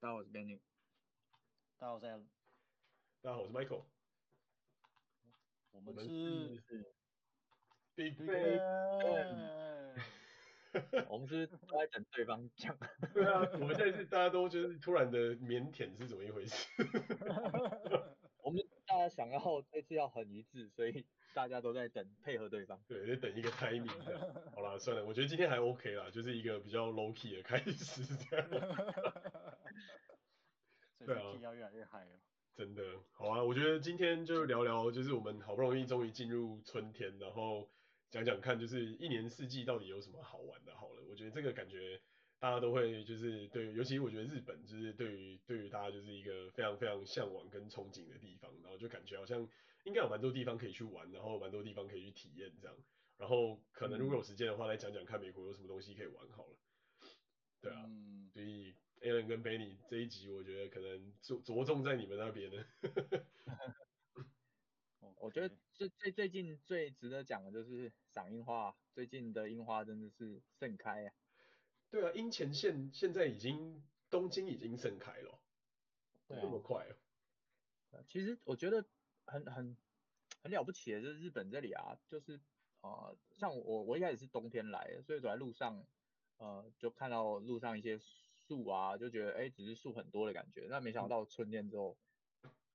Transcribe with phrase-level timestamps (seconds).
[0.00, 0.60] 大家好，我是 Benny。
[1.76, 2.22] 大家好，我是 Alan。
[3.20, 3.84] 大家好，我是 Michael。
[5.72, 6.62] 我们是
[7.96, 8.60] Big Bang。
[11.10, 12.78] 我们是都在等对方讲。
[13.12, 16.68] 对啊，我们现在是大家都就是突然的腼腆是怎么一回事？
[18.98, 19.40] 家想要
[19.70, 22.80] 这次要很一致，所以大家都在等配合对方。
[22.86, 23.88] 对，在等一个 timing。
[24.54, 28.48] 好啦，算了，我觉得今天还 OK 啦，就是一个比较 low key 的开始这样。
[31.06, 32.10] 对啊，要越来越嗨了。
[32.54, 37.68] 真的，好啊，我觉得今天就聊聊，就是我们好不容易终于进入春天，然后。
[38.10, 40.74] 讲讲看，就是一年四季到底有什么好玩的？
[40.74, 42.00] 好了，我觉得这个感觉
[42.40, 49.40] 大家都会就是对，尤其我觉得日本就是对于对于大家就是一个非常非常向往跟憧憬的地方，然后就感觉好像
[49.84, 52.76] 应该有蛮多地方可以去玩，然后蛮多地方可以去体验这样，
[53.16, 56.56] 然后可能如果有时间的话，来讲讲看美国有什么东西可以玩好了。
[57.60, 62.64] 对啊，嗯、所以 Alan 跟 Benny 这一集，我觉得可能着着重在你们那边呢。
[65.20, 71.12] 我觉得最最最近最值得讲的就是赏樱花，最近的樱花真的是盛开啊。
[71.90, 75.38] 对啊，樱前线现在已经东京已经盛开了，
[76.26, 78.04] 对啊，这么快哦。
[78.08, 78.84] 其实我觉得
[79.24, 79.76] 很很
[80.42, 82.36] 很了不起的，就是日本这里啊，就是
[82.80, 85.84] 啊、呃，像我我一开始是冬天来的，所以走在路上，
[86.36, 87.98] 呃，就看到路上一些
[88.46, 91.96] 树啊，就觉得哎，只是树很多的感觉，那没想到春天之后。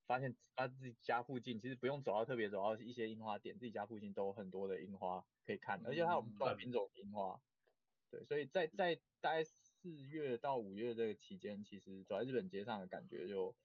[0.06, 7.40] 发现他自己家附近其实不用走到特别走到一些樱花点，自己家附近都有很多的樱花可以看，而且它有不同品种樱花。
[8.14, 13.56] 对，所以在在大概四月到五月这个期间，其实走在日本街上的感觉就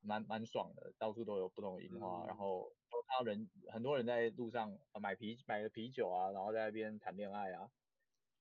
[0.00, 7.70] 蛮蛮爽的，到处都有不同的樱花，然后都看到人很多人在路上买啤买了啤酒啊，然后在那边谈恋爱啊，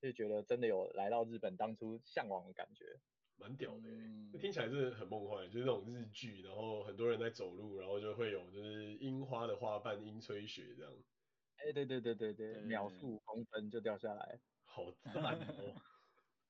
[0.02, 3.02] 就觉得真的有来到日本当初向往的感觉。
[3.36, 10.94] 蛮屌的，嗯，听起来是很梦幻，就是那种日剧，然后很多人在走路，然后就会有就是樱花的花瓣，樱吹雪这样。
[11.56, 14.40] 哎、欸，对对对对对，秒速五公分就掉下来，
[14.86, 15.76] 好赞哦。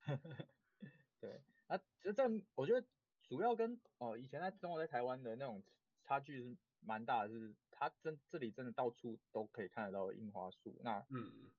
[1.20, 2.22] 对，啊，这这
[2.54, 2.86] 我觉得
[3.22, 5.62] 主要跟哦以前在中国在台湾的那种
[6.02, 11.50] 差距是蛮大的，是它真这里真的到处都可以看得到樱花树，那嗯。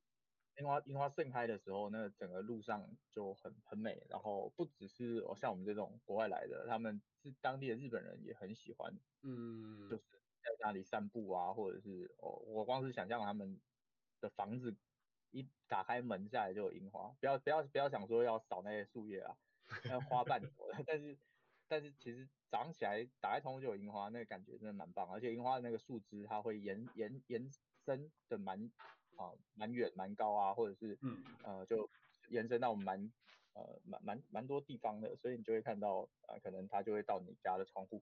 [0.58, 4.06] 樱花樱花盛开的时候，那整个路上就很很美。
[4.10, 10.04] 然后不只是哦，像我们这种国外来的，他们是当地的日本人也很喜欢，嗯，就是
[10.44, 13.62] 在那里散步啊，或者是哦，我光是想象他们
[14.20, 14.76] 的房子
[15.32, 19.38] 一打开门下来就有樱花，不要不要不要想说要扫那些树叶啊，
[19.86, 21.18] 那花瓣多的， 但是
[21.68, 27.52] 但是其实早上起来打开窗户就有樱花，那个感觉真的蛮棒，而且樱花的那个树枝它会延延延
[27.86, 28.72] 伸的蛮。
[29.18, 31.88] 啊，蛮远蛮高啊，或者是，嗯，呃，就
[32.30, 33.12] 延伸到蛮，
[33.54, 38.02] 呃，蛮蛮蛮多地方的，所以你就会看到，啊、呃，可能它就会到你家的窗户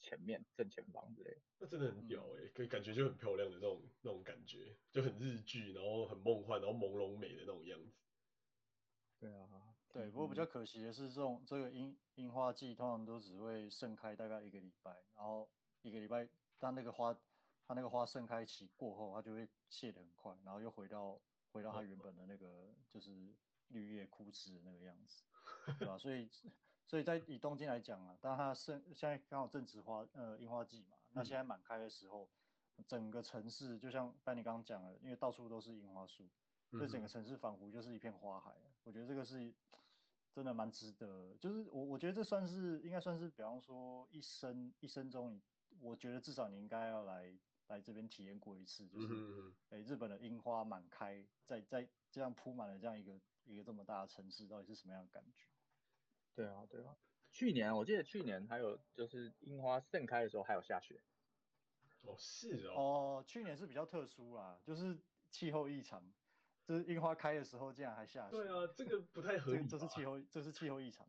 [0.00, 1.40] 前面正前方之类的。
[1.58, 8.00] 那真的很屌哎、欸，可以感觉就很漂亮的那种那种感觉，就很日剧，然后很梦幻，然后朦胧美的那种样子。
[9.18, 15.50] 对啊，对，不过比较可惜的是，这种这个樱樱花季通常都只会盛开大概一个礼拜，然后
[15.82, 16.28] 一个礼拜
[16.58, 17.16] 当那个花。
[17.66, 21.22] 它那个花盛开期过后，它就会谢得很快，然后又回到
[21.52, 23.32] 回到它原本的那个就是
[23.68, 25.22] 绿叶枯枝的那个样子，
[25.78, 25.96] 对吧？
[25.96, 26.28] 所以
[26.86, 32.28] 所以在以东京来讲啊，当它盛现在刚好正值花呃樱花季嘛，那现在满开的时候，
[32.86, 36.28] 整个城市就像班尼刚刚讲的，因为到处都是樱花树，
[36.70, 38.54] 所以整个城市仿佛就是一片花海。
[38.84, 39.52] 我觉得这个是
[40.32, 45.40] 真的蛮值得，就是我我觉得这算是应该算是比方说一生一生中，
[45.80, 47.32] 我觉得至少你应该要来。
[47.70, 53.12] 来这边体验过一次，就是，哎、日本的樱花满开，在在这样铺满了这样一个
[53.44, 55.44] 一个这么大的城市，到底是什么样的感觉？
[56.40, 56.96] 对啊，对啊。
[57.30, 61.02] 去年我记得去年还有就是樱花盛开的时候还有下雪。
[62.02, 62.74] 哦，是哦。
[62.74, 64.98] 哦，去年是比较特殊啦，就是
[65.30, 66.02] 气候异常，
[66.64, 68.30] 就是樱花开的时候竟然还下雪。
[68.30, 69.66] 对啊，这个不太合理。
[69.66, 71.06] 这是气候，这是气候异常。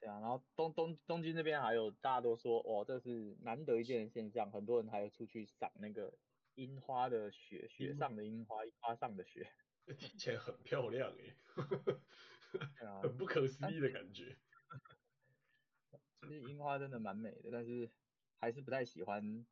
[0.00, 6.18] 对啊，然后东东东京那边还有大家都说，哦，这是难得一见的现象，很多人还有出去赏那个
[6.56, 9.50] 樱花的雪，雪上的樱花，樱花上的雪，
[9.96, 14.36] 听起来很漂亮哎，啊， 很不可思议的感觉。
[16.22, 17.90] 其实樱花真的蛮美的，但是
[18.38, 19.46] 还是不太喜欢，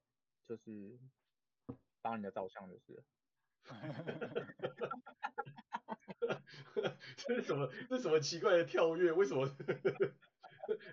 [0.49, 0.99] 就是
[2.03, 3.05] 帮人家照相就是。
[7.17, 7.71] 这是什么？
[7.89, 9.13] 这是什么奇怪的跳跃？
[9.13, 9.47] 为什么？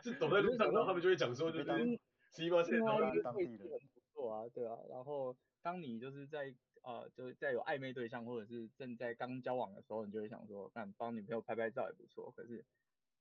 [0.03, 1.99] 是走在路上，然后他们就会讲说，就是
[2.31, 2.85] 西瓜现在
[3.23, 4.77] 当地的人不错啊，对啊。
[4.89, 6.53] 然后当你就是在
[6.83, 12.31] 呃，就是在有暧昧对象或者是正在刚交往的时候，你就会想说，看帮女朋友拍拍照也不错。
[12.31, 12.65] 可是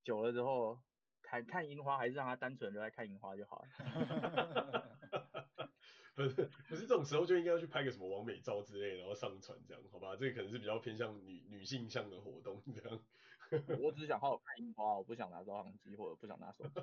[0.02, 0.80] 久了之后，
[1.30, 3.68] 看看樱花，还是让他单纯的在看樱花就好了。
[6.16, 10.16] 不是不是这种时候就应该要去拍个什么完美照之类，然后上传这样，好吧？
[10.16, 13.00] 这个可能是比较偏向女女性向的活动这样。
[13.80, 16.70] 我只想好好看樱花，我不想拿照相机或者不想拿手机。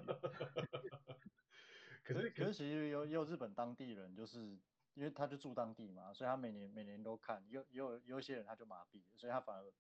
[2.06, 4.58] 可是可是其实有也有日本当地人，就是
[4.94, 7.46] 因为他就住当地嘛，所以他每年每年都看。
[7.50, 9.74] 有有有一些人他就麻痹，所以他反而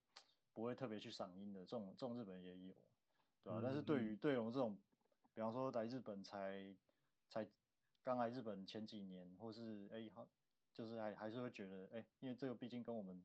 [0.53, 1.61] 不会特别去赏樱的。
[1.61, 2.75] 这种这种日本也有，
[3.43, 3.59] 对吧、啊？
[3.59, 4.77] 嗯、但是对于对我们这种，
[5.33, 6.75] 比方说来日本才
[7.29, 7.47] 才
[8.03, 10.27] 刚来日本前几年，或是哎好，
[10.73, 13.23] 就是还还是会觉得哎，因为这个毕竟跟我们。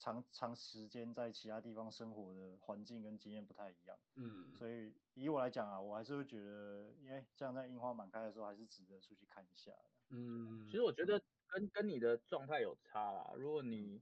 [0.00, 9.72] 长长时间在其他地方生活的环境跟经验不太一样，嗯，所以以我来讲啊，我还是会觉得，因为这样在樱花满开的时候，还是值得出去看一下。
[10.10, 13.32] 嗯，其实我觉得跟跟你的状态有差啦。
[13.36, 14.00] 如果你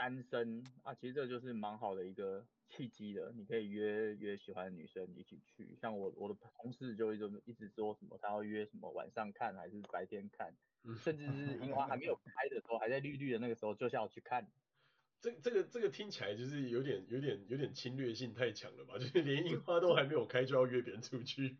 [0.00, 5.76] 单身啊，其实这就是蛮好的一个契机的，你可以约约喜欢的女生一起去。
[5.78, 10.56] 像我我的同事就一直一直说什么，他要约什么晚上看还是白天看，
[11.04, 14.50] 甚至是樱花还没有开的时候，还在绿绿的那个时候，就是要去看。
[15.20, 18.96] 这这个这个听起来就是有点有点有点侵略性太强了吧？
[18.98, 21.58] 就是连樱花都还没有开就要约别人出去。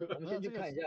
[0.00, 0.82] 我们先去看一下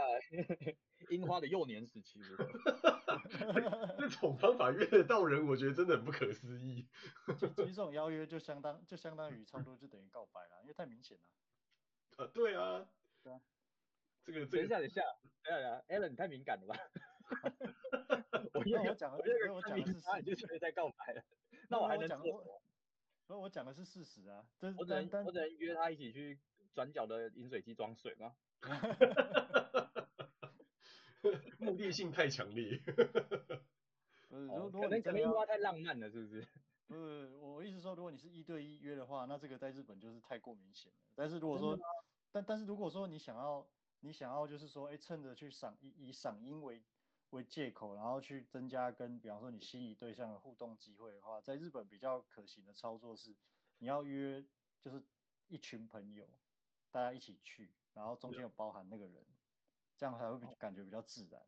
[1.10, 2.20] 樱花的幼年时期。
[3.98, 6.88] 这种方法约得到人，我觉得真的很不可思议。
[7.38, 11.24] 其实这种 邀约就相当就相当于差不多就等于告白了，因为太明显了。
[12.26, 12.86] 啊，对啊。
[13.24, 13.42] 对啊。
[14.24, 14.58] 这个这个。
[14.58, 15.02] 等一下等一下，
[15.44, 16.76] 等一下，Alan 你太敏感了吧？
[18.54, 21.24] 我跟我讲的，我我讲的是他已经准备在告白了。
[21.70, 22.62] 那我还能做什么？
[23.26, 24.46] 所以我讲的是事实啊。
[24.78, 26.40] 我只能我只能约他一起去
[26.74, 28.36] 转角的饮水机装水吗？
[31.60, 32.82] 目的性太强烈。
[34.30, 36.48] 如果可能可能樱花太浪漫了，是不是？
[36.88, 40.98] 不是，我意思说，如果你是一对一约的话，那这个在日本就是太过明显了。
[41.16, 41.78] 但是如果说，
[42.32, 43.66] 但但是如果说你想要
[44.02, 46.82] 你想要就是说，哎，趁着去赏以以赏樱为
[47.30, 53.36] 为借口，然后去增加跟比方说你心仪对象的互动机会的话，在日本比较可行的操作是，
[53.78, 54.44] 你要约
[54.82, 55.02] 就是
[55.48, 56.28] 一群朋友，
[56.90, 59.24] 大家一起去，然后中间有包含那个人，对
[60.02, 61.40] 这样才会比感觉比较自然。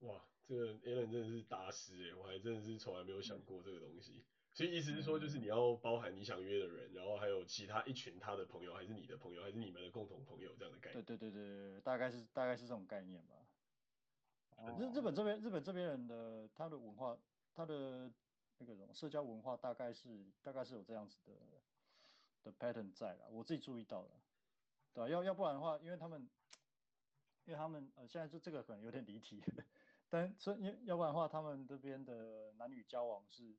[0.00, 4.24] 哇，这个 Alan 真的是大师哎，我还真的是从来没有想过这个东西。
[4.52, 11.04] 所以意思是说，就是你要包含你想约的人，然后还有其他一群他的朋友，还是你的朋友，还是你们的共同朋友这样的概念。
[11.04, 13.36] 对对对对，大概是大概是这种概念吧。
[14.76, 17.16] 日日本这边日本这边人的他的文化，
[17.54, 18.10] 他的
[18.58, 21.32] 那个什么社交文化大概是大概是有这样子的
[22.42, 24.10] 的 pattern 在啦，我自己注意到了，
[24.92, 25.08] 对吧？
[25.08, 26.28] 要要不然的话，因为他们
[27.44, 29.42] 因为他们呃现在就这个可能有点离题，
[30.08, 33.56] 但所以要不然的话，他们这边的男女交往是，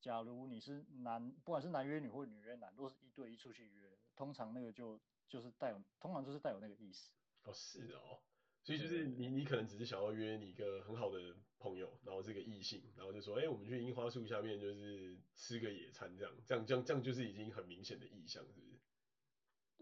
[0.00, 7.12] 假如你是男，不管是男约女或女约男，都是一对一出去约，通常那个就就是带有，通常就是带有那个意思。
[7.44, 8.20] 哦，是哦。
[8.62, 18.69] 所以就是你，你可能只是想要约你一个很好的朋友，然后这个异性，然后就说，哎、欸，我们去樱花树下面就是吃个野餐这样，这样这样这样就是已经很明显的意向，是不是？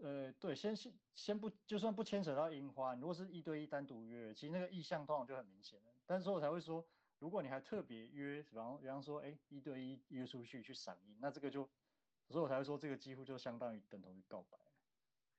[0.01, 5.85] 呃，对，先先先不，就算不牵扯到樱花，如果是一对一单独约，其实那个意向通常就很明显了。
[6.05, 6.85] 但是我才会说，
[7.19, 11.69] 如果你还特别约，比方比方说，哎、欸，一对一约出去去赏樱，那这个就，
[12.29, 14.57] 所以我才会说这个几乎就相当于等同于告白。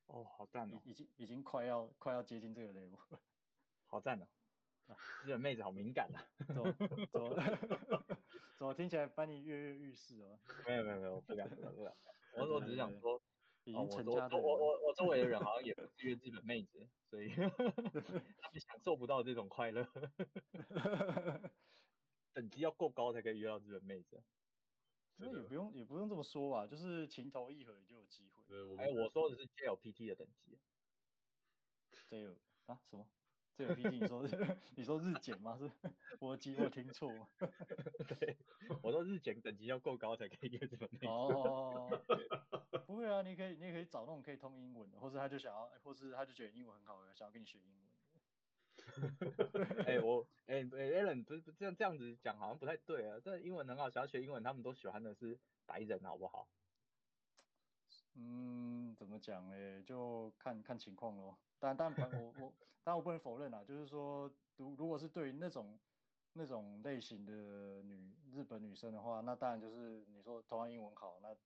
[0.06, 3.20] 哦，好赞哦，已经已经快要快要接近这个 level 了。
[3.86, 4.26] 好赞哦！
[5.24, 6.72] 日本妹子好敏感啊，怎么
[7.12, 7.34] 怎么
[8.58, 10.38] 怎么听起来把你跃跃欲试哦？
[10.66, 11.94] 没有没有没有，不敢不敢不敢。
[12.36, 13.20] 我我只是想 说，
[13.70, 17.28] 已经成家的我我我我周围的人好像也不是约日本妹子，所以
[18.40, 19.86] 他们享受不到这种快乐。
[22.32, 24.22] 等级要够高才可以约到日本妹子。
[25.16, 28.42] 所以也不用也不用这么说吧，就是情投意合也就有机会。
[28.78, 30.58] 哎，我说的是 JLPT 的等级。
[32.08, 32.36] JL
[32.66, 33.06] 啊什么？
[33.60, 34.26] 这个 PT 你说
[34.74, 35.54] 你说日检吗？
[35.60, 35.70] 是
[36.18, 37.28] 我记我听错吗？
[38.08, 38.34] 对，
[38.82, 41.06] 我说日检等级要够高才可以约这种妹子。
[41.06, 41.86] 哦，
[42.86, 47.80] 不会啊，你可以你也可以找那种可以通英文的，或是他就想要，或是他就觉得英文很好，想要跟你学英文。
[49.84, 56.48] 哎、欸，我哎哎、欸、Alan 不是这样这样子讲好像不太对啊，这英文很好，想要学英文，他们都喜欢的是白人，好不好？
[58.14, 59.82] 嗯，怎么讲呢？
[59.82, 61.38] 就看看情况咯。
[61.58, 62.52] 但但我我
[62.82, 65.78] 但我不能否认啊，就是说，如如果是对于那种
[66.32, 71.36] 那种类型的女日本女生的话，那当然就是你说同样英文好，那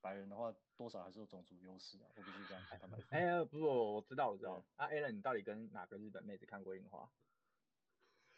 [0.00, 3.00] 白人的话多少还是有种族优势啊，我必须这样看他们。
[3.10, 4.62] 哎呀，不不，我知道我知道。
[4.76, 7.10] 啊，Alan，你到底跟哪个日本妹子看过樱花？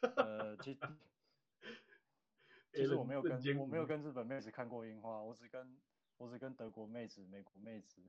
[0.00, 0.80] 呃，其实
[2.72, 5.76] 其实我没有 跟我没有跟日本妹子看过樱花，我只跟
[6.18, 8.02] 我只跟德国妹子、美国妹子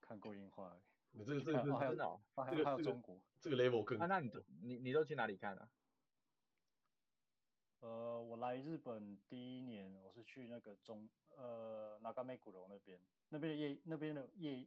[0.00, 0.80] 看过樱花。
[1.14, 1.86] 你这个这个真的，还
[2.54, 3.98] 有还有中国这个 level 更。
[3.98, 5.68] 啊，那你都你你都去哪里看啊？
[7.80, 14.64] 呃，我来日本第一年，我是去那个中呃那嘎美古楼那边，那边的夜那边的夜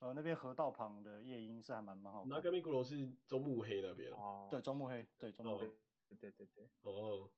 [0.00, 2.28] 呃那边河道旁的夜莺是还蛮蛮好看。
[2.28, 4.48] 那冈目黒是中目黑那边哦。
[4.50, 5.66] 对，中目黑，对中目黑，
[6.08, 6.68] 对对对对。
[6.82, 7.28] 哦。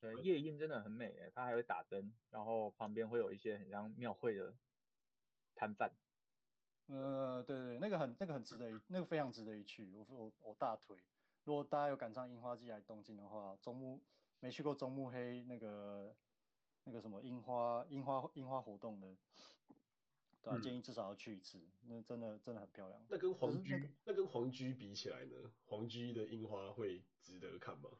[0.00, 4.54] 对，夜莺真的很美诶，它还会打灯，然后旁边会有一些很像庙会的
[5.54, 5.90] 摊贩。
[6.88, 10.96] 呃，对对，那个很那个很值得一，那个非常值得一去，我我我大推。
[11.44, 14.02] 如果大家有赶上樱花季来东京的话，中目
[14.40, 16.14] 没去过中目黑那个
[16.84, 19.16] 那个什么樱花樱花樱花活动的，
[20.42, 23.04] 对啊，嗯、建议至少要去一次，那真的真的很漂亮。
[23.08, 25.52] 那跟黄居那，个、那跟黄居比起来呢？
[25.64, 27.90] 黄居的樱花会值得看吗？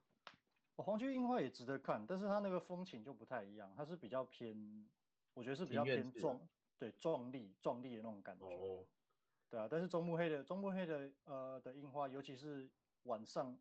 [0.77, 4.89] 哦、皇居樱花也值得看，但是它那个风情就不太一样，它是比较偏，
[5.35, 6.41] 我觉得是比较偏壮，
[6.79, 8.47] 对壮丽壮丽的那种感觉。
[8.47, 8.85] 哦。
[9.51, 12.69] 对啊，但是中目黑的中目黑的呃的樱花，尤其是。
[13.07, 13.57] 晚上，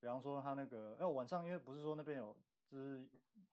[0.00, 2.36] 比方说它那个，哎，晚上因为不是说那边有，
[2.68, 3.02] 就是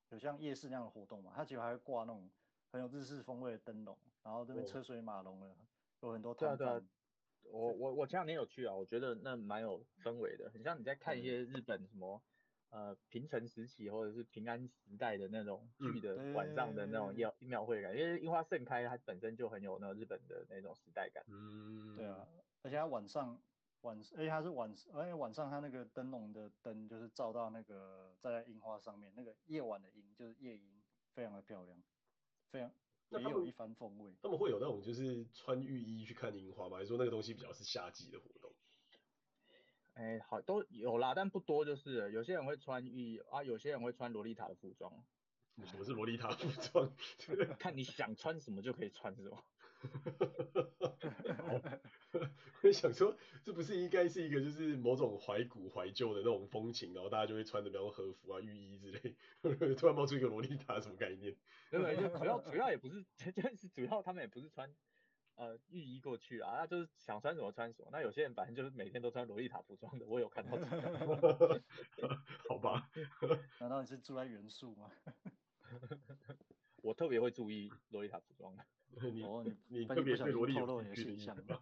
[0.09, 2.29] 有像夜市那样的活动嘛，它其实还会挂那种
[2.73, 5.55] 很有日式风味的灯笼，然后这边车水马龙的，
[6.01, 6.85] 有很多摊贩。
[7.43, 12.21] 我我我前两天有去啊，我觉得那蛮有氛围的，很像你在看一些日本什么，
[12.69, 21.23] 呃，平成时期或者是平安时代的那种剧的晚上的那种庙庙会感，因为樱花盛开，它本身就很有那日本的那种时代感。
[21.27, 22.27] 嗯，对啊，
[22.63, 23.41] 而且它晚上。
[23.83, 30.83] 晚，而且它是晚，而且晚上它那个灯笼的灯就是照到那个在樱花上面，那个夜晚的樱就是夜樱，
[31.13, 31.81] 非常的漂亮，
[32.51, 32.69] 非常
[33.11, 34.13] 也有一番风味。
[34.21, 36.75] 他们会有那种就是穿浴衣去看樱花吗？
[36.75, 38.38] 还是说那个东西比较是夏季的活动？
[39.99, 44.89] 哎、欸，好都有啦，但不多，就是有些人会穿浴衣啊，有些人会穿洛丽塔的服装。
[45.67, 46.89] 什么是洛丽塔服装？
[47.59, 49.43] 看你想穿什么就可以穿什么。
[52.63, 53.13] 我想说，
[53.43, 59.17] 这不是应该是一个就是某种怀古怀旧的那种风情，然后大家就会穿的比较和服啊、浴衣之类，
[59.75, 61.35] 突然冒出一个洛丽塔，什么概念？
[61.69, 64.73] 对对，就主要主要也不是，就是主要他们也不是穿
[65.39, 67.87] 呃浴衣过去啊，那就是想穿什么穿什么。
[67.93, 70.57] 那有些人反正就是每天都穿洛丽塔服装的，我有看到。
[72.49, 72.89] 好吧？
[73.61, 74.91] 难道你是住在元素吗？
[76.83, 78.65] 我特别会注意洛丽塔服装的。
[79.11, 81.57] 你、哦、你你特别对萝莉透露你的形象吗？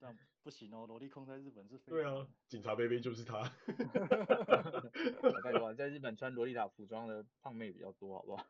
[0.00, 1.92] 这样不行哦，萝莉控在日本是非。
[1.92, 3.42] 对啊，警察杯杯就是他。
[5.44, 8.44] 太多在日本穿萝莉塔服装的胖妹比较多，好不好？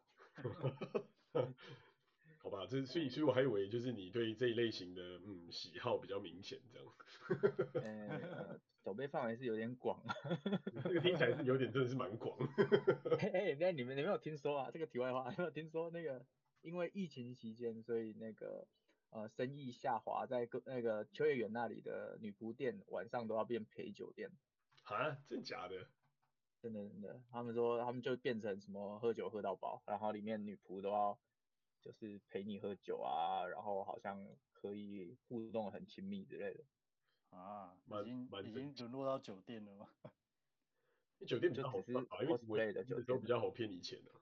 [2.43, 6.93] 好吧，这所以所以我还以为就是你对这一类型的嗯喜好比较明显这样。
[7.85, 10.03] 呃，手背范围是有点广。
[10.83, 12.37] 这个听起来是有点真的是蛮广。
[13.21, 14.71] 哎哎，那你们你没有听说啊？
[14.73, 16.25] 这个题外话，有 没有听说那个？
[16.63, 18.67] 因为疫情期间，所以那个
[19.11, 24.31] 呃生意下滑，在个那个秋叶原那里的女仆店晚上都要变陪酒店。
[24.85, 25.87] 啊，真假的？
[26.61, 31.19] 真的真的，他们说他们就变成什么喝酒喝到饱，然后里面女仆都要
[31.83, 36.65] 就是陪你喝酒啊，然后好像可以互动很亲密之类的。
[37.31, 39.89] 啊，已经已经沦落到酒店了吗？
[41.27, 44.13] 酒店比较好赚啊，因为之类的酒店都比较好骗你钱的。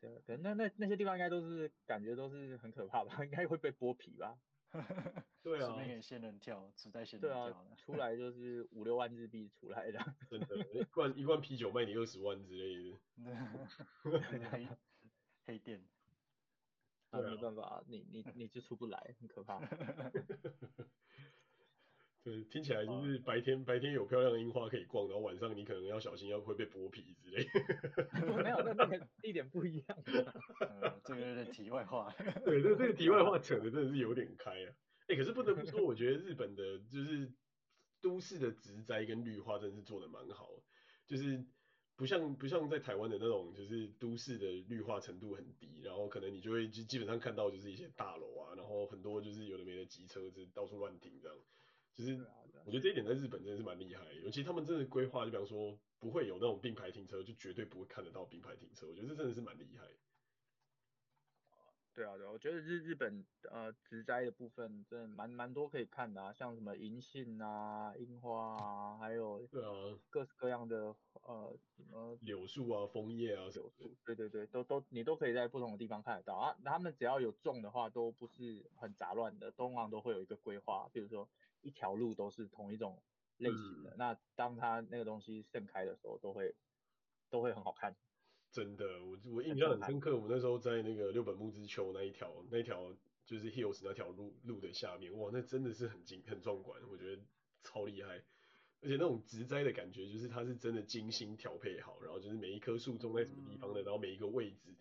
[0.00, 4.38] 对，可能那那那些地方应该都是感觉都是很可怕吧，应该会被剥皮吧。
[5.42, 7.48] 对啊，随便给仙人跳，只带仙人跳。
[7.48, 9.98] 对啊，出来就是五六万日币出来的。
[10.28, 12.98] 真的，一罐一罐啤酒卖你二十万之类的。
[14.50, 14.68] 黑
[15.44, 15.82] 黑店。
[17.12, 19.58] 那、啊、没办法，你你你就出不来，很可怕。
[22.22, 27.44] 对，听起来就是白天白天有漂亮的樱花可以逛，然后晚上你可能要小心，要会被剥皮之类。
[28.44, 29.98] 没有，那那个一点不一样。
[30.60, 32.12] 呃，这个有点题外话。
[32.44, 34.70] 对，这这个题外话扯的真的是有点开啊。
[35.08, 37.32] 哎、欸，可是不得不说，我觉得日本的就是
[38.02, 40.50] 都市的植栽跟绿化真的是做的蛮好，
[41.06, 41.42] 就是
[42.00, 51.36] 不像不像在台湾的那种，就是都市的绿化程度很低，然后可能你就会基基本上看到就是一些大楼啊，然后很多就是有的没的机车子到处乱停这样。
[51.92, 52.12] 就是
[52.64, 58.86] 我觉得这一点在日本真的是蛮厉害，尤其他们真的规划，就比方说不会有那种并排停车，就绝对不会看得到并排停车。
[58.88, 59.84] 我觉得这真的是蛮厉害。
[61.94, 73.94] 对啊，对啊，我觉得日日本呃植栽的部分真的蛮蛮多可以看的啊，像什么银杏啊、樱花啊，还有对啊各式各样的呃什么柳树啊、枫叶啊柳树。
[74.06, 76.56] 对对对，都都你都可以在不同的地方看得到啊。
[76.64, 81.28] 他们只要有种的话，都不是很杂乱的，通常都会有一个规划，比如说。
[81.62, 83.02] 一条路都是同一种
[83.36, 86.56] 类型的，嗯、那当它那个东西盛开的时候，都会
[87.28, 87.94] 都会很好看。
[88.52, 92.92] 真的，我我印象很深刻，我们那时候在那个六本木之丘那一条那一条
[93.24, 97.22] 就是 Hills 那条路路的下面，哇，那真的是很精很壮观，我觉得
[97.62, 98.22] 超厉害。
[98.82, 104.74] 而且那种植栽的感觉，就是它是真的精心调配好，然后就是每一棵树种在什么地方的，然后每一个位置，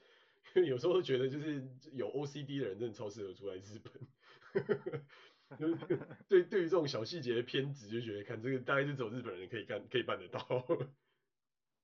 [0.55, 1.61] 因 为有时候觉得就是
[1.91, 5.03] 有 OCD 的人真的超适合住在日本。
[6.29, 10.39] 对，对于这种小细节的偏执，就觉得看这个大概是只有日本人可以干可以办得到。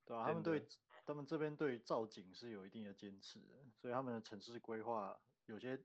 [0.05, 0.63] 对啊， 他们对
[1.05, 3.45] 他们这边对造景是有一定的坚持的，
[3.79, 5.79] 所以他们的城市规划有些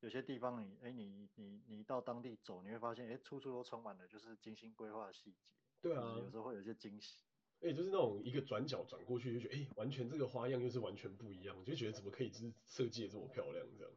[0.00, 5.38] 有些地方你哎你你你到当地走，你会发现哎处处都充满了就是精心规划的细节。
[5.80, 7.22] 对啊，有时候会有些惊喜。
[7.60, 13.92] 哎，就是那种一个转角转过去就觉得，哎，完全这个花样又是完全不一样，就觉得怎么可以就是设计的这么漂亮这样，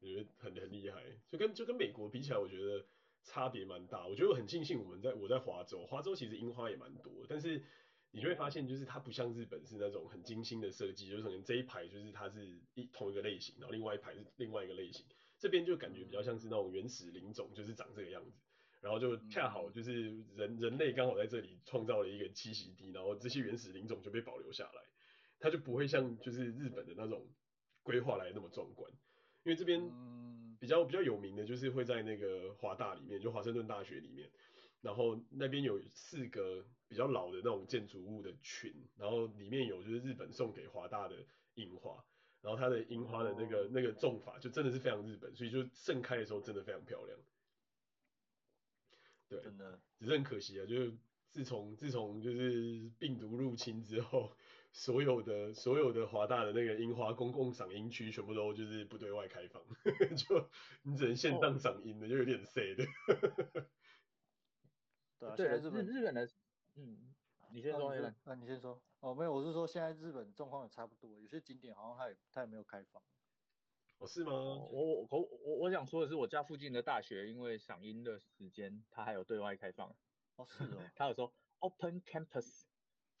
[0.00, 1.02] 我觉得很很厉害。
[1.30, 2.84] 就跟就跟美国比起来，我觉得
[3.22, 4.06] 差别蛮大。
[4.06, 7.62] 我觉得我很庆幸我们在我在华州，华州其实樱花也蛮多，但是
[8.14, 15.04] 你就会发现就是它不像日本是那种很精心的设计，就是可能这一排就是它是一同一个类型，然后另外一排是另外一个类型，
[15.38, 18.38] 这边就感觉比较像是那种原始林种，就是长这个样子。
[18.80, 24.82] 然后就恰好就是人人类刚好在这里创造了一个栖息地，然后这些原始林种就被保留下来，
[25.40, 27.26] 它就不会像就是日本的那种
[27.82, 28.92] 规划来的那么壮观，
[29.42, 29.80] 因为这边
[30.60, 34.30] 比较比较有名的就是会在那个华大里面，就华盛顿大学里面，
[34.84, 41.16] 然后那边有四个比较老的那种建筑物的群，然后里面有就是日本送给华大的
[41.54, 42.04] 樱花，
[42.42, 47.18] 然后它的樱花的那个那个种法就真的是非常日本，所以就盛开的时候真的非常漂亮。
[49.26, 50.94] 对，真的，只是很可惜啊，就是
[51.30, 54.36] 自从自从就是病毒入侵之后，
[54.70, 59.62] 所有的所有的华大的那个樱花公共赏樱区全部都就是不对外开放，
[60.14, 60.50] 就
[60.82, 63.66] 你只能线上赏樱的，就有点 sad 的。
[65.36, 66.28] 对啊，日本日本的，
[66.76, 67.14] 嗯，
[67.52, 68.80] 你先说，那、啊、你先说。
[69.00, 73.02] 哦，没有，我是说现在日本状况也差不多，有些景点好像它也它也没有开放。
[73.98, 74.32] 哦，是吗？
[74.32, 79.94] 我我我我我想说的是，我家附近的大学，因为赏樱的时间，它还有对外开放。
[80.36, 80.82] 哦，是哦。
[80.96, 82.64] 它有说 open campus，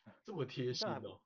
[0.24, 1.20] 这么贴心哦。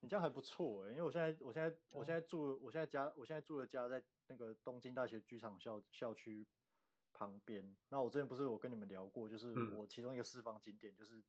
[0.00, 6.46] 你这样还不错哎，因为我现在我现在我现在住我现在家我现在住的家在那个东京大学剧场校校区
[7.14, 7.64] 旁边。
[7.88, 11.22] 那我之前不是我跟你们聊过，就是我其中一个私房景点就是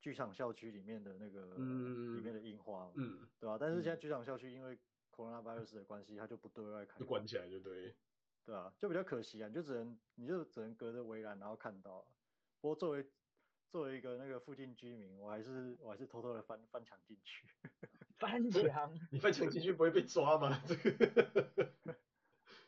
[0.00, 3.56] 剧场校区里面的那个里面的樱花，嗯，对吧？
[3.60, 4.76] 但是现在剧场校区因为
[5.14, 7.94] Coronavirus 的关系，它就不对外开，就关起来就对，
[8.44, 12.04] 对啊，就比较可惜啊，你就只能你就只能隔着围栏然后看到。
[12.60, 13.06] 不过作为
[13.68, 17.46] 作为一个那个附近居民，我还是我还是偷偷的翻翻墙进去。
[18.18, 18.98] 翻墙？
[19.12, 20.60] 你翻墙进去不会被抓吗？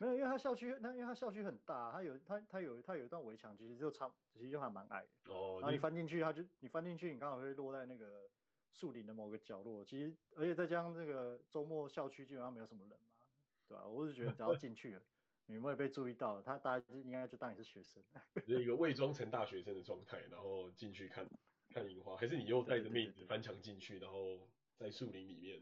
[0.00, 5.32] 这个没有，因为它校区，那因为它校区很大，它有它它有它有一段围墙，其实就差其实就还蛮矮的。
[5.32, 5.58] 哦。
[5.60, 8.28] 然后你翻进去，它就你翻进去，你刚好会落在那个。
[8.72, 13.26] 树林的某个角落，其实而且再加上这个周末校区基本上没有什么人嘛，
[13.68, 13.84] 对吧？
[13.84, 15.02] 我是觉得只要进去了，
[15.46, 16.40] 你有没有被注意到？
[16.40, 18.02] 他大家应该就当你是学生，
[18.46, 21.28] 一个伪装成大学生的状态，然后进去看
[21.74, 25.60] 看樱花，还是你又带着妹子翻墙进去，然后在树林里面？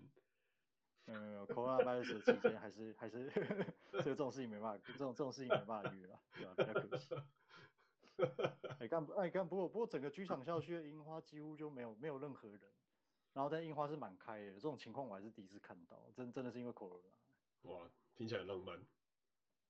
[1.09, 3.31] 没有没有，Coronavirus 期间还是还是
[3.90, 6.55] 这个这种事情没办法，这种这种事情没办法约了，对吧？
[6.57, 7.14] 比较可惜。
[8.79, 12.61] 哎干哎干不过不过整个剧场校区的樱花几乎就没有没有任何人。
[13.33, 17.01] 然后但樱花是满开的，这种情况我还是第一次看到，真真的是因为 Corona。
[17.62, 18.79] 哇，听起来很浪漫，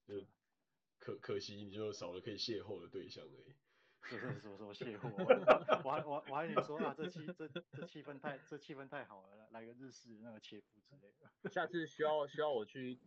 [0.07, 0.25] 就
[0.99, 3.55] 可可惜你就少了可以邂逅的对象而已。
[4.05, 5.11] 是是是，我邂逅，
[5.85, 11.29] 我还我我还以为说啊，这气这这气氛太这气氛太好了，来个日式那个切腹之类的。
[11.51, 12.99] 下次需要需要我去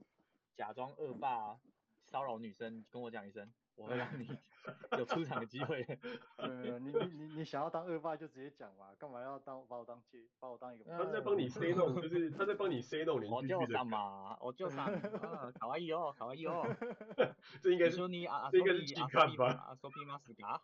[0.55, 1.59] 假装恶霸
[2.05, 3.51] 骚扰女生，跟我讲一声。
[3.75, 4.27] 我会让你
[4.98, 5.86] 有出场的机会。
[6.36, 10.84] 呃，你你你你想要当恶霸就直接讲嘛，干嘛要当把我当接把我当一个？
[10.96, 13.14] 他在帮你 say no， 就是他在帮你 say no。
[13.14, 14.86] 我就上嘛，我就上。
[15.52, 16.66] 卡哇伊哦，卡哇伊哦。
[17.62, 19.76] 这应该是这应该是去看吧。
[19.80, 20.60] 说比马斯卡。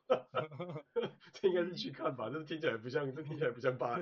[1.32, 4.00] 这应该是去看吧，这听起来不像，这听起来不像霸。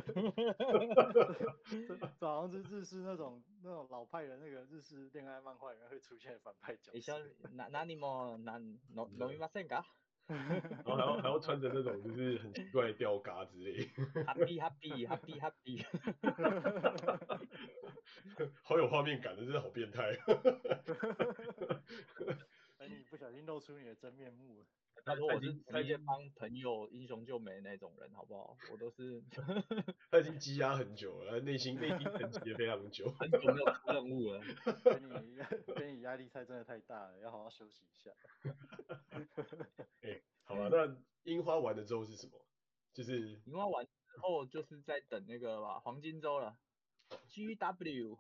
[2.18, 7.00] 这好像是日式那种那种老派的那个日式恋爱漫画里面会出现的反派角色。
[7.00, 7.20] 像
[7.52, 8.60] 那那你们那。
[8.60, 9.84] 饮みませんか？
[10.27, 13.85] 然后还要还要穿着那种就是很奇怪的吊嘎之类。
[14.25, 15.85] Happy happy happy happy。
[18.63, 20.15] 好有画面感的，真的好变态。
[22.77, 24.65] 等你不小心露出你的真面目了。
[25.05, 28.57] 他说我是直接帮朋友英雄救美那种人，好不好？
[28.71, 29.21] 我都是。
[30.09, 33.07] 他已经积压很久了，内心内心沉积了非常久。
[33.11, 34.41] 很久没有出任务了。
[34.83, 35.37] 跟你
[35.75, 38.09] 跟你压力太真的太大了，要好好休息一下。
[40.75, 42.33] 那樱花完了之后是什么？
[42.93, 46.57] 就是樱花完之后就是在等那个吧，黄金周了。
[47.27, 48.17] G W。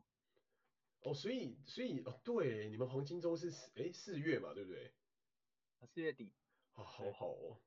[1.01, 4.93] 哦，所以所以哦，对，你们黄金周是四哎四月嘛，对不对？
[5.87, 6.33] 四月底。
[6.73, 7.61] 啊、哦，好好哦。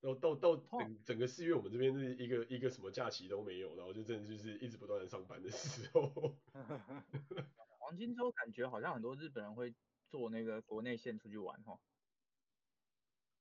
[0.00, 6.36] 然后到到整整个四月，我们这边是一个一个什么假期都没有，然后就真的就是一直不断的上班的时候。
[7.78, 9.74] 黄金周感觉好像很多日本人会
[10.08, 11.80] 坐那个国内线出去玩哈。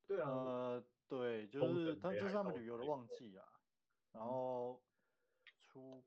[0.07, 3.45] 对啊，呃，对，就是他这是他们旅游的旺季啊。
[4.11, 4.81] 然后
[5.59, 6.03] 出，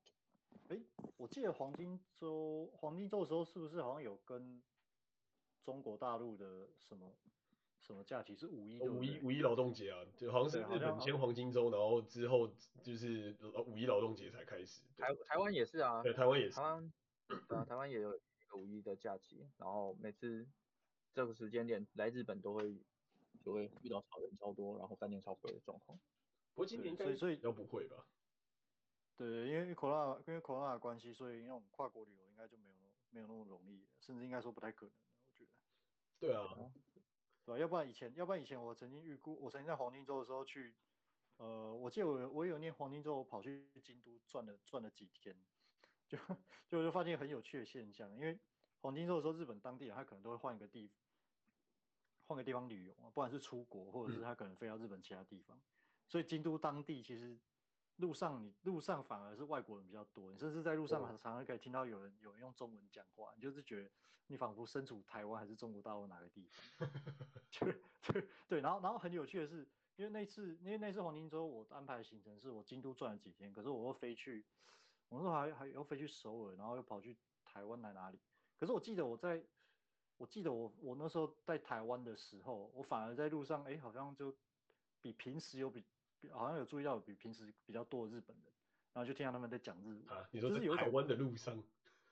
[0.69, 0.81] 哎，
[1.17, 4.63] 我记得黄金周黄金周的时候是不是好像有跟
[5.63, 7.15] 中国大陆的什么？
[7.81, 8.81] 什么假期是五一？
[8.81, 12.49] 五一五一劳动节啊，就好像是日本先黄金周，然后之后
[12.83, 14.81] 就是五一劳动节才开始。
[14.97, 16.57] 台台湾也是啊，对，台湾也是。
[16.57, 16.93] 台湾，
[17.47, 20.49] 对啊，台湾也有一个五一的假期，然后每次
[21.13, 22.75] 这个时间点来日本都会
[23.45, 25.99] 就会遇到超人超多，然后饭店超贵的状况。
[26.55, 28.07] 不过今年所以所以都不会吧？
[29.17, 32.75] 对，因为 Corona 因为 Corona 的关系，所以那种跨国旅游应该就没有
[33.11, 34.95] 没有那么容易，甚至应该说不太可能，
[35.29, 35.51] 我觉得。
[36.19, 36.73] 对啊。
[37.45, 40.75] 对，要不然以前，要不然以前我曾经预估，我曾经在黄金周的时候去，
[41.37, 45.37] 呃，我记得我我有念黄金周，我跑去京都转了转了几天，
[46.09, 46.17] 就
[46.67, 48.41] 就就发现很有趣的现象，因为
[48.81, 50.91] 黄金周的时候，日本当地人他可能都会换一个地，
[52.27, 55.61] 换个地方旅游啊，不管是出国或者是他可能飞到日本其他地方，
[56.09, 57.39] 所以京都当地其实
[57.97, 63.91] 路上你路上反而是外国人比较多，你甚至在路上很常常可以听到有人有人用中文讲话，你就是觉得。
[64.29, 66.89] 你仿佛身处台湾还是中国大陆哪个地方？
[67.53, 67.67] 就
[68.11, 74.43] 对对，然后然后很有趣的是，因为那次因为那次黄金周，我安排的行程是我京都转了几天，可是我又飞去，
[75.11, 78.19] 我那时候还还要飞去首尔，然后又跑去台湾来哪里？
[78.59, 79.45] 可是我记得我在，
[80.17, 84.35] 我记得我我那时候在台湾的时候，我反而在路上，哎，好像就
[85.01, 85.85] 比平时有比，
[86.21, 88.47] 比好像有注意到比平时比较多的日本人，
[88.93, 90.07] 然后就听到他们在讲日语。
[90.09, 91.63] 啊，你说在台湾的路上？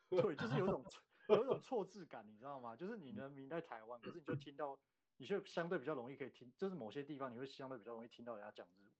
[0.08, 0.84] 对，就是有种。
[1.28, 2.74] 有一种错置感，你知道吗？
[2.74, 4.76] 就是你的名在台湾，可是你就听到，
[5.18, 8.90] 你就相对比较容易可以听，就是某些地方你会相对比较容易听到人家讲日语。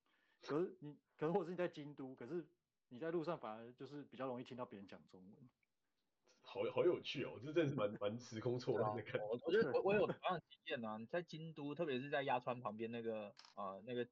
[0.47, 2.47] 可是你，可是或者是你在京都，可是
[2.91, 5.51] 你在路上反而就是比较容易听到别人讲中文。
[6.53, 9.25] 好好有趣哦，这真的是蛮蛮时空错乱的感觉。
[9.25, 14.07] 我 我觉得我我有同样的经验啊，在京都，特别是在鸭川旁边那个呃那个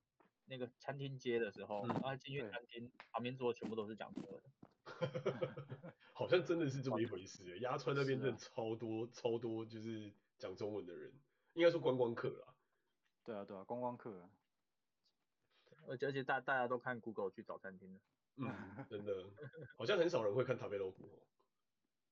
[0.46, 4.50] 那个餐厅街的时候，啊进去餐厅旁边桌全部都是讲中文的。
[6.14, 11.12] 好像真的是这么一回事，鸭川那边真的超多、啊、超多，就是讲中文的人，
[11.53, 12.55] 应该说观光客啦。
[13.22, 14.31] 对啊对啊，观光客。
[15.87, 18.00] 而且而且大大家都看 Google 去找餐厅的。
[18.37, 19.31] 嗯，真的，
[19.76, 20.94] 好像很少人会看 Tabelog。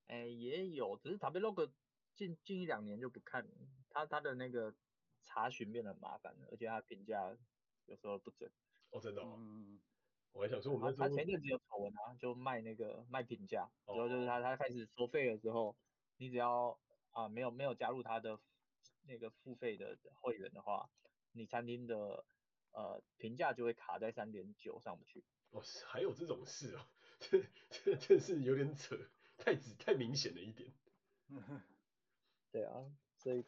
[0.09, 1.71] 哎，也有，只是 Tabelog
[2.15, 3.51] 近近一两年就不看了，
[3.89, 4.75] 他他的那个
[5.23, 7.37] 查询变得很麻烦了，而且他评价
[7.85, 8.51] 有时候不准。
[8.91, 9.35] 哦，真的哦。
[9.37, 9.79] 嗯。
[10.31, 15.75] 我还想说，我们他前阵子有丑闻啊，就卖那个卖评价，然后就是他他开始收费的时候，
[16.17, 18.39] 你只要啊没有没有加入他的
[19.01, 20.87] 那个付费的会员的话，
[21.31, 22.25] 你餐厅的
[22.71, 25.23] 呃评价就会卡在三点九上不去。
[25.49, 26.87] 哦，还有这种事啊？
[27.19, 28.95] 这这这是有点扯，
[29.39, 30.71] 太直太明显了一点。
[32.51, 32.85] 对啊，
[33.17, 33.45] 所以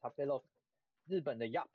[0.00, 0.44] 他被了
[1.06, 1.68] 日本的 Yap，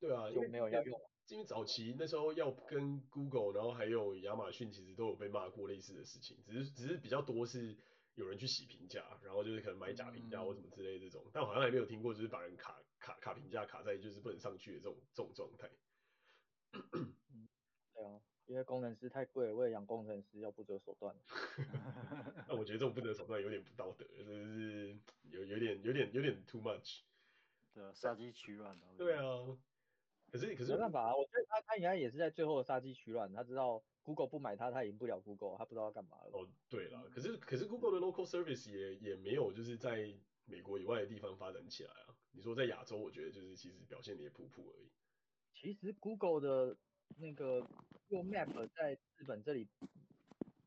[0.00, 1.00] 对啊，就没有要用。
[1.28, 7.74] 因为早期那时候要跟 Google，然后还有亚马逊，其实都有被骂过类似的事情，只是只是比较多是
[8.14, 15.70] 有人去洗评价，然后就是可能买假评价或什么之类的这种，嗯、但好像还没有听过就是把人卡卡卡评价卡在就是不能上去的这种这种状态。
[16.92, 17.14] 嗯，
[17.94, 21.14] 对啊，因为工程师太贵了，为了养工程师要不择手段。
[22.48, 24.96] 那我觉得这种不择手段有点不道德，就是
[25.30, 27.00] 有有点有点有点 too much。
[27.72, 28.78] 对啊，杀鸡取卵。
[28.96, 29.56] 对啊。
[30.30, 36.30] 可是可是没办法啊，我觉得他他应该也是在最后的杀鸡取卵，他知道 Google 不买他，他赢不了 Google，他不知道要干嘛了。
[36.32, 40.12] 哦，对了，可是可是 Google 的 local service 也也没有就是在
[40.46, 42.16] 美国以外的地方发展起来啊。
[42.32, 44.90] 你说在亚洲，我觉得就是其实表现的也普普而已。
[45.52, 46.76] 其实 Google 的
[47.18, 47.66] 那个
[48.08, 49.68] Google Map 在日本这里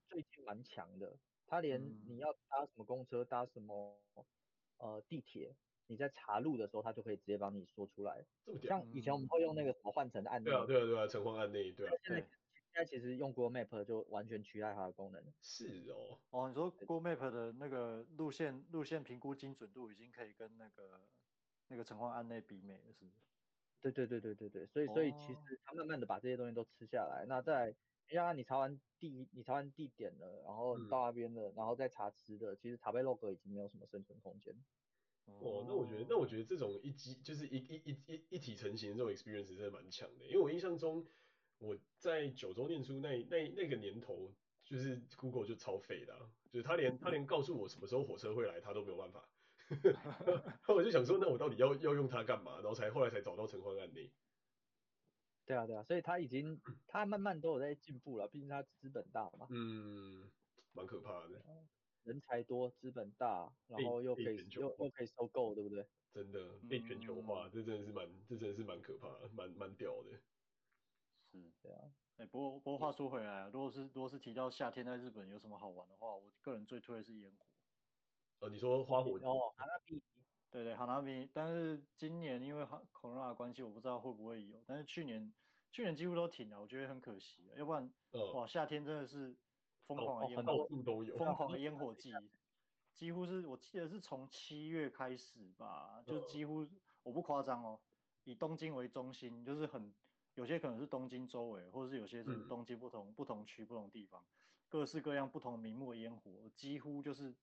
[0.10, 4.00] 最近蛮强的，它连你要搭什么公车，搭什么
[4.78, 5.56] 呃地铁。
[5.88, 8.26] 你在查路的时候，它就可以直接帮你说出来。
[8.64, 10.50] 像以前我们会用那个什么换乘案内。
[10.50, 11.94] 对啊，对啊，对啊，陈换案内，对啊。
[12.04, 15.24] 现在现在其实用 Google Map 就完全取代它的功能。
[15.42, 16.18] 是哦。
[16.32, 21.00] 哦，你说 Google Map 的那个路线路线评估精准度已经可以跟那个
[21.68, 23.12] 那个乘换案内媲美了，是不是？
[23.92, 27.26] 对对对对对对，所以所以其实他慢慢的把这些东西都吃下来。
[27.28, 27.76] 那在
[28.08, 34.54] 让你查完地你查完地点了，然后到那边了，然后再查吃的，其实 Tabelog 已经没有什么生存空间。
[35.26, 41.06] 哦，那我觉得，那我觉得这种一机就是一一一一一体成型的这种 experience 真的蛮强的，因为我印象中
[41.58, 44.32] 我在九州念书那那那个年头，
[44.64, 49.28] 就是 Google 就超废的、啊，就是他连他连告诉我什么时候火车会来，他都没有办法。
[50.68, 52.56] 我就想说，那我到底要要用它干嘛？
[52.58, 54.12] 然后才后来才找到陈欢案例。
[55.46, 59.48] 对啊对啊，所以他已经他慢慢都有在进步了，毕竟他资本大嘛。
[59.52, 60.32] 嗯，
[60.74, 61.42] 蛮可怕的。
[62.04, 65.88] 人才多，资本大，然后又可以又又可以收购，对不对？
[66.12, 70.12] 真的被全球化，嗯、这真的是蛮这真的是蛮可怕的，蛮蛮屌的。
[71.32, 71.80] 是这样。
[72.18, 77.46] 哎、欸，不过不过话说回来啊，如果是如果是提到夏天在日本有什么好玩的话，我个人最推的是烟火。
[78.40, 80.02] 哦，你说花火哦，哈娜比。
[80.52, 84.58] 对对，哈娜比，但是今年因为哈 Corona 的关系，我不知道会不会有。
[84.66, 85.34] 但是去年
[85.70, 87.52] 去年几乎都停了，我觉得很可惜。
[87.58, 89.36] 要不然，呃、哇，夏天真的是
[89.86, 90.66] 疯狂的烟火，
[91.18, 92.14] 疯狂的 烟火季，
[92.94, 96.66] 几乎是我记得是从七月开始吧，就几乎
[97.04, 97.78] 我不夸张哦，
[98.24, 99.94] 以东京为中心，就是很
[100.36, 104.24] 有些可能是东京周围，或者是有些是东京不同、嗯、不同区不同地方，
[104.70, 107.36] 各式各样不同名目的烟火，几乎就是。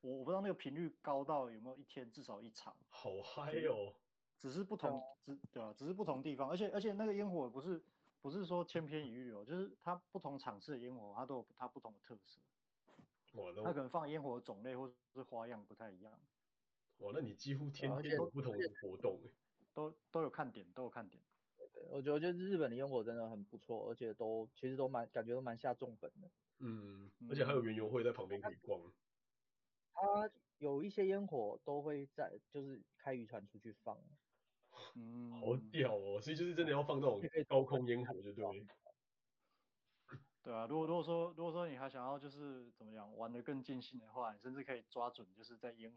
[0.00, 3.94] 我我不知道那个频率高到有没有一天至少一场，好嗨哦！
[4.38, 7.82] 只是不同，只对啊，只是不同地方，而且而且那个烟火不是
[8.22, 12.40] 不是说千篇一律哦，就是它不同场次的烟火，它都有它不同的特色。
[13.34, 16.12] 哇，那它可能放烟火的种类或者是花样不太一样。
[16.98, 19.20] 哇，那你几乎天天有不同的活动，
[19.74, 21.22] 都都有看点，都有看点。
[21.90, 26.30] 我觉得就是日本的烟火真的很不错，而且都其实都蛮感觉都蛮下重本的。
[26.58, 28.80] 嗯，而且还有园游会在旁边可以逛。
[30.00, 33.98] 它有一些烟火都会在，就是开渔船出去放，
[34.94, 36.20] 嗯，好屌哦！
[36.20, 38.44] 所以就是真的要放这种高空烟火，就对。
[40.42, 45.94] 对啊，如果如果说如果说你还想要就是怎么讲玩得更尽兴的话，你甚至可以抓准就是在烟，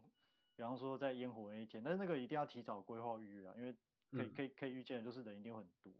[0.54, 3.74] 比方说在烟火那一天，但是那个一定要提早规划预约啊，因为
[4.10, 5.92] 可以可以可以预见的就是人一定会很多。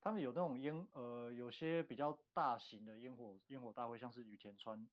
[0.00, 4.86] 他们有那种烟呃有些比较大型的烟火烟火大会，像是羽田川。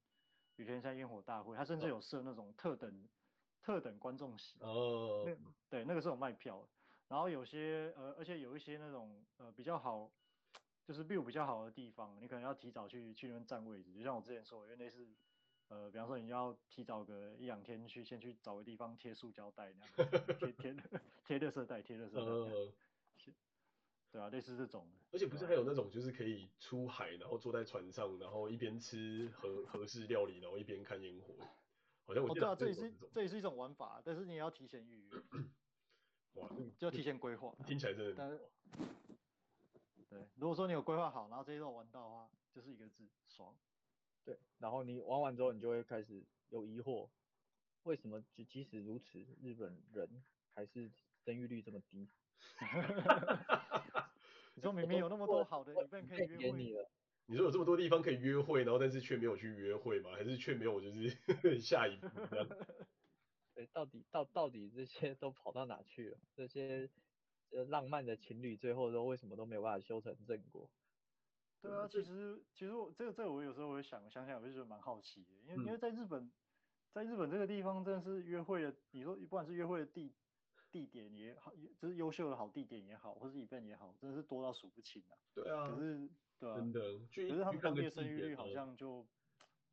[0.62, 3.10] 羽田山烟火大会，他甚至有设那种特等、oh.
[3.62, 5.36] 特等观众席哦，那
[5.70, 6.68] 对那个是有卖票，
[7.08, 10.12] 然后有些呃，而且有一些那种呃比较好，
[10.86, 15.08] 就是 view 比较好的地方，你可能要提早去去那边占位置，就像我之前说的，因为类似
[15.70, 20.76] 呃，比方说你要提早个一两天去，先去找个地方贴塑胶袋那样，贴贴
[21.26, 22.74] 贴垃圾袋，贴垃圾袋。
[24.12, 24.14] Oh.
[24.14, 31.34] 对啊，类似这种，而且不是还有那种就是可以出海，然后坐在船上，然后一边吃和和式料理，然后一边看烟火，
[32.06, 35.22] 好像我记得、哦、对啊，这也是这也是一种玩法，但是你也要提前预约，
[36.36, 38.52] 哇，就要提前规划，听起来真的，但是，
[40.10, 43.56] 对，如果说你有规划好，然后这些都玩到的话，就是一个字爽，
[44.26, 47.08] 对，然后你玩完之后，你就会开始有疑惑，
[47.84, 50.22] 为什么即即使如此，日本人
[50.54, 50.92] 还是
[51.24, 52.10] 生育率这么低？
[54.56, 56.90] 你说明明有那么多好的 event 可以约会，你了。
[57.28, 60.12] 你说有这么多地方可以约会，然后但是却没有去约会吗？
[60.14, 61.10] 还是却没有就是
[61.62, 62.48] 下一步这样？
[63.56, 66.18] 对， 到底到到底这些都跑到哪去了？
[66.36, 66.90] 这些
[67.52, 70.70] 呃浪漫的情侣最后都为什么都没有办法修成正果？
[71.62, 76.32] 对啊，其实其实我这个这个我有时候我会想想想，我就觉得蛮好奇的，因为因为在日本，
[76.92, 80.12] 在日本这个地方真的是约会的，你说不管是约会的地。
[80.72, 85.18] 地点也好，就是优秀的好地点也好，或是 event 也好，真的是多到数不清啊。
[85.34, 85.70] 对啊。
[85.70, 86.56] 可是，对啊。
[86.56, 87.00] 真的。
[87.14, 89.06] 可是他们当地的生育率好像就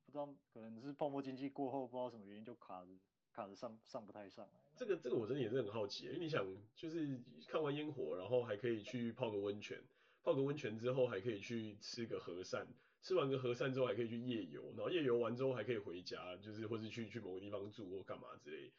[0.04, 2.90] 不知道，可能是泡沫经济过后，不知道什么原因就卡着
[3.32, 4.61] 卡着上上不太上来。
[4.76, 9.80] 这个这个我真的也是很好奇，因为你想，就是看完烟火，然后还可以去泡个温泉，
[10.22, 12.66] 泡个温泉之后还可以去吃个和善，
[13.02, 18.72] 吃完个和善之后还可以去夜游，然后夜游完之后还可以回家，就是或是去去某个地方住或干嘛之类，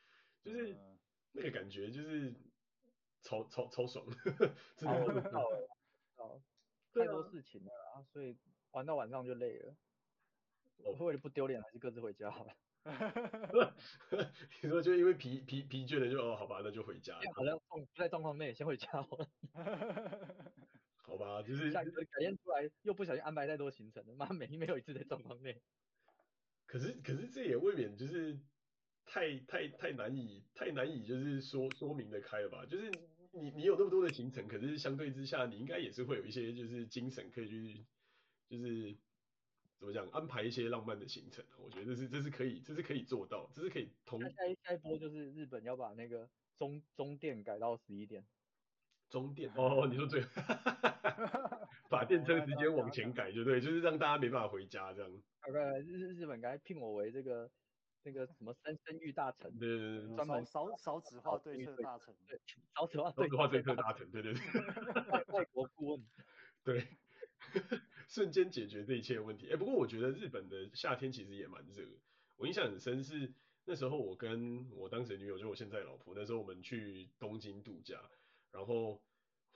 [0.43, 0.73] 就是。
[0.73, 0.99] 嗯
[1.32, 2.34] 那个感觉就是
[3.22, 4.06] 超超超爽，
[4.78, 5.70] 超到了，
[6.18, 6.42] 哦，
[6.94, 8.38] 太多事情了啊，所以
[8.72, 9.76] 玩到晚上就累了。
[10.78, 12.54] 我为了不丢脸，还是各自回家好了。
[14.63, 17.20] 你说就因为疲疲疲倦了就哦，好吧，那就回家。
[17.36, 19.30] 好像不在状况内，先回家好了。
[21.04, 21.84] 好吧，就是改
[22.20, 25.62] 天出来又不小心安排太多行程了，妈没没有一次在状况内。
[26.65, 28.39] 可是可是这也未免就是。
[29.12, 32.63] 太太太难以太难以就是说说明的开了吧？
[32.67, 32.91] 就是
[33.32, 37.86] 你你有那么多的行程，可是相对之下，你应该也是会有一些就是精神可以去
[38.48, 38.95] 就是
[39.80, 41.43] 怎么讲安排一些浪漫的行程。
[41.58, 44.22] 我觉得这是这是可以这是可以做到，这是可以同。
[44.22, 48.24] 下一下一波就是日本要把那个中中电改到十一点。
[49.10, 50.22] 中电哦，你说对，
[51.89, 55.12] 把电车直接往前改就对，就是让大家没办法回家这样。
[55.48, 57.50] OK，日日本该聘我为这个。
[58.04, 62.40] 那个什么三生玉大臣，对对对，专门少少子化对策大臣，对，
[62.76, 64.42] 少子化少子化对策大臣，对对对，
[65.34, 66.06] 外国顾问，
[66.64, 66.88] 对，
[68.08, 69.48] 瞬间解决这一切问题。
[69.48, 71.84] 哎、欸，不过我觉得日本的夏天其实也蛮热。
[72.38, 73.34] 我印象很深是
[73.66, 78.02] 那时候我跟我当时的女友，就我现在的老婆，那时候我们去东京度假，
[78.52, 79.02] 然后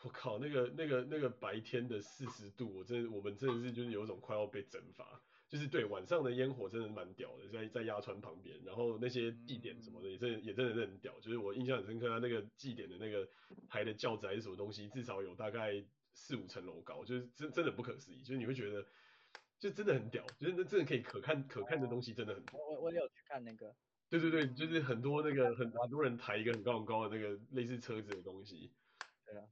[0.04, 5.24] 我靠，那个那个那个白天的四十度，我真的我们真的是就是有一种快要被蒸发。
[5.54, 11.14] 就是对晚上的烟火真的是蛮屌的，在在鸭川旁边，然后那些祭典什么的也真的也真的是很屌。
[11.20, 13.30] 就是我印象很深刻，他那个祭典的那个
[13.70, 18.24] 排的轿子还是什么东西，至少有大概四五层楼高，就是真真的不可思议。
[18.24, 18.84] 就是你会觉得，
[19.60, 22.60] 就真的很屌，就是那真的可以可看可看的东西真的很多。
[22.60, 23.76] 我我也有去看那个。
[24.10, 28.72] 对对对，就是很多那个很很多人抬一个很高很高的那个类似车子的东西。
[29.24, 29.46] 对啊。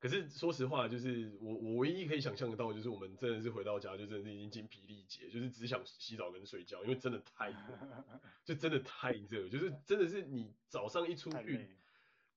[0.00, 7.56] 可是说实话，就是我我唯一可以想象得到，就是我们真的是回到家就真的是已经精疲力竭，就是只想洗澡跟睡觉，因为真的太热，
[8.44, 11.68] 就真的太热，就是真的是你早上一出去，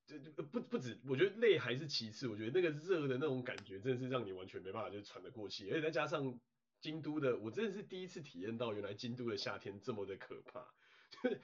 [0.07, 6.39] 就就不不止，我觉得累还是其次，我觉得那个热的那种感觉真的是让你完全没办法就喘得过气，而且再加上
[6.79, 10.65] 京都的，我真的是第一次体验到原来京都的夏天这么的可怕，
[11.11, 11.39] 就是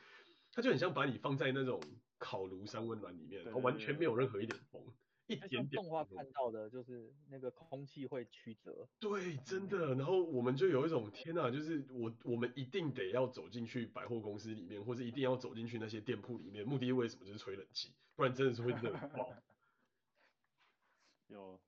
[0.51, 1.79] 它就很像把你放在那种
[2.17, 4.83] 烤炉山温暖里面，然后完全没有任何一点风。
[5.27, 9.93] 一点点动画看到的就是那个空气会曲折，对，真的。
[9.95, 17.25] 然后我们就有一种天呐，就是我我们一定得要走进去百货公司里面，或者一定要走进去那些店铺里面，目的为什么？
[17.25, 19.33] 就是吹冷气，不然真的是会热爆。
[21.27, 21.59] 有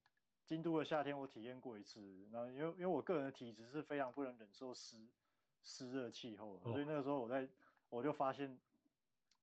[0.46, 2.02] 京都的夏天，我体验过一次。
[2.32, 4.98] 然后因为因为我个人的体质是非常不能忍受湿
[5.64, 7.48] 湿热气候，哦，所以那个时候我在
[7.90, 8.58] 我就发现。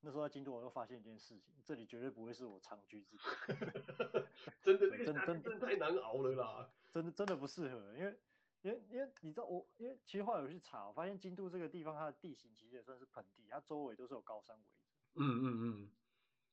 [0.00, 3.22] 那时候在京都，我又发现一件事情，这里绝对不会是我长居之地。
[4.62, 6.70] 真的，真的，真的太难熬了啦！
[6.92, 8.20] 真的，真的不适合，因为，
[8.62, 14.90] 因为，因为你知道我，因为其实后来我去查，我发现京都这个地方它的地形其实也算是盆地，它周围都是有高山围着。
[15.14, 15.90] 嗯嗯嗯。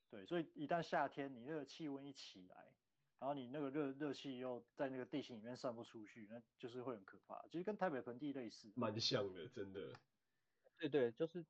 [0.09, 2.75] 对，所以一旦夏天你那个气温一起来，
[3.19, 7.41] 然后你那个热热气又在那个地形里面散不出去，那就是会很可怕。
[7.47, 8.71] 其实跟台北盆地类似。
[8.75, 9.93] 蛮像的，真的。
[10.79, 11.45] 对对，就是。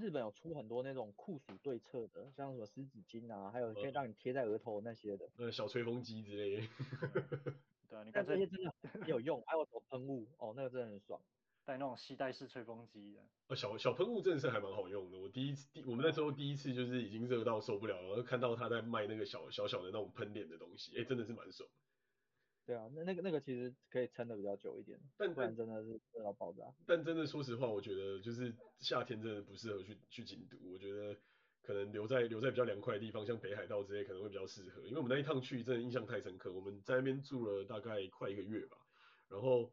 [0.00, 6.66] 日本有出很多那种酷暑对策的，像什么湿纸巾啊，还有可以让你贴在额头那些的，呃，小吹风机之类的。
[7.88, 11.20] 对啊，你看这些真的很有用， 还有什么喷雾，哦，那个真的很爽，
[11.64, 13.20] 带那种吸带式吹风机的。
[13.48, 15.18] 呃，小小喷雾真的是还蛮好用的。
[15.18, 21.68] 我第一次，第我们那时候第一次就是已经热到受不了了，然后看到他在卖那个小小小的那种喷脸的东西，哎，真的是蛮爽。
[22.66, 26.62] 对啊，那那个那个其实可以撑的比较久一点，但不然真的是热到爆炸。
[26.86, 31.14] 但真的说实话，我觉得就是夏天真的不适合去去京都，我觉得
[31.60, 34.80] 可能留在留在比较凉快的地方，像北海道之类可能会比较适合。
[34.86, 38.78] 因为我们那一趟去真的印象太深刻，我们在那边住了大概快一个月吧，
[39.28, 39.70] 然后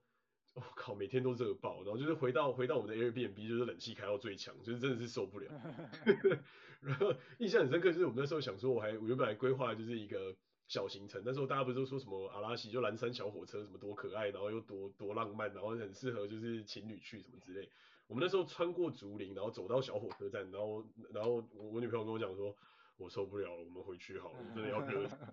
[0.54, 5.50] 我、哦、靠，每天都热爆，然后就是回到回到我们的 Airbnb，就是冷气开到最强，就是真的是受不了。
[6.82, 10.36] 然后印象很深刻，就是我们那时候想说，我还我原本还规划就是一个。
[10.72, 17.70] 小行程，那时候大家不是都说什么阿拉西就蓝山小火车什么多可爱，然后又多多浪漫，然后很适合就是情侣去什么之类。
[18.08, 20.82] 我们那时候穿过竹林，然后走到小火车站，然后
[21.14, 22.56] 然后我我女朋友跟我讲说，
[22.96, 25.18] 我受不了了，我们回去好了，我真的要热死。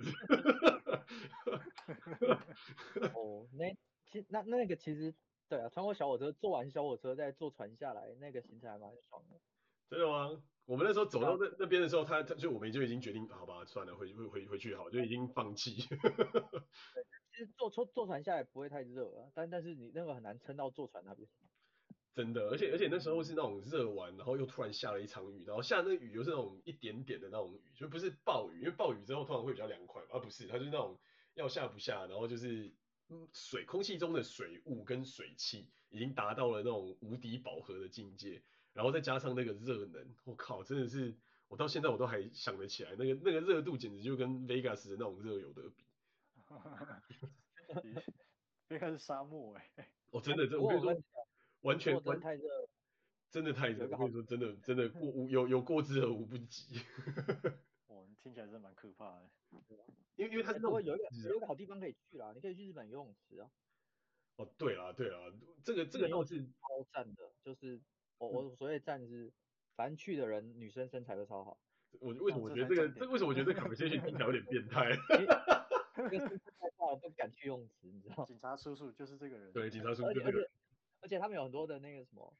[3.14, 3.72] 哦，那
[4.10, 5.14] 其那那个其实
[5.48, 9.38] 对啊，穿过小火车，坐完小火车再坐船下来，那个行程还蛮爽的。
[9.88, 10.42] 真的吗？
[10.68, 15.76] 我们那时候走到那那边的时候，他他就我们就已经决定，好吧，算了，回回回回去好，就已经放弃。
[16.92, 21.26] 对，其实坐坐坐船下来不会太热啊，但但是你那个很难撑到坐船那边。
[22.14, 31.00] 真的，而且而且那时候是那种热完，然后又突然下了一场雨，然后下那雨又是那种一点点的那种雨，就不是暴雨，因为暴雨之后通常会比较凉快嘛，而不是，它就是那种
[31.34, 32.76] 要下不下，然后就是
[33.32, 38.44] 水空气中的水雾跟水汽已经达到了那种无敌饱和的境界。
[38.78, 41.12] 然后再加上那个热能，我靠，真的是，
[41.48, 45.84] 我到现在我都还想得起来，那个那个热度简直就跟 Vegas 的那种热有得比。
[48.68, 49.88] Vegas 是沙漠哎、欸。
[50.12, 51.02] 哦，真的， 真的，我跟你说，
[51.62, 52.68] 完全完太热，
[53.32, 56.80] 真的太热，我跟你说，真的真的过无有有过之而无不及。
[57.88, 59.28] 哇，听起来真的蛮可怕的。
[60.14, 63.50] 因为因为它是那种有一个有一个好地方可以去啦，你可以去日本游泳池啊。
[64.36, 65.32] 哦，对啦对啦，
[65.64, 67.80] 这个这个又是超赞的，就是。
[68.18, 69.32] 我我所谓站是，
[69.76, 71.58] 反正去的人女生身材都超好。
[72.00, 74.90] 我为什么我觉得这个这为什么我觉得这个 conversation 听起来有点变态？
[75.98, 78.24] 因为身材太好不敢去用词，你知道？
[78.26, 79.50] 警察叔叔就是这个人。
[79.52, 80.08] 对，警察叔叔。
[80.08, 80.20] 而且
[81.00, 82.36] 而且他们有很多的那个什么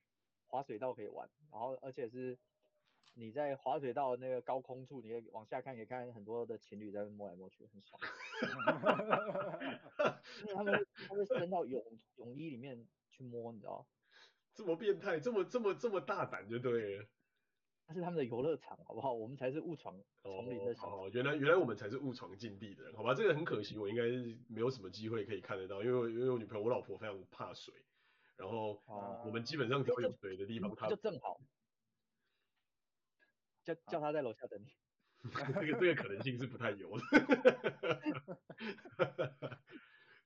[0.47, 2.39] 滑水道可以玩，然后而且是
[3.15, 8.01] 你在滑水道的那个高空处，你可以往下看，可以看很多的情侣在那摸来摸去，很爽。
[10.43, 11.83] 因为他们他们伸到泳
[12.17, 13.85] 泳衣里面去摸，你知道？
[14.59, 17.07] 这么变态，这么这么这么大胆就对了。
[17.87, 19.13] 那是他们的游乐场，好不好？
[19.13, 20.89] 我们才是误闯丛林的小。
[20.89, 23.15] 哦，原来原来我们才是误闯禁地的人，好吧？
[23.15, 27.73] 这个很可惜，我应该是没有什么机会可以看得到，因为因为我女朋友我老婆非常怕水，
[28.37, 28.83] 然后
[29.25, 31.41] 我们基本上只要有水的地方，她就正好，
[33.63, 34.73] 叫叫她在楼下等你。
[35.61, 37.05] 这个这个可能性是不太有的。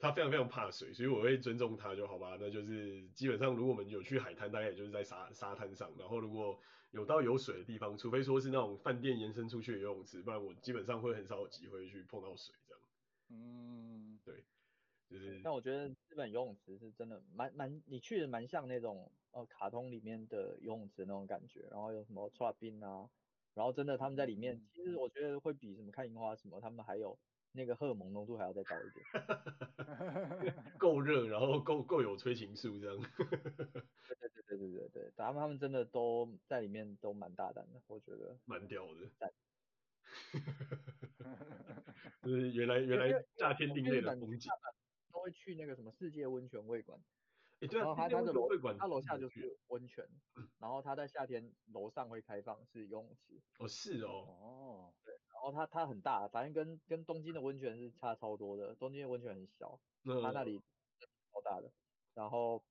[0.03, 2.37] 他非常非常怕水，所以我会尊重他就好吧。
[2.41, 5.93] 那就是基本上，如果我们有去海滩，大概也就是在沙沙滩上。
[5.97, 6.59] 然后如果
[6.91, 12.83] 有到有水的地方，除非说是那种饭店延伸出去的游泳池，不然我基本上会很少有机会去碰到水这样。
[13.29, 14.43] 嗯，对，
[15.09, 15.41] 就是。
[15.45, 23.09] 但我觉得日本游泳池是真的蛮蛮，你去的蛮像那种呃卡通里面的游泳池那种感觉，然后有什么搓冰啊，
[23.55, 27.17] 然后真的他们在里面，其实我觉得会比什么看樱花什么，他们还有。
[27.53, 29.05] 那个荷尔蒙浓度还要再高一点，
[30.79, 32.97] 够热，然后够够有催情素这样。
[33.17, 33.39] 对对
[34.29, 38.37] 对对对对对，他们他们真的都在里面都蛮大胆的，我觉得。
[38.47, 39.11] 蛮屌的。
[42.23, 44.51] 就是原来原来夏天另类的风景。
[45.13, 46.99] 都会去那个什么世界温泉会馆。
[47.63, 50.05] 哎、欸，对啊，然后他他的楼他楼下就是温泉，
[50.59, 53.41] 然后他在夏天楼上会开放是游泳池。
[53.59, 54.11] 哦，是哦。
[54.11, 54.95] 哦。
[55.05, 55.15] 对。
[55.15, 58.75] 然后它它很大，反正跟跟东京的温泉是差超多的。
[58.75, 60.61] 东京的温泉很小，它、嗯、那里
[61.33, 61.73] 超大的。
[62.15, 62.65] 然后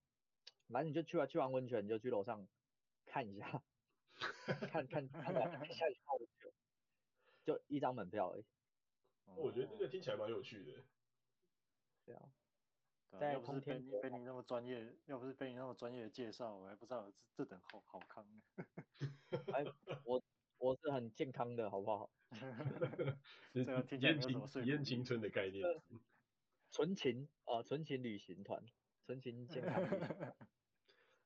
[0.67, 2.45] 反正你就去完去完温泉，你就去楼上
[3.05, 3.63] 看一下，
[4.71, 5.33] 看看看看
[5.73, 6.51] 下去泡温泉，
[7.45, 8.45] 就一张门票而已。
[9.37, 10.83] 我觉得这个听起来蛮有趣的。
[12.05, 12.29] 对啊。
[13.19, 18.41] 在要不是被你被你那么专业，要不是被你那么专业的介绍，我还不知道这这等好好康呢。
[19.53, 19.63] 哎，
[20.03, 20.21] 我
[20.57, 22.11] 我是很健康的，好不好？
[23.53, 25.63] 这个体验青体验青春的概念，
[26.71, 28.63] 纯情啊，纯情旅行团，
[29.05, 29.81] 纯情健康。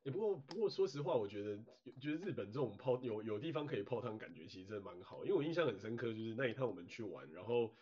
[0.04, 1.58] 也、 欸、不过不过说实话，我觉得
[2.00, 5.24] 就是日本这种泡有有地方可以泡汤，感觉其实真的蛮好。
[5.26, 7.76] 因为我印象很深刻，就是那一趟我们去玩，然后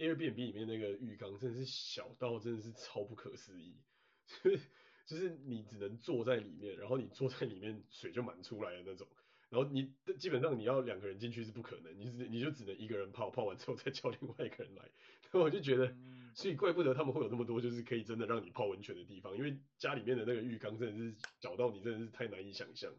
[0.00, 3.76] Airbnb 里面那个浴缸真的是小到真的是超不可思议，
[4.42, 4.60] 就是
[5.06, 9.06] 就是你只能坐在里面，然后你坐在里面水就满出来的那种。
[9.50, 14.84] 然后你基本上你要两个人进去是不可能，你只你就只能一个人泡，泡完之后再叫另外一个人来。
[14.84, 15.92] 然 后我就觉得，
[16.34, 22.92] 所以怪不得他们会有那么多就是可以真的让你泡温泉的地方，因为家里面的那个浴缸真的是小到你真的是太难以想象。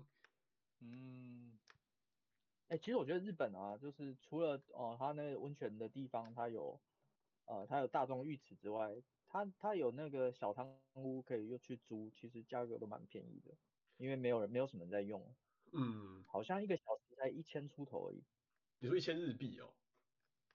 [0.81, 1.57] 嗯，
[2.67, 6.81] 哎、欸，其实我觉得日本啊，就是除了哦，它那个温泉的地方它有，
[7.45, 13.55] 呃，它有大众浴池之外，它它有那个小汤屋可以又去租，其实价格都蛮便宜的，
[13.97, 15.35] 因为没有人没有什么人在用。
[15.73, 18.23] 嗯，好像一个小时才一千出头而已。
[18.79, 19.73] 你说一千日币哦？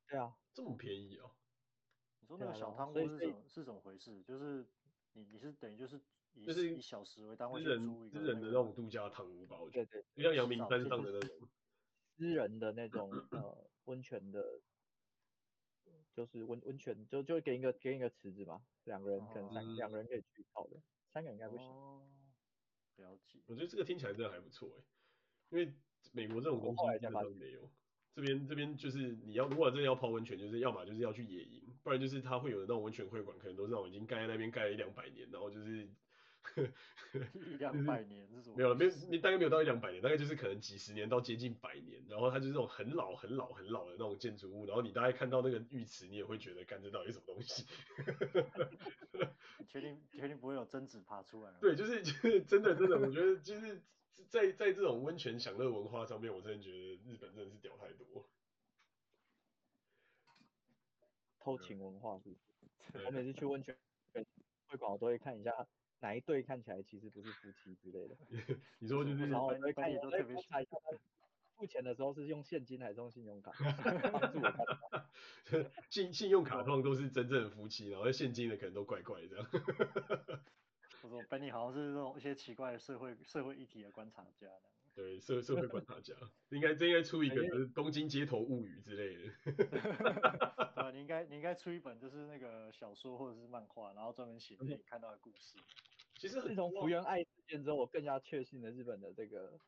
[0.09, 1.31] 对啊，这么便宜哦？
[2.21, 4.23] 你说那个小汤屋是怎么是怎么回事？
[4.23, 4.67] 就是
[5.13, 6.01] 你你是等于就是
[6.35, 9.59] 以就是以小时为单位租一个、那个、私人的那种度假汤屋吧？
[9.59, 11.49] 我觉得对对，就像阳明山上的那种
[12.17, 14.61] 私人的那种呃温泉的，
[16.17, 20.81] 就是温温泉就就会给一个给一个池子嘛，两个人可能三两、哦、个人可以去泡的，
[21.13, 21.67] 三个人应该不行。
[21.67, 22.09] 哦，
[22.97, 23.39] 了解。
[23.45, 24.83] 我觉得这个听起来真的还不错哎。
[25.51, 25.71] 因为
[26.13, 27.71] 美国这种东西基本上没有，
[28.15, 35.87] 这边这边就是你要如果真的要泡温泉，就是要么就是要去野营，不然就是它会有的那种温泉会馆，可能都是那种已经盖在那边盖了一两百年，然后就是
[37.51, 38.57] 一两百年是什么？
[38.57, 47.65] 没有了，没有，你大概没有到一两百年，大概就是可能几十年到接近百年，然后它就是那种很老很老很老的那种建筑物，然后你大概看到那个浴池，你也会觉得，干这到底什么东西？
[49.69, 51.53] 确定确定不会有贞子爬出来？
[51.61, 53.83] 对，就是就是真的真的，我觉得就是。
[54.31, 58.27] 在在这种温泉享乐文化上面，我真的觉得日本真的是屌太多。
[61.39, 62.35] 偷情文化是不
[62.99, 63.05] 是？
[63.05, 63.77] 我每次去温泉
[64.15, 65.53] 会馆，我都会看一下
[66.01, 68.17] 哪一对看起来其实不是夫妻之类的。
[68.79, 70.71] 你说就是，然后我会看，我会观察一下
[71.57, 73.53] 付钱的时候是用现金还是用信用卡。
[75.89, 79.47] 信信用卡通常都是真正的夫妻，然后现金的可能都怪怪这样。
[81.03, 84.49] 我说 Benny 好像是那种一些奇怪的社会社会议题的观察家，
[84.97, 86.15] 对，社社会观察家，
[86.49, 89.31] 应该这应该出一个就是东京街头物语之类的。
[90.75, 95.59] 对，你应该你应该出一本就是那个小说或者是漫画，然后专门写你看到的故事。
[96.15, 99.61] 其实自从福原爱事件之后，我更加确信了日本的这个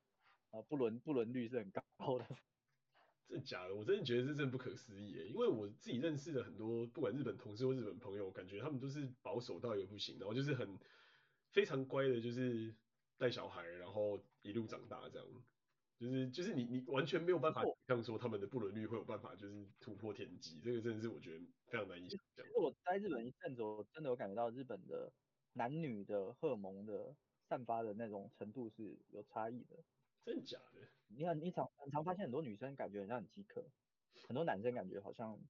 [0.50, 2.24] 啊不伦不伦率是很高的。
[3.28, 3.74] 真的假的？
[3.74, 10.78] 我真的觉得这真的不可思议耶，因为我自己认识的很多不管日本同事或日本朋友，感觉他们都是保守到一个不行，然后就是很。
[11.50, 12.76] 非常乖的，就是
[13.18, 15.26] 带小孩，然后一路长大这样，
[15.98, 22.46] 就是就是你你完全没有办法想象说他们的不伦率会有办法就是突破天际，这个真的是我觉得非常难以想象。
[22.46, 25.12] 其实我在日本一阵子，我真的有感觉到日本的
[25.52, 27.16] 男女的荷尔蒙的
[27.48, 29.84] 散发的那种程度是有差异的。
[30.24, 30.88] 真的假的？
[31.08, 33.70] 你看你常很常发现很多女生感觉很像很饥渴，
[34.28, 35.40] 很多男生感觉好像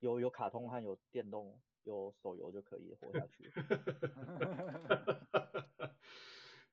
[0.00, 3.50] 有有卡通和有电动有手游就可以活下去。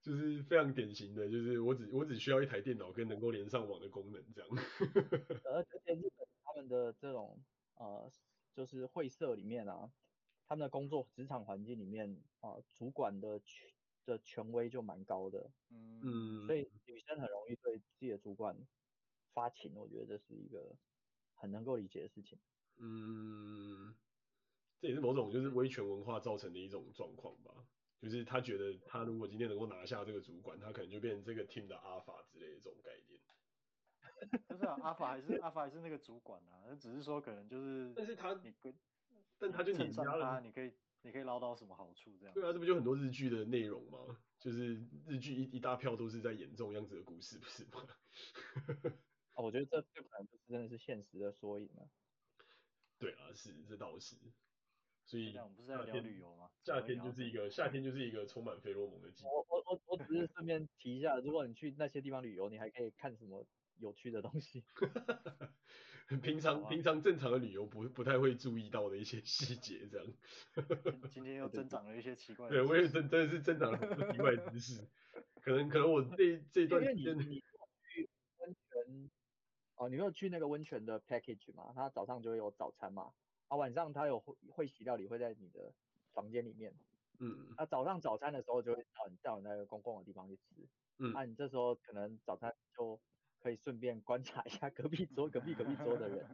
[0.02, 4.50] 就是非常典型的，就是我只我只需要一台电脑跟能够连上网的功能这样。
[5.44, 7.44] 而且日本他们的这种
[7.76, 8.12] 呃，
[8.56, 9.92] 就是会社里面啊，
[10.48, 13.70] 他们的工作职场环境里面啊、呃，主管的权
[14.06, 15.52] 的权威就蛮高的。
[15.70, 16.46] 嗯。
[16.48, 18.58] 所以女生很容易对自己的主管
[19.34, 20.76] 发情，我觉得这是一个
[21.36, 22.40] 很能够理解的事情。
[22.78, 23.96] 嗯。
[24.80, 27.54] 这也是某种就是威权文化造成的一种状况吧。
[28.02, 33.22] 就是他觉得他如果今天能够拿下这个主管，他可能就变成这个 team 的 alpha 之类的这种概念。
[34.48, 37.94] 不是啊，alpha 还是 alpha 还是那个主管啊，只是说可能就是。
[37.96, 38.74] 但是他你跟，
[39.40, 40.72] 但他就你加了他，你可以
[41.04, 42.34] 你可以捞到什么好处这样？
[42.34, 44.00] 对啊，这不就很多日剧的内容吗？
[44.40, 44.76] 就是
[45.08, 47.88] 日剧一一大票都是在演这种样子的故事，不是吗？
[49.36, 51.90] 哦，我觉得这这可能就是真的是现实的缩影啊。
[53.00, 54.16] 对啊，是这倒是。
[55.12, 56.50] 所以我们不是在聊旅游吗？
[56.64, 59.28] 夏天就是一个夏天就是一个充满费洛蒙的季节。
[59.28, 63.46] 我我我我只是顺便提一下，如果你去那些地方旅游，你还可以看什么
[63.76, 64.64] 有趣的东西？
[66.24, 70.08] 平常平常正常的旅游不不太会注意到的一些细节，这样。
[71.12, 72.56] 今天又增长了一些奇怪的。
[72.56, 74.88] 对，我也真真的是增长了很多奇怪的知识。
[75.42, 77.18] 可能可能我这这段时间。
[77.18, 79.12] 你你去温泉
[79.76, 81.74] 哦，你没有去那个温泉的 package 嘛？
[81.76, 83.12] 他早上就会有早餐嘛？
[83.52, 85.74] 啊，晚上他有会会洗料理会在你的
[86.14, 86.74] 房间里面，
[87.20, 92.98] 嗯，啊，早上早餐的时候就会到你到你那个公共的地方去吃，嗯，啊，你这时候可能早餐就
[93.42, 96.26] 可以顺便观察一下隔壁桌隔壁隔壁桌的人，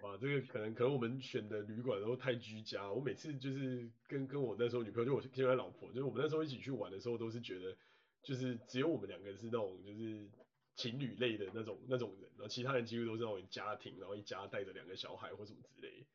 [0.00, 7.76] 好吧，这个可能可能我们选的旅馆都太居家，我每次就是跟跟我那时候女朋友就我现在老婆，就是我们那时候一起去玩的时候都是觉得
[8.22, 10.30] 就是只有我们两个人是那种就是。
[10.78, 16.06] 情侣类的那种那种人，然后其他人几乎都是那种家庭，然后一家带着两个小孩或什么之类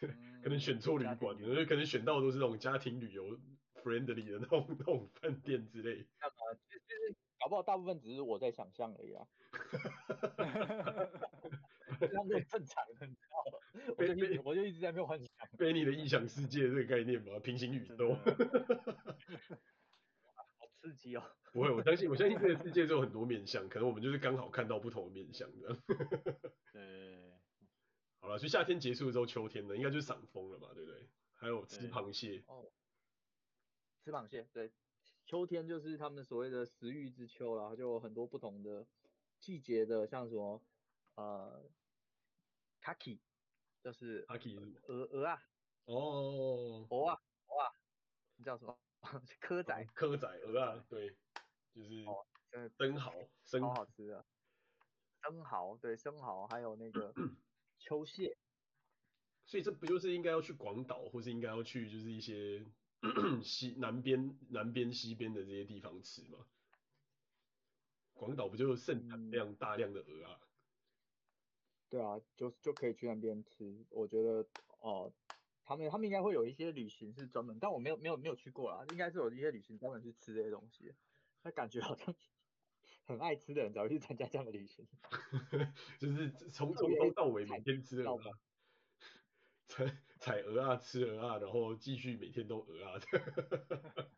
[0.00, 0.08] 的，
[0.44, 3.38] 可能选错旅馆，因为可能选到的都是那种家庭旅游
[3.82, 6.06] friendly 的那种那种饭店之类。
[6.20, 6.36] 干嘛？
[6.68, 9.26] 其实搞不好大部分只是我在想象而已啊。
[12.00, 13.58] 这样是正常的，你知道吗？
[13.96, 15.28] 我就我就一直在没有幻想。
[15.58, 18.14] 被你的异想世界这个概念嘛，平行宇宙。
[20.82, 21.22] 刺激哦！
[21.54, 25.82] 不会，我相信，我相信这个世界是有很多面向，可能我们就是刚好看到不同的面向这样。
[26.72, 27.32] 对，
[28.18, 31.08] 好了，所以夏天结束之后，秋天呢，应该就是赏枫了嘛，对不对？
[31.34, 32.42] 还有吃螃蟹。
[32.48, 32.72] 哦，
[34.04, 34.72] 吃螃蟹，对，
[35.24, 38.84] 秋天就是他们所谓的食欲之秋啦，就有很多不同的
[39.38, 40.60] 季节的，像什么
[41.14, 41.70] 呃
[42.82, 43.20] ，kaki，
[43.84, 45.42] 就是 kaki 鹅鹅啊，
[45.84, 47.70] 哦，鹅啊鹅啊，
[48.36, 48.76] 你叫什么？
[49.42, 51.16] 蚵仔，蚵仔鹅啊，对，
[51.74, 52.04] 就是
[52.78, 53.12] 生蚝，
[53.44, 54.24] 生蚝好好吃的，
[55.22, 57.12] 生蚝，对，生蚝，还有那个
[57.78, 58.36] 秋蟹，
[59.46, 62.64] 所以这不就是应该要去广岛，或是应该要去就是一些
[63.42, 66.46] 西南边、南边、西边的这些地方吃吗？
[68.14, 70.40] 广岛不就盛产这样大量的鹅啊？
[71.90, 74.46] 对啊，就就可以去那边吃，我觉得
[74.78, 75.12] 哦。
[75.64, 80.94] 他们他们应该会有一些旅行是专门，但我没有没有没有去过啦，应该是有一些旅行专门去吃这些东西，
[81.42, 82.14] 那感觉好像
[83.04, 84.86] 很爱吃的人才会去参加这样的旅行，
[85.98, 88.24] 就是从从头到尾每天吃鹅啊，
[89.68, 93.00] 采采鹅啊，吃鹅啊，然后继续每天都鹅啊。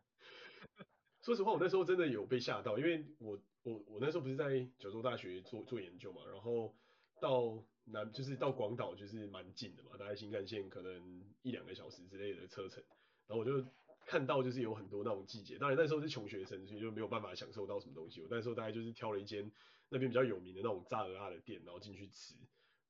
[1.21, 6.75] 说实话，我那时候真的有被吓到，因为我我我那时候不是在九州大学做做研究嘛，然后
[7.19, 7.63] 到。
[7.87, 12.83] 那就是到广岛就是蛮近的嘛，大概新干线可能一两个小时之类的车程，
[13.27, 13.63] 然后我就
[14.07, 18.21] 看到就是有很多那种季节，当然那时候是穷学生，所以就没有办法享受到什么东西。
[18.21, 19.51] 我那时候大概就是挑了一间
[19.89, 22.33] 那边比较有名的那种炸鹅啊的店，然后进去吃，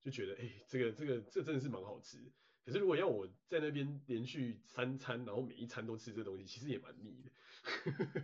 [0.01, 2.17] 就觉得哎、欸，这个这个这真的是蛮好吃。
[2.63, 8.23] 可是如果要我在那边连续三餐，然后每一餐都吃这东西，其实也蛮腻的。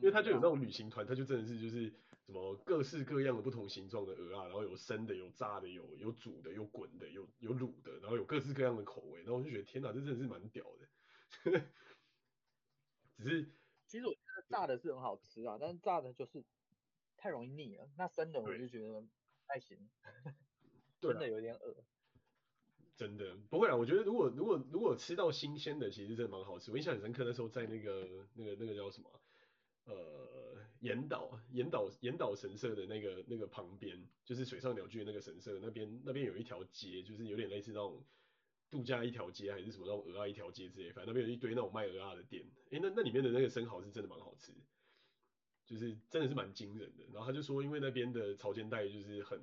[0.00, 1.92] 因为他就有那种旅行团，他就真的是就是。
[2.28, 10.86] 什么各式各样的不同形状的鹅啊，然后有生的，有炸的，有有煮的，有滚的，有有卤的，然后有各式各样的口味，然后我就觉得天哪，这真的是蛮屌的。
[13.16, 13.46] 只是，
[13.86, 16.44] 其实我觉得炸的是很好吃啊，但是炸的就是
[17.16, 17.88] 太容易腻了。
[17.96, 19.08] 那生的我就觉得不
[19.46, 19.88] 太行，
[21.00, 21.74] 真的有点恶。
[22.94, 26.70] 真的不会啊，我觉得如果如果如果吃到新鲜的，其实真的蛮好吃。
[26.70, 29.22] 我印象很深刻，那时候在那个那个那个叫什么？
[29.84, 38.04] 呃，岩岛，岩岛，岩岛神社的那个那个旁边，就是水上鸟居的那个神社那边，那边有一条街，就是有点类似那种
[38.70, 44.52] 度假一条街还是什么那种鹅啊一条街之类，反正那边有一堆那种卖鹅啊的店，诶，那那里面的那个生蚝是真的蛮好吃，
[45.66, 47.04] 就是真的是蛮惊人的。
[47.12, 49.40] 然后他就说，因为那边的潮间带就是很，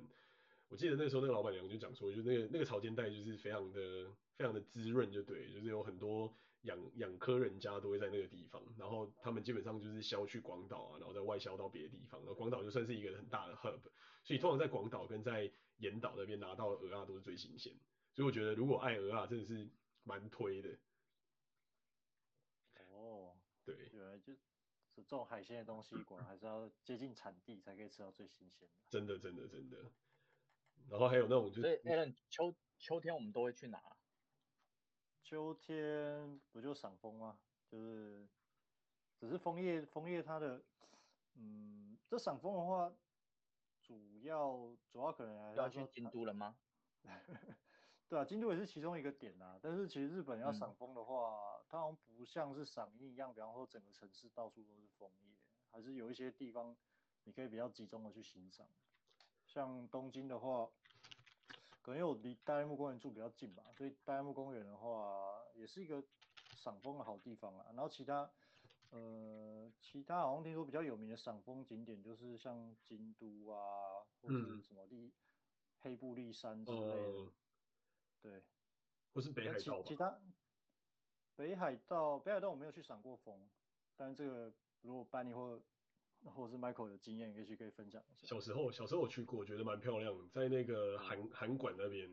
[0.68, 6.32] 我记得那时候那个老板娘就讲说，就那个那个潮间带就是非常的非常的滋润，就对，就是有很多。
[6.66, 12.20] 养养科人家都会在那个地方，然后他们基本上就是销去广岛啊，然后再外销到别的地方。
[12.20, 13.80] 然后广岛就算是一个很大的 hub，
[14.22, 17.72] 所以通常在广岛跟在岩岛那边拿到的蚵仔都是最新鲜。
[18.14, 19.68] 所以我觉得如果爱鹅啊真的是
[20.02, 20.78] 蛮推的。
[22.90, 24.38] 哦，对，原来就是
[24.96, 28.74] 这种海鲜的东西，果然还是要接近产地才可以吃到最新鲜的。
[28.90, 29.76] 真的，真的，真的。
[30.88, 33.95] 然后还有那种就是，所以 Alan 秋秋天我们都会去哪？
[35.26, 37.36] 秋天不就赏枫吗？
[37.68, 38.28] 就是，
[39.18, 40.62] 只是枫叶，枫叶它的，
[41.34, 42.92] 嗯，这赏枫的话，
[43.82, 46.56] 主要主要可能还要去京都了吗？
[48.08, 49.58] 对啊，京都也是其中一个点啊。
[49.60, 55.34] 但是其实日本要赏枫的话，嗯、它好像不像是赏樱一样，比方说整个城市到处都是枫叶，
[55.72, 56.76] 还是有一些地方
[57.24, 58.64] 你可以比较集中的去欣赏。
[59.44, 60.70] 像东京的话。
[61.86, 66.02] 可能因为我离大爱木公园住比较近吧，所以大爱木公园的话也是一个
[66.56, 67.66] 赏枫的好地方啊。
[67.68, 68.28] 然后其他，
[68.90, 75.12] 呃，其他好像听说比较有名的赏枫景点就是像京都啊，或者什么立、嗯、
[75.78, 76.92] 黑布立山之类的。
[76.92, 77.32] 呃、
[78.20, 78.42] 对，
[79.12, 80.20] 不是北海道其，其他
[81.36, 83.48] 北海道，北海道我没有去赏过枫，
[83.94, 85.62] 但是这个如果班尼或
[86.30, 88.26] 或者是 Michael 的经验，也许可以分享一下。
[88.26, 92.08] 小时候，小时候我去过，我觉得蛮漂亮，在那个韩韩馆那边，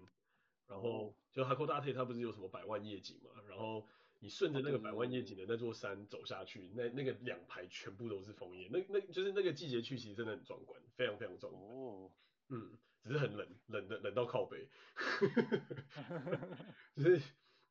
[0.68, 3.86] 然后就 Hakodate 它不是有什么百万夜景嘛，然后
[4.20, 11.64] 你顺着那个百万夜景的那座山走下去，那那个两排全部都是枫叶，那那就是那个季节去，其实真的很壮观，非常非常壮观。
[11.64, 12.12] 哦，
[12.50, 14.68] 嗯，只是很冷，冷的冷到靠北，
[16.96, 17.22] 就是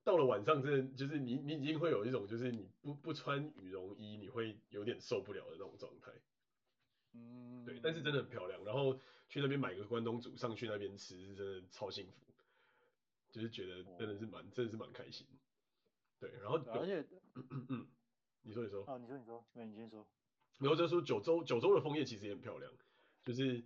[0.05, 6.13] 到了晚上，真的就是你你已经会有一种就是你不不穿羽绒衣，你会有点受不了的那种状态。
[7.15, 8.65] 嗯，对，但是真的很漂亮。
[8.65, 8.99] 然后
[9.29, 12.13] 去那边买个关东煮上去那边吃，是真的超幸福，
[13.31, 15.27] 就是觉得真的是蛮，哦、真的是蛮开心。
[16.19, 17.05] 对，然后而且，
[17.69, 17.87] 嗯，
[18.43, 18.85] 你说你说。
[18.85, 20.07] 啊，你说你说，那你先说。
[20.59, 22.73] 然后就说九州，九州的枫叶其实也很漂亮，
[23.23, 23.65] 就是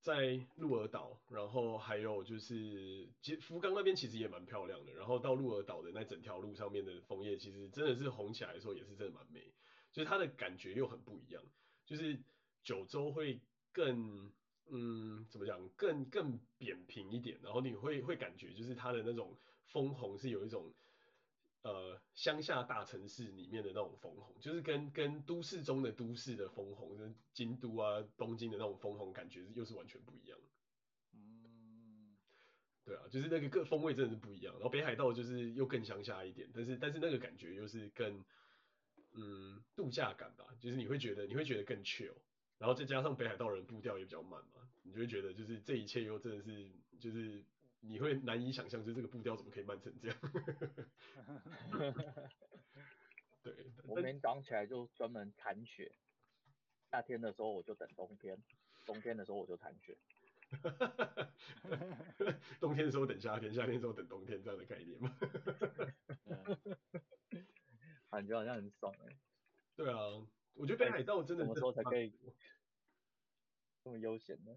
[0.00, 4.92] 在鹿儿岛，然后还有就是其实福冈那边其实也蛮漂亮的。
[4.94, 9.52] 然后到鹿儿岛的那整条路上面的枫叶，其实真的是红起来的时候也是真的蛮美，
[9.92, 11.42] 就是它的感觉又很不一样，
[11.84, 12.18] 就是。
[12.62, 13.40] 九州会
[13.72, 14.30] 更，
[14.70, 19.36] 嗯，怎么讲，更更扁平一点，然后你会会感觉就是它的那种
[19.66, 20.72] 枫红是有一种，
[21.62, 30.38] 呃，乡下大城市里面的那种枫红，就是跟跟都市中的都市的枫红，跟京都啊、东京的那种枫红感觉又是完全不一样。
[31.12, 32.16] 嗯，
[32.84, 34.54] 对啊，就是那个各风味真的是不一样。
[34.54, 38.24] 然后北海道就是又更乡下一点，但是但是那个感觉又是更，
[39.12, 42.14] 嗯，度假感吧，就是你会觉得你会觉得更 chill。
[42.60, 47.42] 然后再加上北海道人步调也比较慢嘛，你就会觉得就是这一切又真的是就是
[47.80, 50.18] 你会难以想象，就是这个步调怎么可以慢成这样。
[53.42, 55.90] 对，我每天早上起来就专门铲雪，
[56.90, 58.36] 夏天的时候我就等冬天，
[58.84, 59.96] 冬天的时候我就铲雪。
[62.60, 65.16] 冬天的时候等夏天，夏天的时候等冬天这样的概念吗？
[68.10, 69.16] 感觉好像很爽哎、欸。
[69.76, 69.96] 对啊。
[70.60, 72.12] 我觉得北海道真的什么时候才可以
[73.82, 74.52] 这么悠闲呢？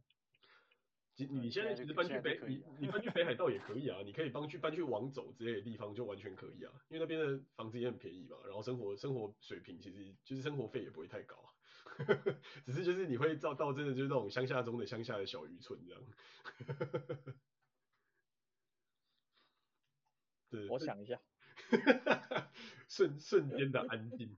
[1.16, 11.54] 你你现在其实搬去北你你搬去北海道也可以啊，你可以搬去搬去往走之类的地方就完全可以啊，因为那边的房子也很便宜嘛，然后生活生活水平其实就是生活费也不会太高啊，
[12.66, 16.02] 只是就是你会到到真的就是那种乡下中的乡下的小渔村这样。
[20.50, 21.20] 对，我想一下，
[22.88, 24.36] 瞬瞬间的安静。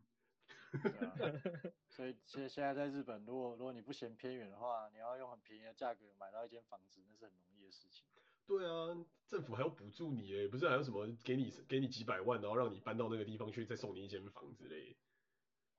[0.81, 1.41] 对啊，
[1.89, 8.05] 所以现现在在日本，如果如果你不嫌偏远的话，你要用很便宜的价格买到一间房子，那是很容易的事情。
[8.47, 8.95] 对啊，
[9.27, 14.95] 政府还要补助你诶，不是还有什么给你给你几百万，然后让你搬到那个地方去，再送你一间房之类。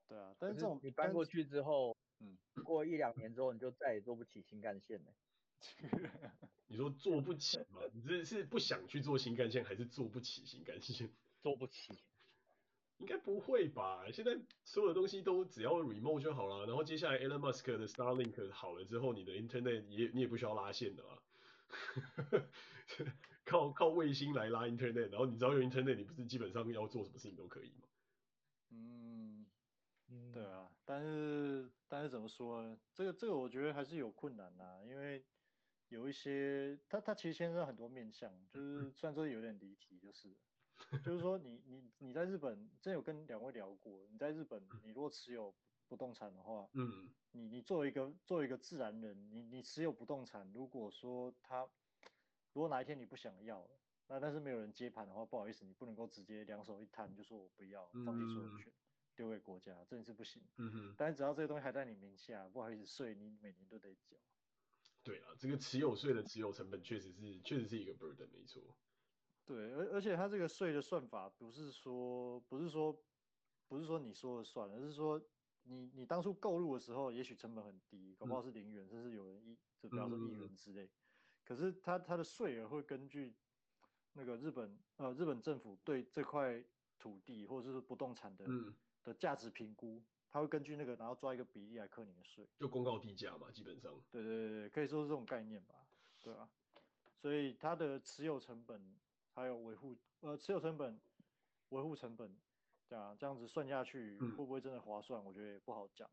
[0.08, 5.14] 对啊，但是这种你搬过去之后，嗯，过一两年之后，你就再也坐不起新干线了。
[6.68, 7.80] 你说坐不起吗？
[7.92, 11.08] 你这是不想去坐新干线，还是坐不起新干线？
[11.40, 11.92] 坐不起。
[12.98, 14.10] 应该不会吧？
[14.12, 16.66] 现在所有的东西都只要 remote 就好了。
[16.66, 21.22] 然后接下来 Elon Musk 的 Starlink 好了之后，你的 Internet 也你也不需要拉线的啊。
[23.44, 27.88] 靠靠卫星来拉 Internet，然后你只要有 Internet，你不是基本上要做什么事情都可以吗？
[28.70, 29.46] 嗯，
[30.32, 32.78] 对啊，但是但是怎么说呢？
[32.94, 35.24] 这个这个我觉得还是有困难呐，因为
[35.88, 40.36] 有一些，它它其实牵涉很多面向，就是 虽然说有点离题，就是，
[41.04, 45.54] 就是说你你你在日本，真有跟两位聊过，你在日本，你如果持有
[45.88, 51.68] 不动产的话，嗯，你你作为一个作为一个自然人，你你持有不动产，如果说他，
[52.52, 53.70] 如果哪一天你不想要了，
[54.08, 58.72] 那但是没有人接盘的话，不好意思，你不能够直接两手一摊就说我不要，放弃所有权，
[59.14, 60.42] 丢给国家，这是不行。
[60.56, 64.16] 嗯哼，但是只要这个东西还在你名下，不好意思，税你每年都得缴。
[65.02, 68.62] 对啊，这个持有税的持有成本确实是确实是一个 burden，没错。
[69.46, 72.94] 对，而而且它这个税的算法不是说不是说
[73.68, 75.18] 不是说你说了算，而是说
[75.62, 80.84] 你你当初购入的时候，也许成本很低，搞不好是零元，嗯、甚至有人一就比方说一元之类。
[80.84, 80.90] 嗯、
[81.44, 83.32] 可是它它的税额会根据
[84.12, 86.62] 那个日本呃日本政府对这块
[86.98, 88.74] 土地或者是不动产的、嗯、
[89.04, 90.02] 的价值评估。
[90.28, 93.90] 它会根据那个，然后抓一个比例来扣你的税，就公告地价嘛，基本上。
[94.10, 95.76] 对对对，可以说是这种概念吧，
[96.20, 96.50] 对吧？
[97.14, 98.94] 所以它的持有成本
[99.36, 100.98] 还有维护，呃，持有成本、
[101.68, 102.34] 维护成本，
[102.88, 105.22] 对啊，这样子算下去，会不会真的划算？
[105.22, 106.08] 我觉得也不好讲。
[106.08, 106.10] 嗯。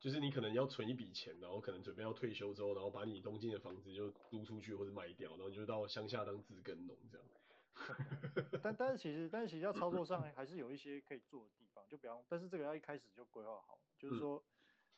[0.00, 7.26] 就是你可能要存一笔钱，然后可能准备要退休之后，然后把你东京的房子就租出去或者卖掉，然后你就到乡下当自耕农这样。
[8.62, 14.42] 但但是其实但是其实要操作上还是有一些可以做的地方，就比方，但是这个要一开始就规划好，就是说，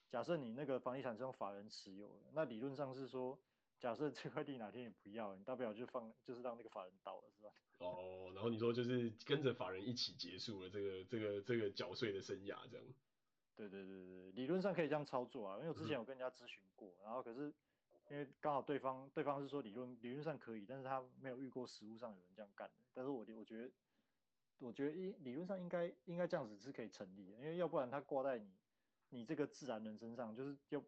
[0.09, 3.37] 假设你那个房地产是用法人持有的，那理论上是说，
[3.85, 7.53] 假设这块地哪天你不要，你大不了就放，就是让那个法人倒了，是吧？
[7.85, 12.87] 哦，然后你说就是跟着法人一起结束了这个这个这个缴税的生涯，这样。
[13.55, 17.53] 对对对对，理论上可以这样操作啊，因为我之前有跟人家咨询过，然后可是。
[18.11, 22.75] 因为刚好对方对方是说理论理论上可以，但是他没有遇过实物上有人这样干的。
[22.93, 23.71] 但是我我觉得
[24.59, 28.53] 我觉得理理论上应该应该这样子是可以成立的，因为要不然他挂在你
[29.09, 30.85] 你这个自然人身上，就是又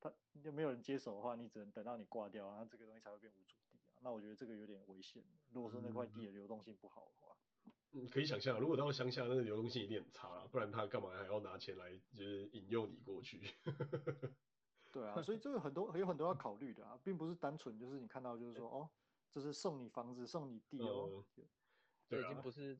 [0.00, 0.10] 他
[0.42, 3.92] 又没有人接手的话，你只能等到你挂掉，然后这个东西才会变无主地啊。
[4.00, 5.22] 那我觉得这个有点危险。
[5.50, 7.36] 如果说那块地的流动性不好的话，
[7.92, 13.42] 嗯，可以想象，如果到乡下，那个流动性一定很差，不然他干嘛还要拿钱来就是引诱你过去？
[14.90, 18.88] 对啊，所以这个很多有很多要考虑的啊，并不是单纯就是你看到就是说哦，
[19.30, 21.44] 这是送你房子送你地哦，嗯、
[22.08, 22.78] 这已经不是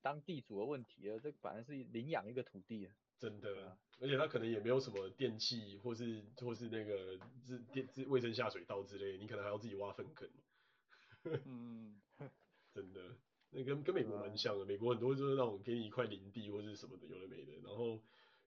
[0.00, 2.88] 当地主的问题了，这反而是领养一个土地。
[3.18, 10.28] 真的，啊、而且他可能也没有什么电器或是或是那个是电是卫生下水道之类，你可能还要自己挖粪坑。
[11.46, 12.00] 嗯，
[12.74, 13.00] 真的，
[13.50, 18.00] 那跟跟美国蛮像的，美国很多就是那种给你一块林地或是什么的，有的没的，然后。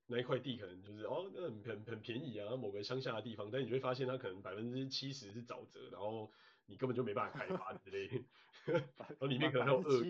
[0.10, 6.32] 那一块地可能就是哦，那很很很便宜啊，某个乡下的地方，但你就会发现它可能百分之七十是沼泽，然后
[6.66, 8.08] 你根本就没办法开发之类，
[8.66, 10.06] 然后里面可能还有鳄。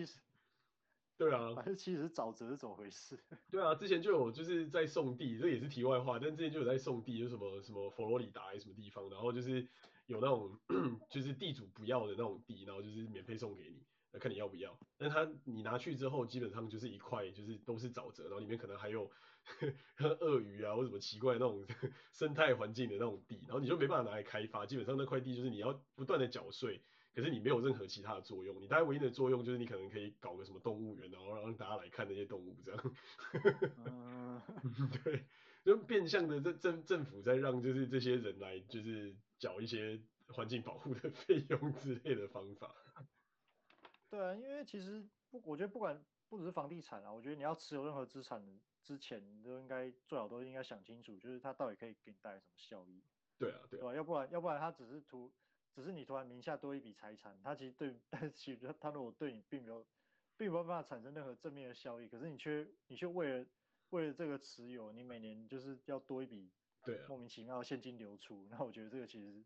[1.18, 3.18] 对啊，反正其实是沼泽是怎么回事？
[3.50, 9.68] 对啊，之前就有就是在送地，这也是题外话，但之前就有在送地，就什么什么佛罗里达还是什么地方，然后就是
[10.06, 10.58] 有那种
[11.10, 13.84] 就是地主不要的那种地，然后就是免费送给你。
[14.10, 19.10] 那看你要不要，但他你拿去之后，基本上就是一块，就是都是沼泽，然后里面可能还有
[20.20, 21.66] 鳄鱼啊或什么奇怪那种
[22.14, 26.80] 生态环境的那种地，然后你就没办法拿来开发，基本上那块地就是你要不断的缴税，
[27.14, 32.94] 可是你没有任何其他的作用，你大概唯一的作用就是你可能可以搞个什么动物园，然后让大家来看那些动物这样。
[33.76, 34.40] 嗯，
[35.02, 35.24] 对，
[35.64, 42.74] 就变相的政政政府在让就是这些人来就是缴一些环境保护的费用之类的方法。
[44.08, 48.42] 对啊，因为其实不，我觉得不管不只是房地产啊，我觉得你要持有任何资产
[48.82, 53.02] 之前，你都应该最好都应该想清楚，就是它到底可以给你带来什么效益。
[53.38, 53.94] 对啊，对啊，对吧？
[53.94, 55.30] 要不然要不然它只是图，
[55.78, 59.86] 只是你突然名下多一笔财产，他其实对， 但是其实他如果对你并没有，
[60.36, 63.46] 并没有办法产生任何正面的效益，可是你却你却为了
[63.90, 66.50] 为了这个持有，你每年就是要多一笔，
[66.82, 69.44] 对，莫名其妙的现金流出，那我觉得这个其实。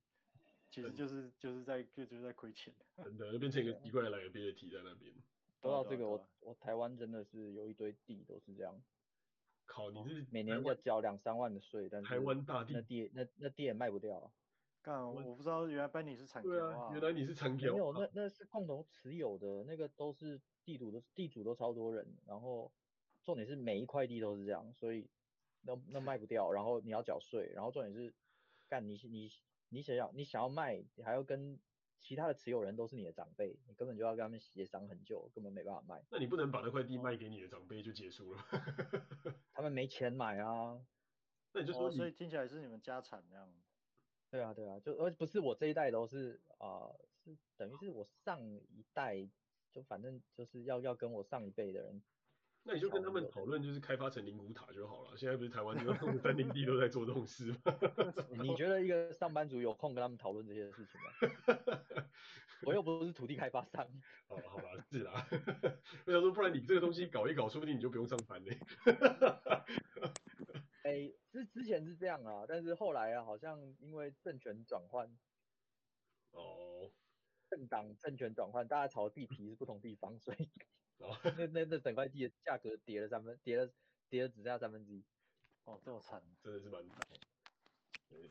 [0.71, 5.13] 其实就是就是在就就是在亏钱，真的就变成一个奇怪的 liability 在那边。
[5.61, 8.83] 说到这个，我我台湾真的是有一堆地都是这样。
[9.67, 14.33] 靠，你是每年要交两三万的税，但是台湾大地那地那那地也卖不掉。
[14.83, 17.71] 干，我不知道原来班尼是产权啊，原来你是产权。
[17.71, 22.71] 没有，那那是共同持有的，那个都是地主的地主都超多人，然后
[23.25, 25.09] 重点是每一块地都是这样，所以
[25.63, 28.13] 那那卖不掉，然后你要缴税，然后重点是
[28.69, 29.31] 干你你。
[29.75, 31.59] 你想要你想要卖，你还要跟
[31.99, 36.05] 其他的持有人都是你的长辈，你根本就要跟他们协商很久，根本没办法卖。
[36.11, 38.45] 那你不能把那块地卖给你的长辈就结束了？
[39.55, 40.79] 他们没钱买啊。
[41.55, 43.51] 那你就说你、哦，所以听起来是你们家产那样。
[44.33, 49.29] 对啊对啊，就而不是我这一代都是啊、呃，是等于是我上一代，
[49.71, 52.03] 就反正就是要要跟我上一辈的人
[52.65, 55.17] 那你就跟他们讨论，就是开发成灵骨塔就好了。
[55.17, 57.59] 现在不是台湾这个山林地都在做这种事吗？
[58.41, 62.07] 你觉得一个上班族有空跟他们讨论这些事情吗？
[62.65, 63.87] 我又不是土地开发商。
[64.29, 65.27] 好了好吧，是啦。
[66.07, 68.57] 我想说，不然你这个东西搞一搞，说不定你就不用上班嘞。
[70.83, 75.09] 哎、欸，之之前是这样啊，但是后来啊，好像因为政权转换，
[76.33, 76.91] 哦，
[77.49, 80.49] 政党政权转换，大家炒的地皮是不同地方，所以。
[81.37, 83.69] 那那那整块地的价格跌了三分，跌了
[84.09, 85.05] 跌了只剩下三分之一。
[85.65, 87.01] 哦，这么惨，真的是蛮惨。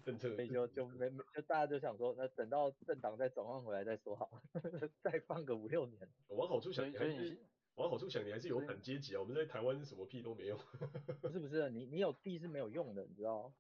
[0.06, 4.41] 政策，所以就就没没就大家就想说，那等到政党再转换回来再说好，
[5.04, 6.08] 再放个五六年。
[6.28, 7.38] 往好处想，你还是
[7.76, 9.19] 往好处想，你还是有产阶级啊。
[9.19, 10.57] 我们在台湾什么屁都没有。
[11.22, 13.53] 不是不是，你你有地是没有用的，你知道？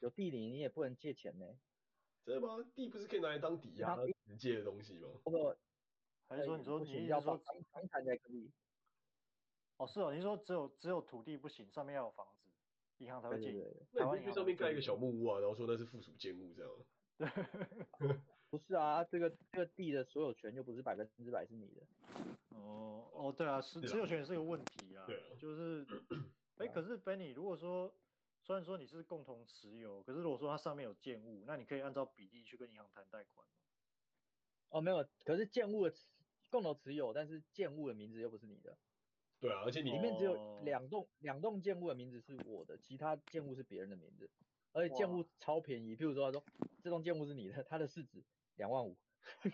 [0.00, 1.46] 有地里你也不能借钱呢。
[2.24, 2.64] 真的吗？
[2.74, 5.08] 地不是可以拿来当抵押直借的东西吗？
[5.22, 5.56] 不过。
[6.26, 8.50] 还是说你说你要房房产才可以？
[9.76, 12.50] 哦，是哦，你说只有只有土地不行，上面要有房子，
[12.96, 13.52] 银行才会借。
[13.92, 16.72] 那你去上面盖一个小木屋啊，然后说那是附属建物这样。
[17.18, 17.28] 对，
[18.56, 21.82] 不是啊，这个这个地的所有权又不是百分之百是你的。
[22.50, 25.04] 哦哦，对啊，是持有权也是个问题啊。
[25.06, 25.26] 对啊。
[25.36, 25.84] 就是，
[26.58, 27.92] 哎，可是 Benny，如果说
[28.42, 33.44] 虽然说你是共同持有，可是如果说它上面有建物，那你可以按照比例去跟银行谈贷款。
[34.68, 35.94] 哦，没有，可是建物的。
[36.50, 38.78] 共同持有，但是建物的名字又不是你的。
[39.40, 44.30] 对啊，而且你里面只有两栋两栋建物的名字是我的，其他建物是别人的名字，
[44.70, 45.96] 而且建物超便宜。
[45.96, 46.44] 譬如说，他说
[46.80, 48.22] 这栋建物是你的，它的市值
[48.56, 48.96] 两万五。
[49.42, 49.50] 什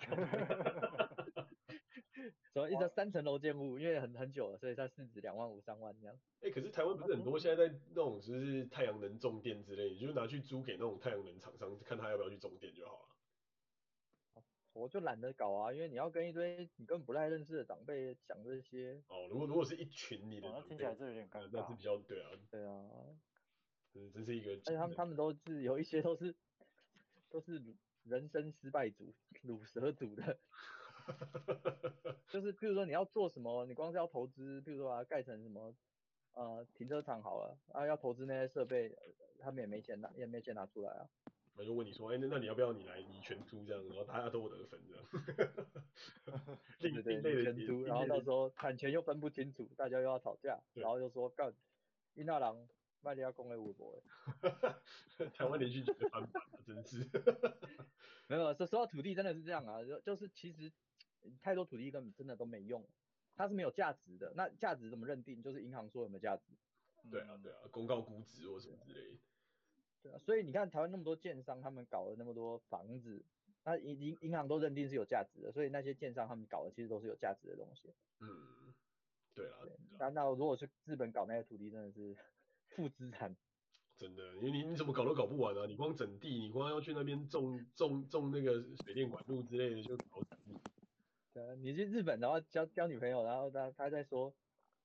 [2.60, 2.68] 么？
[2.68, 6.14] 一个三层楼建物，因为很很久了，所以它市值两万五三万这样。
[6.40, 13.06] 哎、欸，可是台湾不是很多现在在那种就是太阳能种电之类，你就拿去租给那种太阳能厂商，看他要不要去种电就好了。
[14.72, 19.02] 我就懒得搞啊，因为你要跟一堆你根本不太认识的长辈讲这些。
[19.08, 21.48] 哦，如果如果是一群你的，那听起来就有点尴尬。
[21.52, 22.30] 那是比较对啊。
[22.50, 22.90] 对啊。
[23.94, 24.52] 嗯，这是一个。
[24.52, 26.34] 而且他们他们都是有一些都是
[27.28, 27.60] 都是
[28.04, 30.38] 人生失败组、卤蛇组的。
[32.28, 35.74] 就是譬如说你要做什么，你光是要投资，譬如说把它盖成什么
[36.34, 38.96] 呃停车场好了，啊要投资那些设备，
[39.40, 41.08] 他们也没钱拿，也没钱拿出来啊。
[41.56, 45.04] 我就问你说，哎、欸，那那你要不要你来你全租这样，然后大家都得分这样。
[46.78, 51.52] 对对对，全租，然后到时候产权又分不清楚，大家又要吵架，然后又说干，
[52.14, 52.68] 伊那郎
[53.02, 54.02] 卖的要公为微博。
[55.34, 56.98] 台湾连续剧翻版了，真是。
[58.28, 60.72] 没有，说说到土地真的是这样啊，就就是其实
[61.42, 62.86] 太多土地根本真的都没用，
[63.34, 64.32] 它是没有价值的。
[64.36, 65.42] 那价值怎么认定？
[65.42, 66.52] 就是银行说有没有价值。
[67.10, 69.18] 对啊对啊，公告估值或什么之类的。
[70.02, 73.24] 对啊，所以你看台湾那么多建商，他们搞了那么多房子，
[73.64, 77.92] 那银银银行都认定是有价值的，所以那些建商他们搞的其实都是有价值的东西。
[78.20, 78.74] 嗯，
[79.34, 79.58] 对啊。
[79.98, 82.16] 那那如果是日本搞那些土地，真的是
[82.80, 83.36] 负资产。
[83.96, 85.66] 真的，因为你你怎么搞都搞不完啊！
[85.66, 90.58] 你光整地，你光要去那边种种种那个水电管路之类的，就搞死你。
[91.34, 94.34] 对啊，你去日本然后交交女朋友，然后他他在说，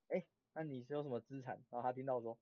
[0.09, 1.55] 哎、欸，那你是有什么资产？
[1.69, 2.37] 然后他听到说。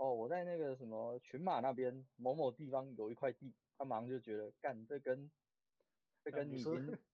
[0.00, 5.28] 哦，我在那个什么群马那边某某地方有一块地，他马上就觉得干这跟
[6.22, 6.62] 这跟你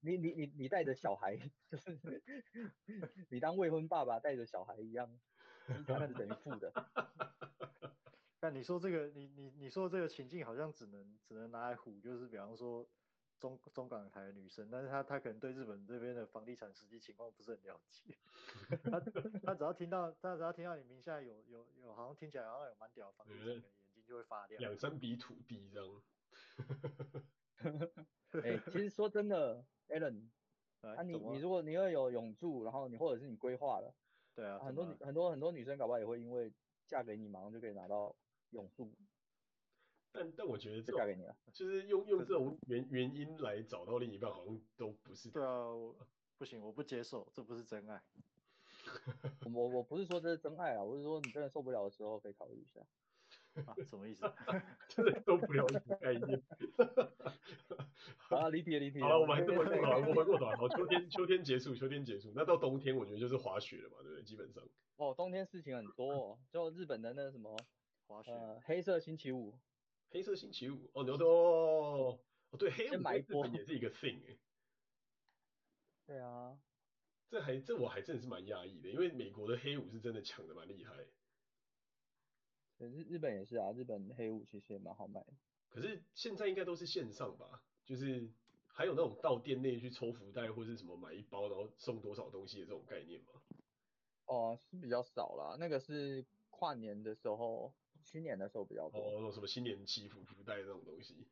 [0.01, 1.39] 你 你你你带着小孩，
[1.71, 1.99] 就是
[3.31, 5.19] 你当未婚爸爸带着小孩一样，
[5.87, 6.73] 那是等于负的。
[8.41, 12.87] 但你说这个，你你你说这个情境好像只能只能拿来唬，就是比方说。
[13.41, 18.17] 中中港台的女生，但是她她可能对日本这边的房地产实际情况不是很了解。
[18.91, 18.99] 她
[19.43, 23.63] 她只要听到她只要听到你名下有有有，好像听起来好像有蛮屌的房地产，眼
[23.93, 24.59] 睛就会发亮。
[24.61, 26.03] 两三笔土地这样。
[28.43, 30.31] 哎、欸，其实说真的，Allen，
[30.81, 33.95] 啊你你如果你要有永住，然后你或者是你规划了，
[34.35, 36.53] 对啊，很多很多很多女生搞不好也会因为
[36.87, 38.15] 嫁给你，马上就可以拿到
[38.51, 38.91] 永住。
[40.13, 45.29] 但但我觉得这嫁给你了，就是用用这种原原因来找到另一半，好像都不是。
[45.31, 45.97] 对啊，我
[46.39, 48.03] 不行，我不接受，这不是真爱。
[49.53, 52.81] 我我不是说这是真爱啊，我是说你真的受不了的时候可以考虑一下。
[53.67, 54.31] 啊， 什么意思？
[54.89, 56.43] 真的受不了什么概念？
[58.29, 59.01] 好了，离题离题。
[59.01, 60.47] 好了，我们还是回过头，我回过头。
[60.57, 64.23] 好，秋天秋天结束，秋天结束，那到冬天我觉得就是滑雪了嘛，对不对？
[64.23, 64.63] 基本上。
[64.97, 67.57] 哦，冬天事情很多，哦，就日本的那什么
[68.07, 69.59] 滑雪，呃，黑色星期五。
[70.11, 72.19] 黑色星期五哦，牛头哦，
[72.51, 74.39] 哦对，黑五买波也是一个 thing 哎。
[76.07, 76.59] 对啊，
[77.29, 80.93] 这还这我还真的是蛮讶异的，因为美国的黑五是真的抢的蛮厉害。
[82.89, 85.33] 日日本也是啊，日本黑五其实也蛮好卖的。
[85.69, 87.63] 可是现在应该都是线上吧？
[87.85, 88.31] 就是
[88.67, 93.43] 还有那种到店内去抽福袋或是什么买一包然后送多少东西的这种概念吗？
[94.27, 97.73] 哦，是比较少啦，那个是跨年的时候，
[98.03, 99.01] 新年的时候比较多。
[99.01, 101.27] 哦，那种什么新年祈福福袋那种东西。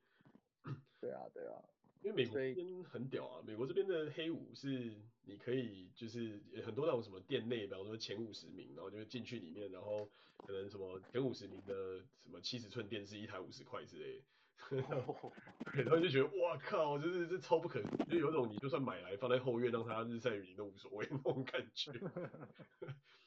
[1.01, 1.63] 对啊，对啊。
[2.03, 4.93] 因为美国这边很屌啊，美国这边的黑五是
[5.25, 14.25] 你可以就是很多那种什么店内，比方说前五十名，然后就会进去里面，然后可能什么前五十名的什么七十寸电视一台五十块之类的。
[14.71, 21.93] 然后就觉得哇靠，就是这超不可能，就有种你就算买来放在后院让它日晒雨淋都无所谓那种感觉。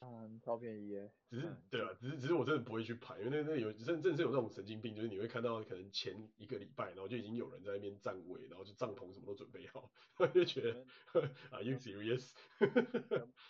[0.00, 1.10] 嗯，超便宜耶。
[1.30, 10.80] 只是对啊，只是只是我真的不会去排，因为那那有真正是有那种神经病，就是你会看到可能前一个礼拜，然后就已经有人在那边站位，然后就帐篷什么都准备好，我就觉得
[11.50, 12.32] 啊，Are you serious？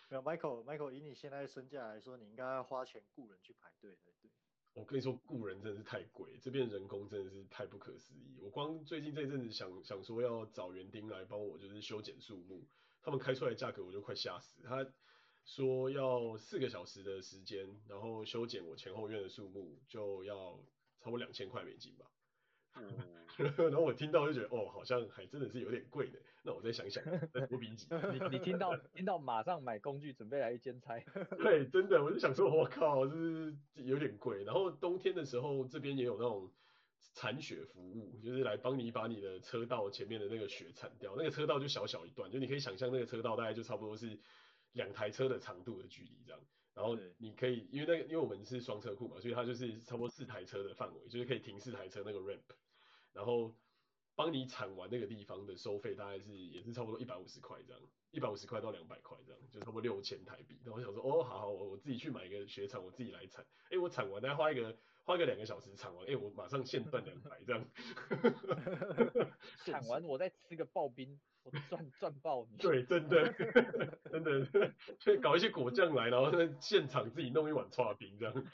[0.08, 4.30] 没有，Michael Michael 以你现在身价来说，你应该要花钱雇人去排队才对。
[4.76, 8.36] 我跟你说，雇人真的是太贵，这边人工真的是太不可思议。
[8.38, 12.62] 我光最近这阵子想想说要找园丁来帮我，就是修剪树木，
[13.02, 14.60] 他们开出来价格我就快吓死。
[14.62, 14.86] 他
[15.46, 20.60] 说要四个小时的时间，然后修剪我前后院的树木就要
[21.00, 22.04] 超过两千块美金吧。
[22.76, 22.88] 嗯，
[23.56, 26.18] 然后我听到就觉得哦，好像还真的是有点贵的。
[26.42, 27.02] 那我再想想，
[27.32, 27.88] 再多比几。
[28.12, 31.04] 你你听到 听到马上买工具准备来一间拆。
[31.36, 34.44] 对，真的，我就想说，我靠，就是有点贵。
[34.44, 36.48] 然后冬天的时候，这边也有那种
[37.14, 41.14] 铲雪服务，就是来帮你把你的车道前面的那个雪铲掉。
[41.16, 44.16] 那个车道就小小一段，就你可以想象那个车道大概就差不多是
[44.74, 46.40] 两台车的长度的距离这样。
[46.74, 52.38] 然后你可以，因为那个因为我们是双车库嘛，所以它就是差不多四台车的范围，就是可以停四台车那个 ramp。
[53.16, 53.52] 然后
[54.14, 60.60] 帮你铲完那个地方的收费大概是也是差不多一百五十块这样，一百五十块到两百块这样，就差不多六千台币。
[60.64, 63.44] 然后我想说，哦，好好，我我自己去买一个雪铲，我自己来铲。
[63.70, 67.66] 哎，我铲完大概花一个花一个两个小时铲完，哎，我马上现赚两百这样。
[69.64, 72.56] 铲完我再吃个刨冰，我赚赚爆你。
[72.62, 73.32] 对，真的
[74.10, 74.44] 真的，
[74.98, 78.46] 所以搞一些果酱来，然后在现场自己弄一碗刨冰这样。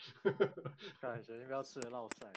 [1.01, 2.33] 看小心不要吃的落赛。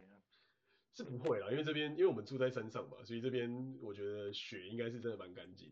[0.96, 5.70] 是不会啦，因为这边因为我们住在山上嘛，所以这边我觉得雪应该是真的蛮干净。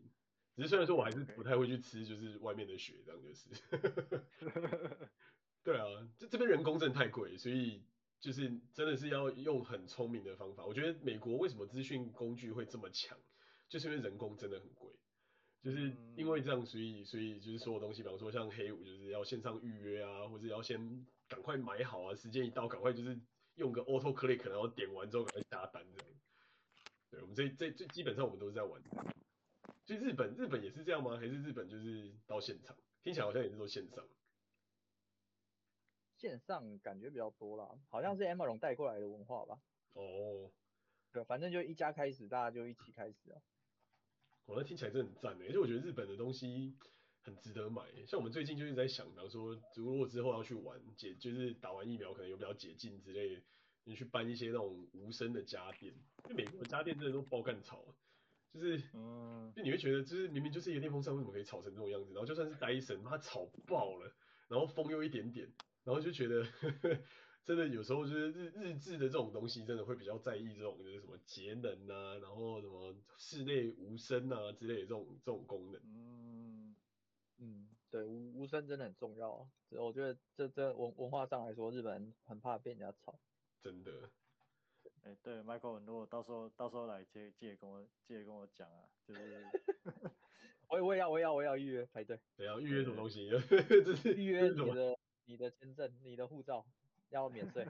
[0.54, 3.48] 只是虽然说我还是不太会去吃，就是外面的雪这样就是。
[5.64, 5.86] 对啊，
[6.18, 7.82] 这这边人工真的太贵，所以
[8.20, 10.66] 就是真的是要用很聪明的方法。
[10.66, 13.18] 我觉得美国为什么资讯工具会这么强，
[13.68, 14.92] 就是因为人工真的很贵。
[15.62, 23.18] 就是因为这样，所以所以就是所有东西，比方说像黑五，就是要线上预约啊，或者要先赶快买好啊，时间一到赶快就是。
[23.56, 26.14] 用个 auto click，然后点完之后赶快下单这样。
[27.10, 28.82] 对，我们这这这基本上我们都是在玩。
[29.84, 31.16] 所以日本日本也是这样吗？
[31.16, 32.76] 还是日本就是到现场？
[33.02, 34.04] 听起来好像也是做线上。
[36.16, 39.60] 线上感觉比较多啦，好像是 Amazon 带过来的文化吧。
[39.92, 40.50] 哦。
[41.12, 43.40] 对，反正就一家开始，大家就一起开始啊。
[44.46, 46.76] 哦，那听起来真的很赞诶，而且我觉得日本的东西。
[47.24, 53.42] 很值得买，像我们最近就是在想，比方说，如果之后要去玩解，就是打完疫苗可能有比较解禁之类的，
[53.84, 55.94] 你去搬一些那种无声的家电，
[56.28, 57.82] 因为美国的家电真的都爆干吵，
[58.52, 62.12] 就是，嗯，就你会觉得，就是明明就是一个电风扇，为什么可以吵成这种样子？
[62.12, 64.12] 然后就算是戴森，它吵爆了，
[64.48, 65.50] 然后风又一点点，
[65.82, 66.98] 然后就觉得，呵呵
[67.42, 76.43] 真的有时候就是日日志的这种东西，真的会比较在意这种就是什么节能啊，然后什么室内无声啊之类的这种这种功能，嗯。
[77.94, 79.46] 嗯，对，无无声真的很重要啊。
[79.70, 83.20] 我觉得这这文文化上来说，日本人很怕被人家吵。
[83.62, 84.10] 真的。
[85.02, 89.44] 哎、欸，对，Michael，如果到时候到时候来记记得跟我记得跟我讲啊，就是
[90.68, 92.18] 我也我也要我也要我也要预约排队。
[92.36, 93.30] 对啊，预约什么东西？
[93.48, 96.66] 这是预约你的你的签证，你的护照
[97.10, 97.66] 要免税。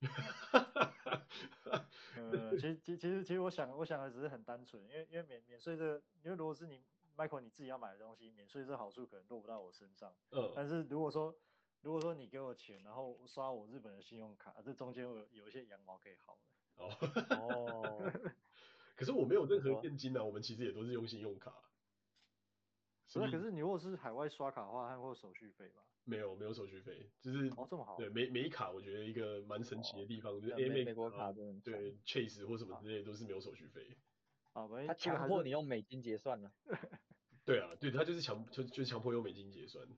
[2.16, 6.82] 呃，其实其其实其实我想我想的只是很单纯，因为因为免免税这个，因为如果是你。
[7.18, 10.14] Michael，你自己要买的东西，免税这好处可能落不到我身上。
[10.30, 10.52] 嗯。
[10.54, 11.34] 但是如果说，
[11.80, 16.46] 如果说你给我钱，然后刷我日本的信用卡，这中间有有一些羊毛可以薅的。
[16.76, 16.88] 哦。
[17.30, 18.12] 哦。
[18.94, 21.52] 可是我没有任何现金啊，我们其实也都是用信用卡。
[23.06, 25.82] 所以，可是你如果是海外刷卡的话，它会有手续费吧？
[26.04, 27.96] 没有，没有手续费，就是哦这么好。
[27.96, 33.96] 对，美美卡我觉得一个蛮神奇的地方，就是美美国卡对对 Chase 或什么之类都是没有手续费。
[34.52, 36.50] 啊，他强迫你用美金结算了。
[37.48, 39.88] 对啊，对他就是强就就强迫用美金结算。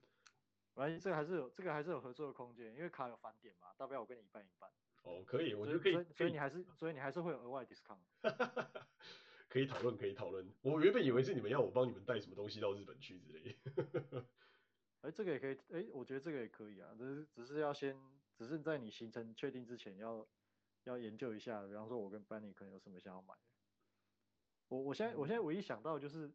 [0.72, 4.70] 反正这个还是有这个还是有合作的空间，因为卡有返点嘛，大不了我跟你一半一半。
[5.02, 5.94] 哦，可以，我觉得可以。
[6.14, 7.98] 所以你还是所以你还是会有额外 discount。
[9.48, 10.48] 可以讨论可以讨论。
[10.62, 13.58] 我原本以为是你们要我帮你们带什么东西到日本去之类。
[15.00, 18.00] 哎、欸，这个也可以，哎、欸，我觉得这个也可以啊，只是只是要先，
[18.36, 20.24] 只是在你行程确定之前要
[20.84, 23.40] 要研究一下，比方说我跟班尼可能有什么想要买的。
[24.68, 26.30] 我我现在我现在唯一想到就是，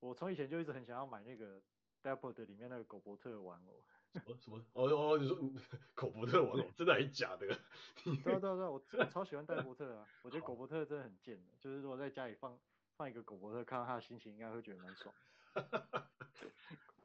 [0.00, 1.60] 我从以前就一直很想要买那个
[2.02, 3.82] Dapper 的里面那个狗伯特玩偶，
[4.14, 4.58] 什么什么？
[4.74, 5.36] 哦哦，你说
[5.94, 7.46] 狗伯特玩偶真的还是假的？
[8.24, 12.58] 对啊对啊对啊，我我超喜欢戴伯特啊，我觉得狗伯特真的很贱的，就是如果在家里放
[12.96, 15.14] 放一个狗伯特，看到他的心情应该会觉得蛮爽。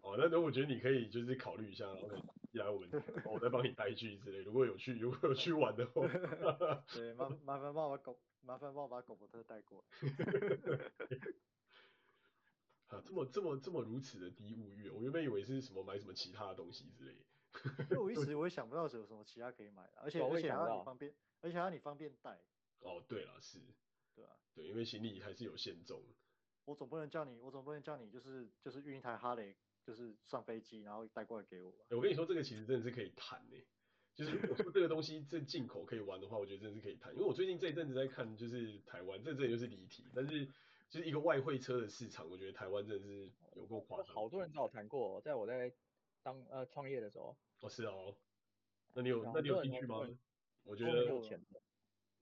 [0.03, 2.09] 哦，那那我觉得你可以就是考虑一下，然后
[2.51, 2.89] 一来我们
[3.25, 6.01] 我再帮你带去之类，如果有去如果有去玩的话，
[6.93, 10.91] 对，麻麻烦帮我把狗麻烦帮我把狗伯特带过来。
[12.91, 17.19] 啊，这么这么这么如此的低物欲，我原本以为是什么买什么其他的东西之类的。
[17.89, 22.39] 因为我一直我也想不到有什么其他可以买的，而且而且还要你方便，而且还要你方便带。
[22.79, 23.59] 哦，对了，是，
[24.15, 26.01] 对啊，对，因为行李还是有限重。
[26.65, 31.85] 我总不能叫你，我总不能叫你就是就是运一台哈雷，就是上飞机然后带过来给我吧。
[31.89, 33.65] 我跟你说，这个其实真的是可以谈诶，
[34.15, 37.13] 就是我说这个东西这进口可以玩的话，我觉得真的是可以谈。
[37.13, 40.47] 因为我最近这一阵子在看，就是台湾，这这就是离题，但是
[40.91, 44.13] 就是一个外汇车的市场，我觉得台湾真的是有够夸张。
[44.13, 45.73] 好多人找我谈过，在我在
[46.21, 47.35] 当呃创业的时候。
[47.61, 48.13] 哦，是哦，
[48.93, 50.07] 那你有那你有兴趣吗？
[50.63, 51.09] 我觉得。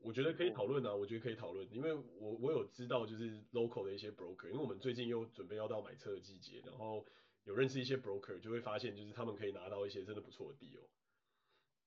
[0.01, 7.05] 我觉得可以讨论啊，我觉得可以讨论，因为我我有知道就是 local 的一些 broker，因为我们最近又准备要到买车的季节，然后
[7.43, 10.79] 有认识一些 broker，就会发现就是他们可以拿到一些真的不错的 deal。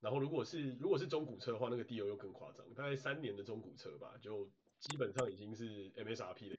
[0.00, 4.46] 然后如果是如果是中古车的话，那个 deal 又更夸张，大概三年的中古车吧，就
[4.78, 6.56] 基本上已经是 MSRP 的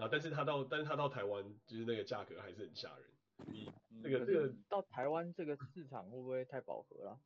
[0.00, 0.08] 一半。
[0.08, 3.06] 那但是他到但是他到台湾就是那个价格还是很吓人。
[3.46, 3.70] 你
[4.02, 7.20] 这个这个到台湾这个市场会不会太饱和了？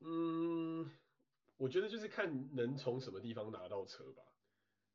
[0.00, 0.90] 嗯。
[1.58, 4.22] 我觉得就是看能从什么地方拿到车吧，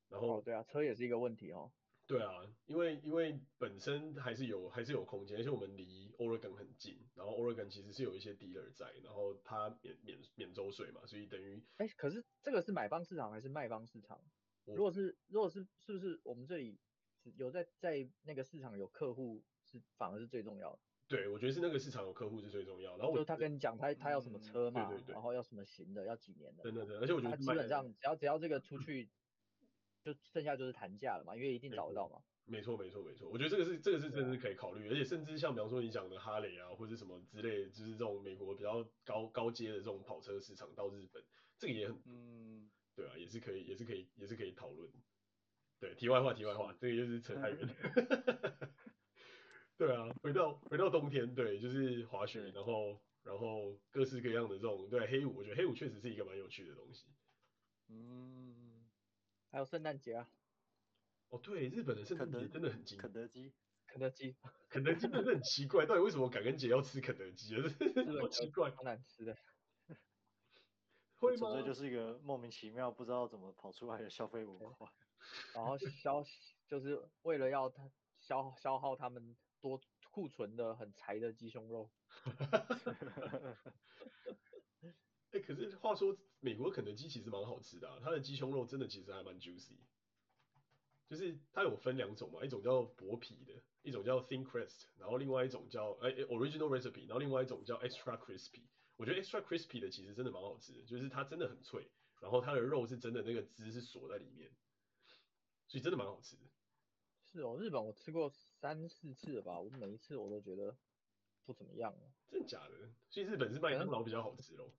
[0.09, 1.71] 然后、哦、对啊，车也是一个问题哦。
[2.05, 14.19] 对啊，因为因为本身还是有还是有空间，而且我们离 Oregon 很近，然后 Oregon 其实是有一些 dealer 在，然后它免免免州税嘛，所以等于哎，可是这个是买方市场还是卖方市场？
[14.75, 16.77] 如果是如果是是不是我们这里
[17.35, 20.79] 有在在那个市场有客户是反而是最重要的？
[21.07, 22.97] 对，我觉得是那个市场有客户是最重要。
[22.97, 26.63] 然后就他跟你讲他他要什么车嘛，嗯、对对对，然后要什么型的，要几年的。
[26.63, 29.09] 对对对，而且我觉得基本上只要只要这个出去，
[30.03, 32.21] 就剩下就是谈价了嘛，因为一定找得到嘛。
[32.49, 41.21] 没错没错没错，我觉得这个是这个是真的是可以考虑，而且甚至像比方说你讲的哈雷啊，或者什么之类，就是这种美国比较高高阶的这种跑车市场到日本，
[41.57, 44.91] 这个也很嗯，对啊，也是可以也是可以也是可以讨论。
[45.79, 47.59] 对，题外话题外话，这个就是扯太远。
[49.77, 57.05] 对啊，回到回到冬天，对，就是滑雪，然后然后各式各样的这种，对，黑五，我觉得黑五确实是一个蛮有趣的东西。
[57.87, 58.89] 嗯，
[59.51, 60.27] 还有圣诞节啊。
[61.29, 62.97] 哦，对，日本的圣诞节真的很精。
[62.97, 63.53] 肯德基，
[63.85, 64.35] 肯德基，
[64.69, 67.61] 肯德基真的很奇怪，到底为什么感恩节要吃肯德基啊？
[68.19, 69.37] 好奇怪，好难吃的。
[71.19, 71.37] 会吗？
[71.37, 74.91] 纯粹就是一个莫名其妙不知道怎么跑出来的消费文化，
[75.53, 76.23] 然后消
[76.67, 77.89] 就是为了要他
[78.19, 79.35] 消消耗他们。
[79.59, 81.89] 多库存的很柴的鸡胸肉，
[85.31, 89.79] 哎、欸，可是话说，美国肯德基其实蛮好吃的啊，它的鸡胸肉真的其实还蛮 juicy，
[91.09, 98.61] 就是它有分两种嘛，一种叫薄皮的，一种叫 thin crust，然后另外一种叫哎、欸、original recipe，然后另外一种叫 extra crispy，
[98.97, 101.87] 我觉得 extra crispy 的其实真的蛮好吃的，就是它真的很脆，
[102.19, 104.51] 然后它的肉是真的那个汁是锁在里面，
[105.67, 106.41] 所以真的蛮好吃的。
[107.23, 110.75] 是哦，日本我吃过三四次了吧，我每一次我都觉得
[111.45, 111.93] 不怎么样。
[112.27, 112.91] 真的假的？
[113.09, 114.73] 所以日本是麦当劳比较好吃咯？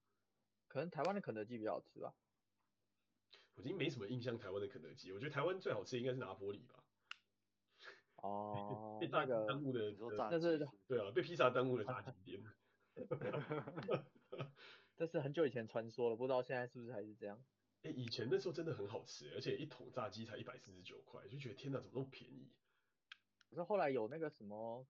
[0.66, 2.12] 可能台湾的肯德基比较好吃吧。
[3.54, 6.84] 我已经没什么印象台湾的肯德基，我觉得台湾最好吃的应该是拿坡里吧。
[8.16, 9.94] 哦， 被炸鸡耽误的，
[10.30, 12.42] 那是对啊，被披萨耽误的炸鸡店。
[14.96, 17.38] 这是很久以前传说了，不知道现在是不是还是这样。
[17.82, 22.50] 哎、欸，以前那时候真的很好吃，而且一桶炸鸡才一百四十九块，就觉得天哪，怎么那么便宜？
[23.48, 24.84] 可是后来有那个什么，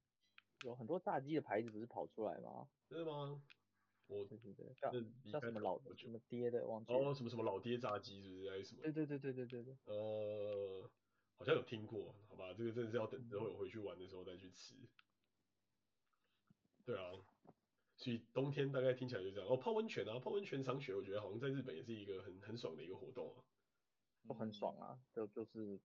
[0.64, 2.68] 有很多炸鸡的牌子不是跑出来吗？
[2.88, 3.42] 真的吗？
[4.06, 4.90] 我对对对，叫
[5.30, 8.50] 叫什么老，什么爹的，忘记哦，什么什么老爹炸鸡是不是？
[8.50, 8.80] 还是什么？
[8.80, 9.76] 对对对对对对对。
[9.84, 10.90] 呃，
[11.34, 14.74] 好像有听过，好吧，这个真的是要等之后有回去玩的时候再去吃。
[16.86, 17.12] 对啊。
[17.98, 23.42] 所以冬天大概听起来就这样哦，泡温泉啊，泡温泉赏雪，我觉得好像在日本也是一个很很爽的一个活动啊，
[24.28, 25.80] 都很爽啊，就就是，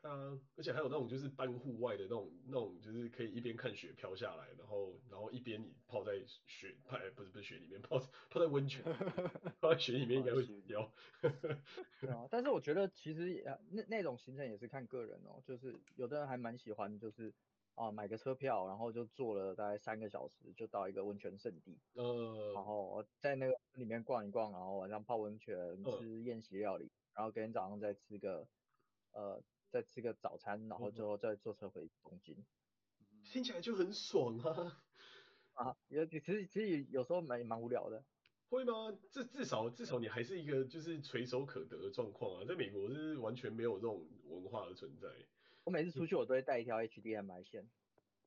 [0.00, 6.12] 对啊，而且还有那种就是半户外的那种那种，就是可以一边看雪飘下来，然后然后一边你泡在
[6.46, 7.98] 雪，哎，不是不是雪里面泡
[8.30, 8.82] 泡在温泉，
[9.60, 10.92] 泡在雪里面应该会死掉。
[12.00, 17.34] 对啊，但是我觉得其实那那种行程也是看个人哦，就是有的人还蛮喜欢，就是。
[17.76, 21.78] 啊，买个车票，然后就坐了大概三个小时，就到一个温泉圣地。
[21.94, 28.48] 呃，然后在那个里面逛一逛，然后晚上泡温泉，吃宴席料理，然后隔天早上再吃个，
[29.12, 32.46] 呃，再吃个早餐，然后最后再坐车回东京。
[33.30, 34.82] 听起来就很爽啊。
[35.52, 38.02] 啊，有其实其实有时候蛮蛮无聊的。
[38.48, 38.96] 会吗？
[39.10, 45.08] 至至少至少你还是一个就是垂手可得的状况啊，在美国是完全没有这种文化的存在。
[45.66, 47.68] 我每次出去我都会带一条 HDMI 线。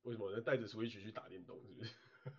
[0.02, 0.30] 为什么？
[0.32, 1.96] 能带着 Switch 去打电动是不是？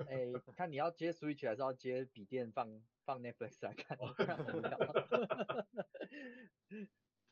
[0.07, 3.97] 哎、欸， 看你要接 Switch 还是要接笔电放放 Netflix 来看？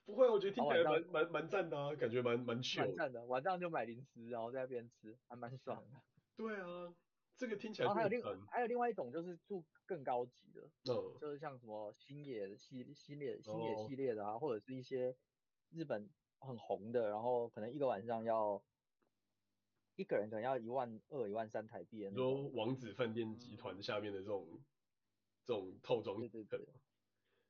[0.06, 2.56] 不会，我觉得听起来蛮蛮蛮赞的啊，感觉蛮蛮。
[2.56, 6.00] 蛮赞的，晚上就买零食，然后在那边吃，还蛮爽的。
[6.36, 6.94] 对啊，
[7.36, 7.86] 这个听起来。
[7.86, 15.14] 然后还有另还有另外一种就是住更高级的，嗯，就是像什么星野系系列星野系列的啊，或者是一些
[15.70, 16.08] 日本
[16.38, 18.62] 很红的，然后可能一个晚上要
[19.96, 22.42] 一个人可能要一万二、一万三台币的那种。
[22.42, 24.64] 说王子饭店集团下面的这种、嗯、
[25.44, 26.60] 这种套装，对对对。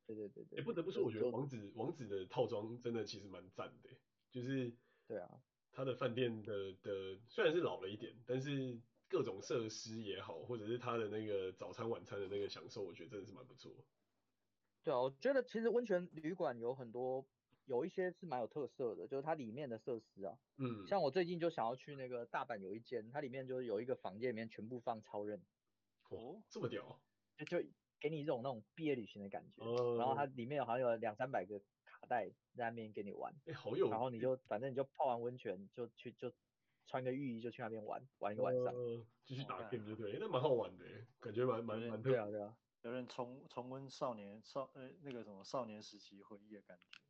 [0.07, 3.91] 对对对对，哎，不得不说，我觉得王子王子的套装真的其实蛮赞的，
[4.31, 4.73] 就是
[5.07, 13.71] 对啊，他的饭店的的虽然是老了一点，但是各种设施也好，或者是他的那个早餐晚餐的那个享受，我觉得真的是蛮不错。
[14.83, 17.27] 对啊，我觉得其实温泉旅馆有很多，
[17.69, 25.41] 有一些是蛮有特色的，就是它里面的设施啊，嗯，像我最近就想要去那个大阪有一间，它里面就是有一个房间里面全部放超任，
[26.11, 27.01] 哦，这么屌，
[27.37, 27.69] 就就。
[28.01, 36.33] 给你一种那种毕业旅行的感觉，哦、然后它里面好像有两三百个卡带在那边给你玩，哎、欸，好有，然后你就反正你就泡完温泉就去就
[36.87, 38.73] 穿个浴衣就去那边玩玩一个晚上，
[39.25, 40.85] 继续打 game 就对，那蛮好玩的，
[41.19, 47.01] 感觉蛮蛮蛮对啊对啊，有点重重温少年少呃那个什么少年时期回忆的感觉。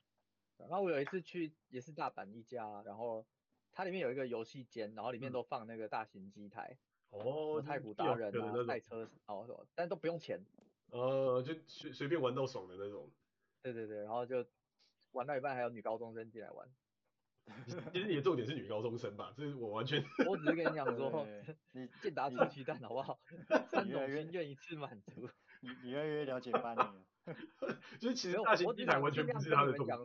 [0.59, 3.27] 然后我有一次去也是大阪一家，然后
[3.73, 6.77] 它里面有一个游戏间，然后里面都放那个大型机台，
[7.11, 10.45] 哦、嗯，太古达人啊赛车哦，但都不用钱。
[10.91, 13.11] 呃，就随随便玩到爽的那种。
[13.63, 14.45] 对对对，然后就
[15.13, 16.69] 玩到一半，还有女高中生进来玩。
[17.93, 19.33] 其实你的重点是女高中生吧？
[19.37, 20.05] 这是我完全。
[20.27, 21.27] 我只是跟你讲说，
[21.73, 23.19] 你健达出奇蛋好不好？
[23.71, 25.29] 三种心愿一次满足。
[25.61, 27.05] 你你越来越了解班尼了。
[28.01, 29.99] 就是其实大型机台完全不是他的重点。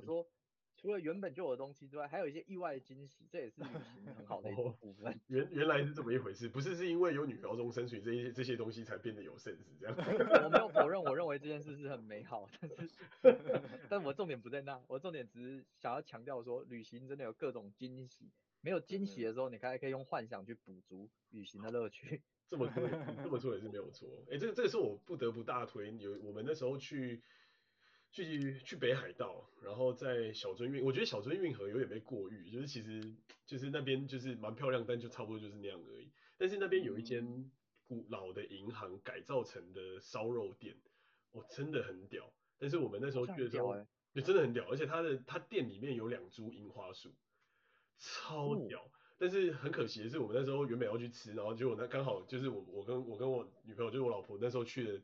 [0.84, 5.18] 除了原本就有的东西之外，还有一些意外的惊喜，这也是旅行很好的一部分。
[5.27, 9.95] 原原来是这么一回事，不是是因为有女高中生，所以这些这些东西才变得有 sense 这样。
[9.95, 12.97] 我没有否认，我认为这件事是很美好，但是，
[13.88, 18.30] 但我重点不在那，我重点只是想要强调说，旅行真的有各种惊喜，
[18.60, 22.22] 没有惊喜的时候，你还可以用幻想去补足旅行的乐趣。
[22.49, 22.84] 这么说，
[23.23, 24.10] 这么说也是没有错。
[24.27, 27.22] 哎、欸，这个这个是我不得不大推，有我们那时候去。
[28.14, 33.02] 去去北海道，然后在小樽运，我觉得小樽运河有点被过誉，就是其实
[33.44, 36.11] 就是那边就是蛮漂亮，但就差不多就是那样而已。
[36.38, 37.52] 但是那边有一间
[37.88, 40.76] 古老的银行改造成的烧肉店，
[41.31, 42.31] 哦，真的很屌。
[42.60, 43.76] 但是我们那时候去的时候，
[44.14, 47.11] 就真的很屌，而且它的它店里面有两株樱花树，
[47.98, 48.91] 超屌。
[49.18, 55.02] 但是很可惜的是，我们那时候原本要去吃，然后结果那刚好就是我我跟我跟我女朋友，就是我老婆那时候去的。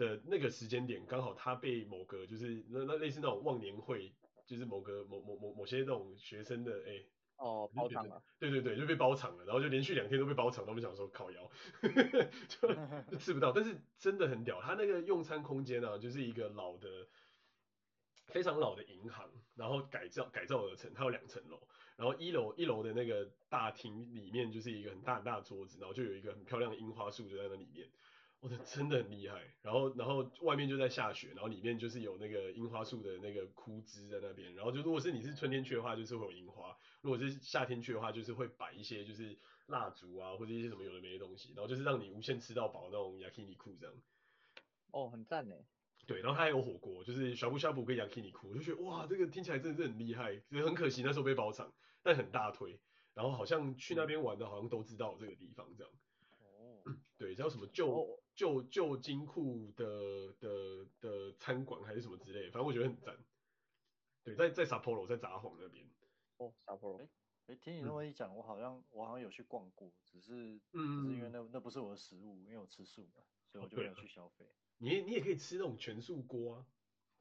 [0.00, 4.10] 的那个时间点，刚好他被某个就是那那类似那种忘年会，
[4.46, 7.06] 就是某个某某某某些那种学生的哎、欸、
[7.36, 11.50] 哦包场了，对对对，就被包场了，然后就连续两天都被包场，他们想说烤腰，
[12.48, 12.68] 就
[13.12, 16.88] 就吃不到，但是真的很屌，他那个用餐空间啊，就是一个老的
[18.28, 21.60] 非常老的银行，然后改造改造而成，它有两层楼，
[21.96, 27.86] 然后一楼一楼的那个大厅里面就是一个很大很大的桌子，然后就有一个很漂亮的樱花树就在那里面。
[28.40, 39.36] 我的真的很厉害，然后然后外面就在下雪，然后里面就是有那个樱花树的那个枯枝在那边，然后就如果是你是春天去的话，就是会有樱花；如果是夏天去的话，就是会摆一些就是
[39.66, 43.94] 蜡烛啊或者一些什么有的没的东西，然后就是让你无限吃到饱那种 yakiniku 这样。
[44.92, 45.54] 哦，很赞呢。
[46.06, 51.70] 对，然后它还有火锅，就是 shabu shabu 跟 yakiniku，我就觉得哇，这个听起来真的是很厉害，只是很可惜那时候被包场，
[52.02, 52.80] 但很大推。
[53.12, 55.92] 然后好像去那边玩的，好像都知道这个地方这样。
[56.40, 56.82] 哦。
[57.18, 58.18] 对，叫什么旧。
[58.40, 63.14] 旧旧金库的的的餐馆还是什么之类的，反正我觉得很赞。
[64.24, 65.86] 对，在在 Sapporo，在札幌那边。
[66.38, 67.02] 哦，Sapporo。
[67.02, 67.08] 哎
[67.48, 73.22] 哎，听你那么一讲，我好像我好像有去逛过，只是嗯，只是因为那那不是我的食物，因为我吃素嘛，
[73.52, 74.46] 所以我就没有去消费。
[74.80, 76.66] 你你也可以吃那种全素锅啊，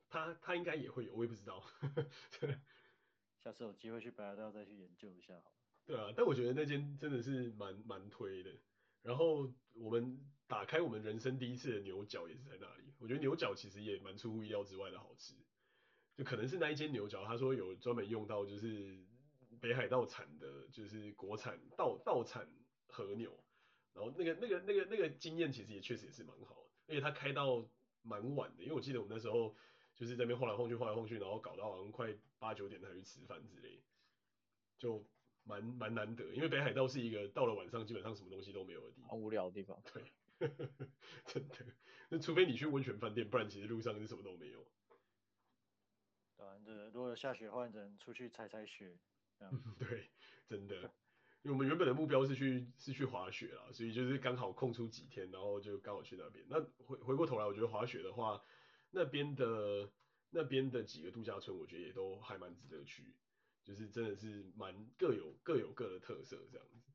[0.08, 1.62] 他他应该也会有，我也不知道。
[3.44, 5.56] 下次有机会去北海道再去研究一下好了。
[5.86, 8.58] 对啊，但我觉得那间真的是蛮蛮推的。
[9.02, 10.20] 然后我们
[10.50, 15.36] 打开我们人生第一次的牛角也是在那里，我觉得牛角其实也蛮出乎意料之外的好吃，
[16.16, 18.98] 就可能是那一间牛角，他说有专门用到就是
[19.62, 22.50] 北海道产的，就是国产道道产
[22.88, 23.32] 和牛，
[23.94, 27.64] 然后那个那个那个那个经验其实也确实也是蛮好的，而且他开到
[28.02, 29.56] 蛮晚的，因为我记得我们那时候
[29.96, 33.80] 就是在那边晃来晃去晃来晃去，然后搞到好像快八九点才去吃饭之类，
[34.80, 35.06] 就。
[35.46, 39.82] 蛮蛮难得，因为北海道是一个到了晚上基本上什么东西都没有的地方，好无聊的地方。
[39.92, 40.04] 对，
[41.26, 41.66] 真的，
[42.10, 44.66] 那除非你去温泉饭店，不然其实路上是什么都没有。
[46.38, 48.98] 对啊，这如果下雪的话，只能出去踩踩雪。
[49.42, 50.10] 嗯对，
[50.48, 50.76] 真的，
[51.44, 56.46] 因为我们原本的目标是去是去滑雪啦，所以就是刚好空出几天，然后就刚好去那边。
[56.50, 58.44] 那回回过头来，我觉得滑雪的话，
[58.92, 59.92] 那边的
[60.30, 63.16] 那边的几个度假村，我觉得也都还蛮值得去，
[63.64, 66.92] 就是真的是蛮各有各有各的特色这样子。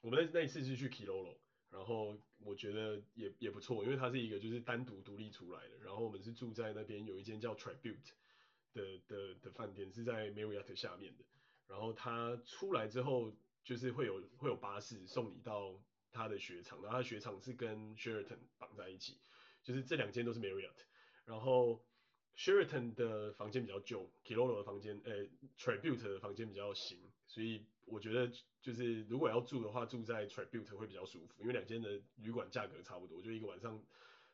[0.00, 1.38] 我们那那一次是去 Kilolo，
[1.74, 8.12] 然后我觉得也也不错，因为它是一个就是单独独立出来的，然后我们是住在那边有一间叫 Tribute
[8.72, 11.24] 的的的饭店，是在 Marriott 下面的。
[11.66, 13.34] 然后他出来之后，
[13.64, 15.82] 就是会有会有巴士送你到
[16.12, 19.18] 他的雪场，然后他雪场是跟 Sheraton 绑在一起，
[19.64, 20.76] 就是这两间都是 Marriott。
[21.24, 21.84] 然后
[22.36, 25.26] Sheraton 的房间比较旧，Kilolo 的房间，呃
[25.58, 28.30] ，Tribute 的房间比较新，所以我觉得
[28.60, 33.82] 就是如果要住的话，住在 Tribute 会比较舒服，因为两间的旅馆价格差不多，就一个晚上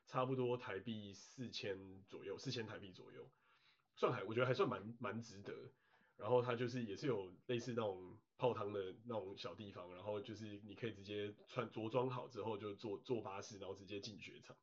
[0.06, 3.28] 差不多台币四千左右，四千台币左右，
[3.94, 5.52] 算还我觉得还算蛮蛮值得。
[6.16, 14.54] 然后它就是也是有类似那种泡汤的那种小地方，然后就是你可以直接穿着装好之后就坐坐巴士，然后直接进雪场。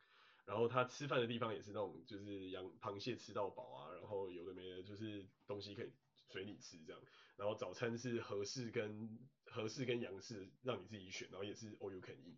[0.45, 5.91] 然后他吃饭的地方也是那种就是养螃蟹吃到饱啊，然后有的没的，就是东西可以
[6.30, 7.01] 随你吃这样。
[7.38, 12.38] 然后早餐是和式跟和式跟洋式让你自己选，然后也是 all you can eat。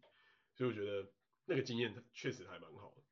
[0.53, 1.11] 所以我觉得
[1.45, 3.03] 那个经验确实还蛮好的，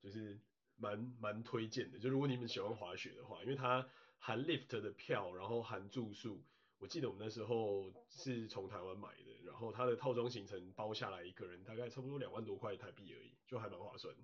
[0.00, 0.40] 就是
[0.76, 1.98] 蛮蛮推荐的。
[1.98, 3.88] 就如果你们喜欢滑雪的话，因为它。
[4.24, 6.44] 含 lift 的票，然后含住宿，
[6.78, 14.14] 我记得我们那时候是从台湾买的，然后它的套装行程包下来一个人大概差不多两万多块台币而已，就还蛮划算。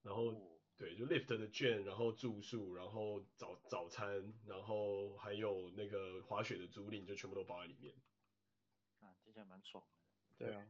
[0.00, 7.94] 然后对，就 lift 的券，然后住宿，然后早早餐，然后还有那个滑雪的租赁，就全部都包在里面。
[9.00, 9.84] 啊，听起来蛮爽
[10.38, 10.46] 的。
[10.46, 10.66] 对啊，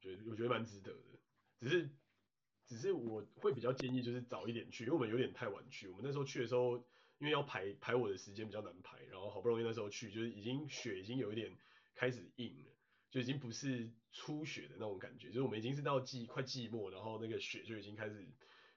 [0.00, 1.18] 觉得我觉得蛮值得的，
[1.58, 1.90] 只是。
[2.68, 5.86] 只是我会比较建议就是早一点去，因为我们有点太晚去。
[5.86, 6.76] 我们那时候去的时候，
[7.18, 11.56] 因为要排排我的时间比较难排，然后好不容易那时候去，就是已经雪已经有一点
[11.94, 12.72] 开始硬了，
[13.08, 18.26] 就已经不是初雪的那种感觉，就是我们已经是到季快季末，然后那个雪就已经开始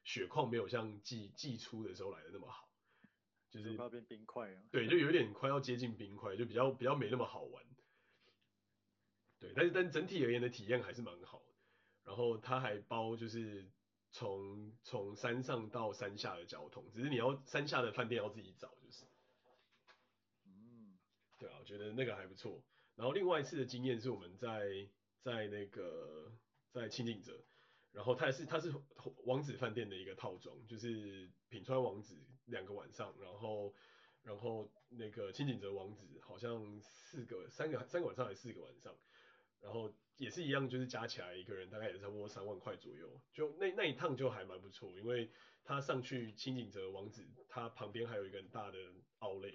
[0.04, 2.70] 雪况没有像季季初的时候来的那么好，
[3.50, 4.64] 就是快要变冰块啊。
[4.72, 7.64] 对，就有点快要接近冰块，就比较比较没那么好玩。
[9.40, 11.46] 对，但是但整体而言的体验还是蛮好的。
[12.04, 13.70] 然后它还包就是。
[14.12, 19.06] 从从山上到山下的交通，只是你要山下的饭店要自己找，就是，
[20.48, 20.98] 嗯，
[21.38, 22.64] 对啊，我觉得那个还不错。
[22.96, 24.90] 然后另外一次的经验是我们在
[25.22, 26.34] 在那个
[26.72, 27.40] 在轻井泽，
[27.92, 28.74] 然后它也是它是
[29.26, 33.74] 王子饭店的一个套装，就是品川王子两个晚上，然后
[34.24, 38.96] 然后那个清井泽王子好像四个三个三个晚上还是四个晚上，
[39.62, 39.94] 然后。
[40.20, 45.32] 也是一样，就是加起来一个人大概也差不多三万块左右，就那那一趟就还蛮不错，因为
[45.64, 48.78] 他上去清井泽王子，他旁边还有一个很大的
[49.20, 49.50] 奥莱，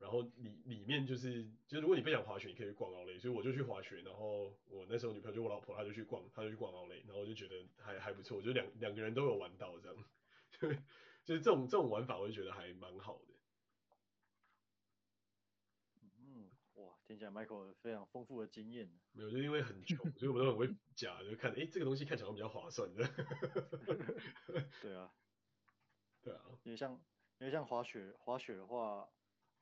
[0.00, 10.04] 然后里里面就是，就是如果你不想滑雪，你可以去逛奥莱，所以我就去滑雪，然后我那时候女朋友就我老婆，她就去逛，她就去逛奥莱，然后我就觉得还还不错，就两两个人都有玩到这样，
[11.22, 13.34] 就是这种这种玩法，我就觉得还蛮好的。
[16.02, 18.90] 嗯，哇听起来 Michael 非常丰富的经验。
[19.12, 23.06] 没有，就因为很穷，所以我们都很会比价，就看，哎、欸，这个东西看起来比较划算的。
[24.80, 25.12] 对啊，
[26.22, 26.40] 对啊。
[26.62, 26.92] 因为像
[27.38, 29.08] 因为像滑雪滑雪的话，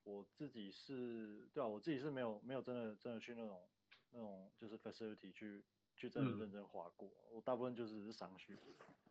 [0.09, 3.69] 我自己是，对啊，我自己是没有没有真的真的去那种
[4.11, 5.65] 那种就是 facility 去
[5.97, 8.57] 去真的认真滑过，嗯、我大部分就是是赏雪。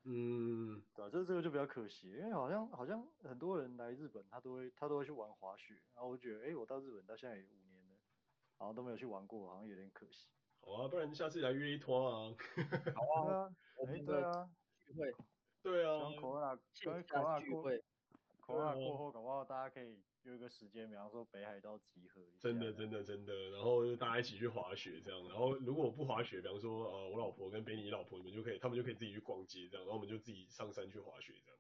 [0.04, 7.78] 嗯，对啊，这这个就比较可惜，因为好像好像很多人来日本，他都会他都会去玩滑雪，然后我觉得，哎、欸，我到日本到现在也五年。
[8.60, 10.30] 好像都没有去玩过，好像有点可惜。
[10.62, 12.36] 好啊，不然下次来约一拖啊。
[12.96, 13.56] 好啊，
[13.86, 14.50] 哎，对啊，
[14.80, 15.14] 聚会。
[15.62, 16.00] 对啊。
[16.00, 17.84] 像 Corona，跟 Corona 聚会
[18.44, 22.22] ，Corona 过后，搞不好大家可以约一个时间，比方说北海道集合。
[22.40, 23.34] 真的，真的，真的。
[23.52, 25.28] 然后就大家一起去滑雪这样。
[25.30, 29.86] 然后如果我不滑雪，比方说呃我老婆跟 Benny 老婆你们就可以，他们就可以自己去逛街这样。
[29.86, 31.60] 然后我们就自己上山去滑雪这样。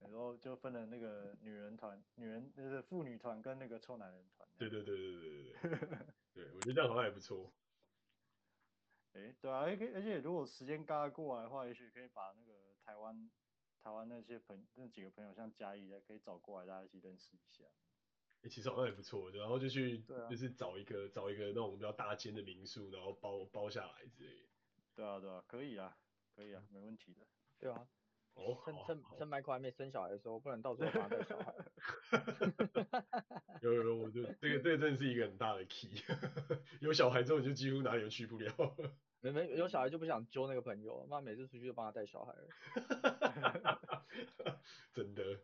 [0.00, 4.48] 然后就分了那个女人团、女人就是妇女团跟那个臭男人团。
[4.56, 5.98] 对对对对对对对。
[6.32, 7.52] 对，我觉得这样好像还不错。
[9.14, 13.28] 哎，对啊，而且而且如果时间嘎过来的话，也许可以把那个台湾
[13.82, 17.64] 台湾那些朋那几个朋友，像嘉义的，可以找过来，大家一起认识一下。
[18.42, 24.48] 哎，其实好像也不错，然后就去，啊、就是找一个找一个那种比较大间的民宿，然后包包下来之类的。
[24.94, 25.96] 对啊对啊，可以啊，
[26.34, 27.26] 可以啊，没问题的。
[27.58, 27.88] 对啊。
[28.38, 31.54] 哦，趁趁趁 Michael 还没生小孩的时候，不然到时候把他带小孩。
[33.60, 35.90] 有有有，我就这个这个真的是一个很大的 key。
[36.80, 38.52] 有小孩之后你就几乎哪里都去不了。
[39.20, 42.48] 没没有小孩就不想揪那个朋友，妈每次出去就帮他带小孩了。
[44.94, 45.40] 真的，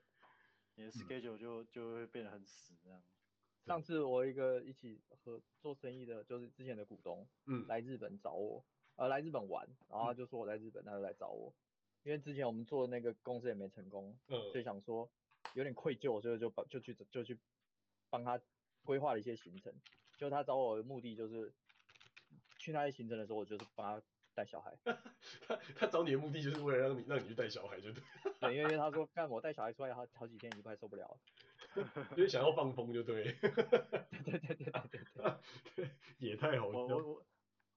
[0.77, 3.03] 你的 schedule 就就会变得很死这样。
[3.67, 8.65] 上次我一个一起合做生意的，就是之前的股东，嗯，来日本找我，
[8.97, 11.53] 呃，来日本玩，然后他就说我在日本，他就来找我，
[12.05, 15.11] 因为之前我们做的那个公司也没成功，嗯，所以想说
[15.55, 17.37] 有点愧疚，所以就帮就去就去
[18.09, 18.41] 帮他
[18.85, 19.75] 规划了一些行程，
[20.17, 21.53] 就他找我的目的就是。
[22.57, 24.75] 去那些行程的时候，我就是帮他带小孩。
[25.47, 28.03] 他他找你的目的就是为了让你让你去带小孩，就对。
[28.41, 31.19] 对，因为他说看我带小孩出来好好几天，你快受不了了。
[32.17, 33.25] 因为想要放风，就 对。
[33.35, 35.35] 对对对对对对
[35.77, 35.91] 对。
[36.19, 36.79] 也太好笑。
[36.79, 37.27] 我我我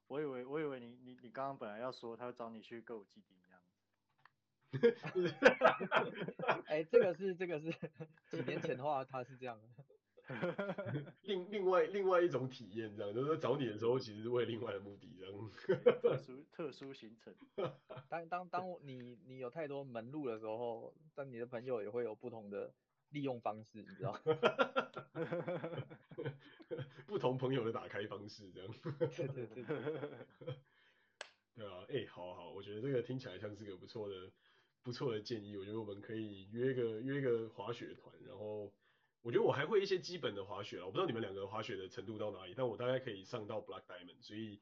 [0.07, 3.35] 我以为我以为你你你刚刚本来要说他要找你去歌舞伎町
[6.67, 7.71] 哎，这个是这个是
[8.29, 9.67] 几年前的话，他是这样的。
[11.23, 15.33] 另另外另外一种体验，这样就是说找你的时候，其实是为另外的目的，这样。
[16.01, 17.33] 特殊特殊行程。
[18.09, 22.73] 当当当你你有太多门路的时候，但你的朋友也会有不同的
[23.11, 24.19] 利用方式，你知道？
[27.05, 28.69] 不同朋友的打开方式，这样。
[29.15, 29.63] 对对对。
[31.55, 34.29] 对啊，哎、欸，好好，我觉得这个听起来像是个不错的
[34.87, 35.57] 不错的建议。
[35.57, 38.71] 我觉得我们可以约个约个滑雪团，然后。
[39.23, 44.61] 我觉得我还会一些基本的滑雪，我不知道你们两个滑雪的程度到哪里，但我大概可以上到 Black Diamond，所以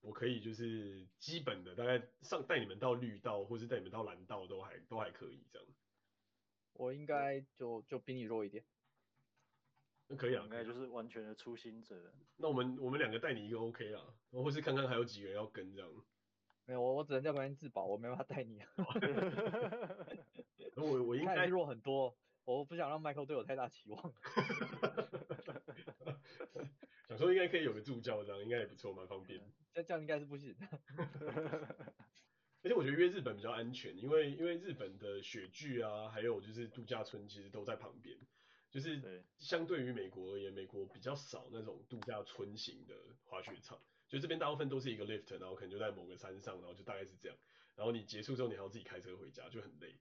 [0.00, 5.68] 我可以就是基本的大概上带你们到绿道，或是带你们到蓝道都还都还可以这样。
[6.72, 8.64] 我应该就就比你弱一点。
[10.08, 12.12] 那可以啊，应该就是完全的初心者。
[12.36, 14.02] 那我们我们两个带你一个 OK 啦，
[14.32, 15.88] 或是看看还有几个人要跟这样。
[16.66, 18.62] 没有，我我只能在旁边自保，我没办法带你。
[20.76, 22.16] 我我应该弱很多。
[22.46, 24.12] 我不想让 Michael 对我太大期望。
[27.08, 29.40] 想说应该可以有个助教这样，应该也不错，蛮方便。
[29.72, 30.54] 这这样应该是不行。
[32.62, 38.18] 而且我觉得约日本比较安全，因为因为日本的雪具啊，还有就是度假村其实都在旁边。
[38.70, 43.78] 就是相对于美国而言，美国比较少那种度假村型的滑雪场，
[44.08, 47.38] 就这边大部分都是一个 lift，然后可能就在某个山上，然后就大概是这样。
[47.74, 49.96] 然后你结束之后，你还要自己开车回家，就很累。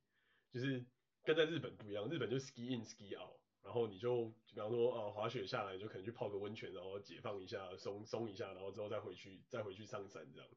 [0.52, 0.86] 就是。
[1.26, 10.50] 跟在日本不一样，日本就 ski in ski out，然后你就比方说啊滑雪下来就可能去泡个温泉，然后解放一下，松松一下，然后之后再回去再回去上山这样，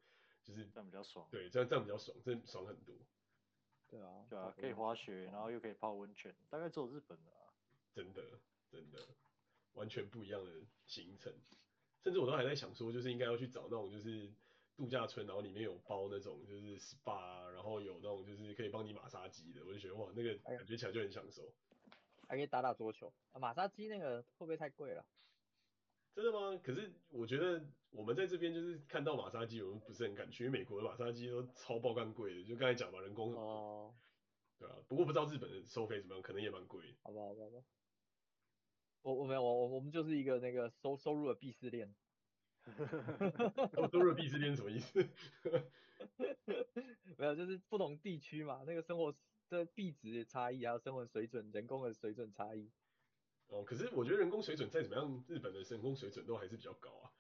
[0.43, 1.29] 就是这样比较爽。
[1.31, 2.97] 对，这样这样比较爽，这样爽很多。
[3.87, 7.55] 对啊，对啊，可以滑雪，然后又可以泡温泉，大概只有日本的啊。
[7.95, 8.21] 真的
[8.69, 8.99] 真的，
[9.75, 10.51] 完全不一样的
[10.85, 11.33] 行程，
[12.07, 14.31] 甚至我都还在想说，就是应该要去找那种就是。
[14.79, 21.51] 度假村，然后里面有包那种就是 SPA，然后有那种就是可以帮你马杀鸡的，我就觉得哇，那个感觉起来就很享受。
[22.29, 25.03] 还可以打打桌球，啊、马杀鸡那个会不会太贵了？
[26.15, 26.61] 真的吗？
[26.63, 33.95] 可是我觉得我们在这边就是看到马杀鸡，我们不是很敢去，因为美国的马杀鸡都超爆干贵的，就刚才讲嘛，人工哦，
[34.59, 36.95] 对啊，不过不知道日本的收费怎么样，可能也蛮贵。
[37.03, 37.65] 好吧，好吧，好吧。
[39.07, 41.95] 我我没有，我我们就是一个那个收收入的鄙视链。
[43.93, 45.09] 收入鄙视链什么意思？
[47.17, 49.15] 没有，就是不同地区嘛，那个生活
[49.49, 52.69] 的币值的差异，还有生活水准、人工的水准差异。
[53.47, 57.13] 哦，可是我觉得人工水准再怎么样，日本的人工水准都还是比较高啊。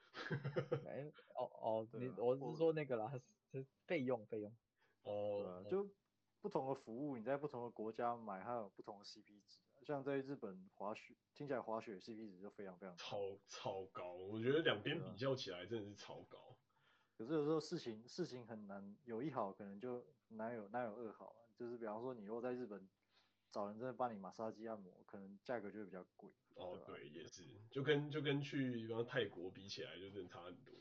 [0.86, 1.04] 哎，
[1.36, 3.12] 哦哦， 你我是说那个啦，
[3.52, 4.52] 是费用费用。
[5.04, 5.88] 哦，就
[6.40, 9.60] 不同的服务，你在不同的国家买，它有不同的 CP 值。
[9.86, 16.56] 像在日本滑雪，听起来滑雪 CP 值就非常非常超超高，我觉得两边比较起来真的是超高。
[17.16, 21.36] 可是有时候事情事情很难有一好，可能就难有难有二好。
[21.56, 22.88] 就是比方说，你如果在日本
[23.52, 26.28] 找人真的帮你马杀鸡按摩，可能价格就会比较贵。
[26.56, 30.74] 哦，对，对，也是，就跟就跟去比方泰国比起来，就真的差很多。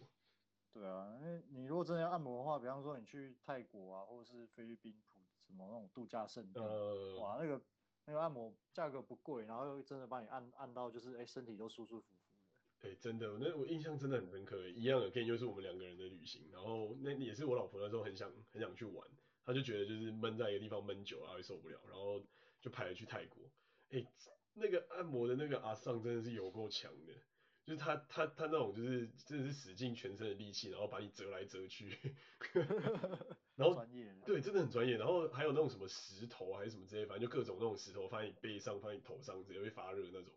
[0.73, 7.61] 对啊，因为你如果真的要按摩的话，比方说你去泰国啊，或者是菲律宾普什么那种度假胜地，呃，哇，那个。
[8.05, 12.89] 那个按摩价格不贵，然后又真的帮你按按到，就是哎、身体都舒舒服服的。
[12.89, 14.67] 哎、真的，那我印象真的很深刻。
[14.69, 19.07] 一样的，跟就是我们两个人的旅行，然后那也是我老婆那时候很想很想去玩，
[19.43, 22.21] 她就觉得就是闷在一个地方闷久了会受不了，然后
[22.61, 23.41] 就排了去泰国。
[23.89, 24.05] 哎、
[24.53, 27.13] 那个按摩的那个阿桑真的是有够强的，
[27.65, 31.97] 就是他他他那种就是真的是使尽全身的力气，然后把你折来折去。
[33.57, 34.97] 然后专业，对，真的很专业。
[34.97, 40.31] 然后还有那种什么石头还是什么之类，反正就各种那种石头放在你背上，放在你头上，直接会发热那种。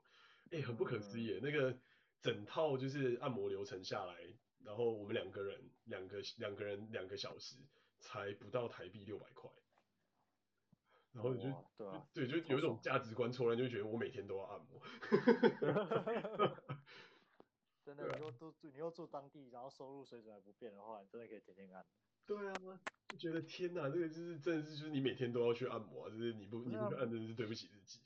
[0.52, 1.38] 哎，很不可思议。
[1.42, 1.78] 那个
[2.22, 4.14] 整套就是按摩流程下来，
[4.64, 7.56] 然后我们两个人两个两个人两个小时
[7.98, 9.50] 才不到台币六百块。
[11.12, 11.40] 然后就
[11.76, 14.80] 对啊，对，就有一种价值观错乱，就觉得我每天都要按摩。
[17.94, 21.84] 真的，你又住你又住当地，然后收入水准还不变的话，你真的可以天天按。
[22.26, 22.60] 对啊，
[23.08, 28.00] 就觉得天哪，这个就是真的是就是你每天都要去按摩啊，就是你不你不去按，真的是对不起自己。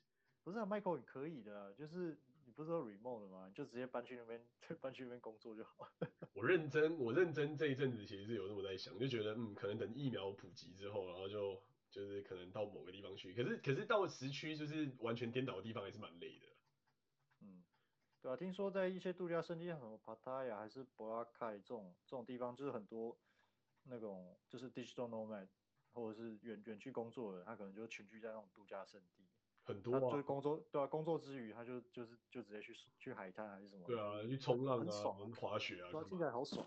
[0.45, 3.47] 不是啊，Michael，你可以的，就是你不是说 remote 的吗？
[3.49, 4.41] 你就直接搬去那边，
[4.81, 5.89] 搬去那边工作就好。
[6.35, 11.61] 我认真，我认真这一阵子其实是有这么在想，就觉得嗯，可能等疫苗普及之后，然后就
[11.91, 13.35] 就是可能到某个地方去。
[13.35, 16.47] 可是可是到时区就是完全颠倒的地方还是蛮累的。
[18.23, 23.17] 嗯，对啊，听说在一些度假胜地，像什么 Pattaya 还是 Boracay 这种这种地方，就是很多。
[23.85, 25.49] 那种就是 digital nomad
[25.93, 29.25] 或者是远远去工作的，他可能就群居在那种度假胜地，
[29.65, 36.65] 很多啊，就是工作对啊，工作之余他就就是就直接去去海滩还是什么，对啊，去冲浪啊，爽滑雪啊，对啊，听起来好爽，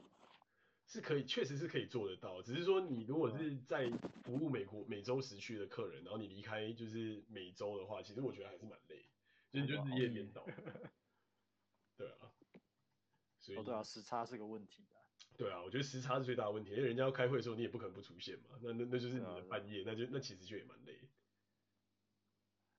[0.88, 3.90] 是可以，确实是可以做得到，只是说你如果是在
[4.26, 9.08] 服务美国美洲时区的客人，然后你离开就是美洲的话，其实我觉得还是蛮累，
[9.54, 10.46] 就是就日夜颠倒，
[11.98, 12.32] 对啊，
[13.40, 14.96] 所以哦对啊，时差是个问题啊。
[15.38, 18.58] 对啊，我觉得时差是最大的问题，因为人家要开会的时候，你也不可能不出现嘛。
[18.62, 21.00] 那那那就是你的半夜，啊、那就那其实就也蛮累。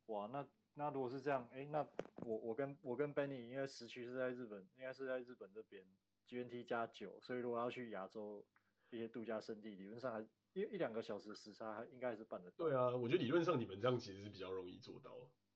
[0.07, 1.87] 哇，那那如果是这样，哎，那
[2.25, 5.85] 我我跟我跟 Benny 因为时区是在日本，应该是在日本这边
[6.29, 8.47] GNT 加九，所以如果要去亚洲
[8.91, 10.21] 一些度假胜地，理论上还
[10.53, 12.57] 一一两个小时时差，应该还是办得到。
[12.57, 15.15] 对啊，我觉得理论上你们这样其实是比较容易做到。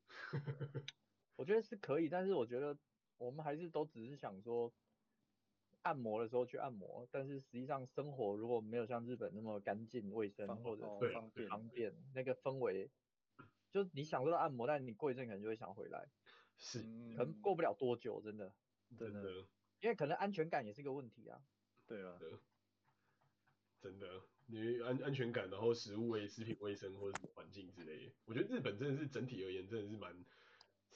[1.37, 2.77] 我觉得是可以，但是我觉得
[3.21, 4.73] 我们还是都只是想说。
[5.83, 10.83] 按摩的时候去按摩，但是实际上生活如果没有像日本那么干净卫生或者
[11.15, 12.91] 方便方便，那个氛围，
[13.73, 16.07] 就你享受到按摩，但你过一阵可能就会想回来，
[16.59, 16.81] 是，
[17.17, 18.53] 可能过不了多久，真的，
[18.99, 19.47] 真的，
[19.81, 21.41] 因为可能安全感也是一个问题啊，
[21.87, 22.19] 对啊，
[23.81, 24.07] 真的，
[24.49, 30.15] 你安安全感，然后食物卫食品卫生或者什么环境之类的，我觉得日本真的是整体而言真的是蛮。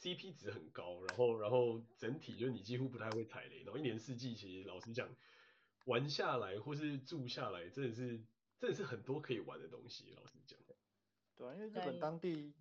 [0.05, 5.09] CP 值很高，然后然后整体就是你几乎不太会踩雷，然后一年四季其实老实讲，
[5.86, 8.22] 玩下来或是住下来真的是
[8.59, 10.59] 真的是很多可以玩的东西，老实讲。
[11.35, 12.52] 对啊，因为日本当地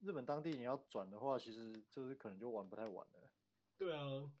[0.00, 3.30] 日本当地你要转的话，其实就是可能就玩不太完了。
[3.76, 4.32] 对啊，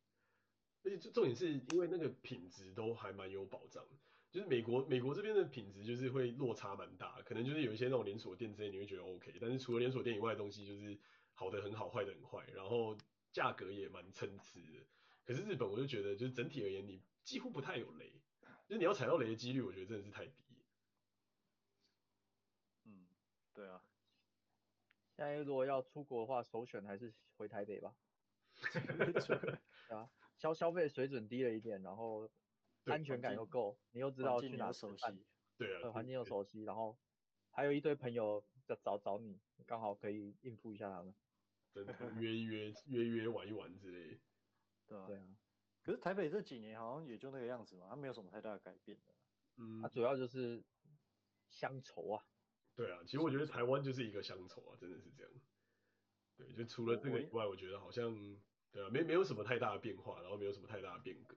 [0.84, 3.84] 而且重重点是因为那个品质都还蛮有保障，
[4.30, 10.98] 就是美国美国这边的品质就是会落差蛮大，可能就是有一些那种连锁店之类你会觉得 OK，但是除了连锁店以外的东西就是。
[11.38, 12.98] 好的很好，坏的很坏，然后
[13.32, 14.84] 价格也蛮参差的。
[15.24, 18.20] 可是日本我就觉得，就是整体而言，你几乎不太有雷，
[18.66, 20.64] 就是你要踩到雷的几率，我觉得真的是太低。
[22.86, 23.06] 嗯，
[23.54, 23.84] 对啊。
[25.14, 27.94] 现在如果要出国的话，首选还是回台北吧。
[28.62, 32.28] 对啊，消消费水准低了一点，然后
[32.86, 35.24] 安全感又够，你又知道去哪熟悉。
[35.56, 36.98] 对啊，环境又熟悉，然后
[37.50, 41.14] 还有一堆朋友在找找你，刚好可以应付一下他们。
[41.84, 44.20] 真的约一约 约一约玩一玩之类，
[44.86, 45.22] 对啊，对啊。
[45.82, 49.14] 可是台北这几年好像也就那个样子嘛，它没有什么太大的改变的。
[49.56, 50.64] 嗯，它主要就是
[51.48, 52.24] 乡愁啊。
[52.74, 55.32] 对啊，其实我觉得台湾就是一个乡愁啊，真的是这样。
[56.36, 58.14] 对，就除了这个以外，我觉得好像
[58.70, 61.36] 对啊，没没有什么太大的变化，然后没有什么太大的变革。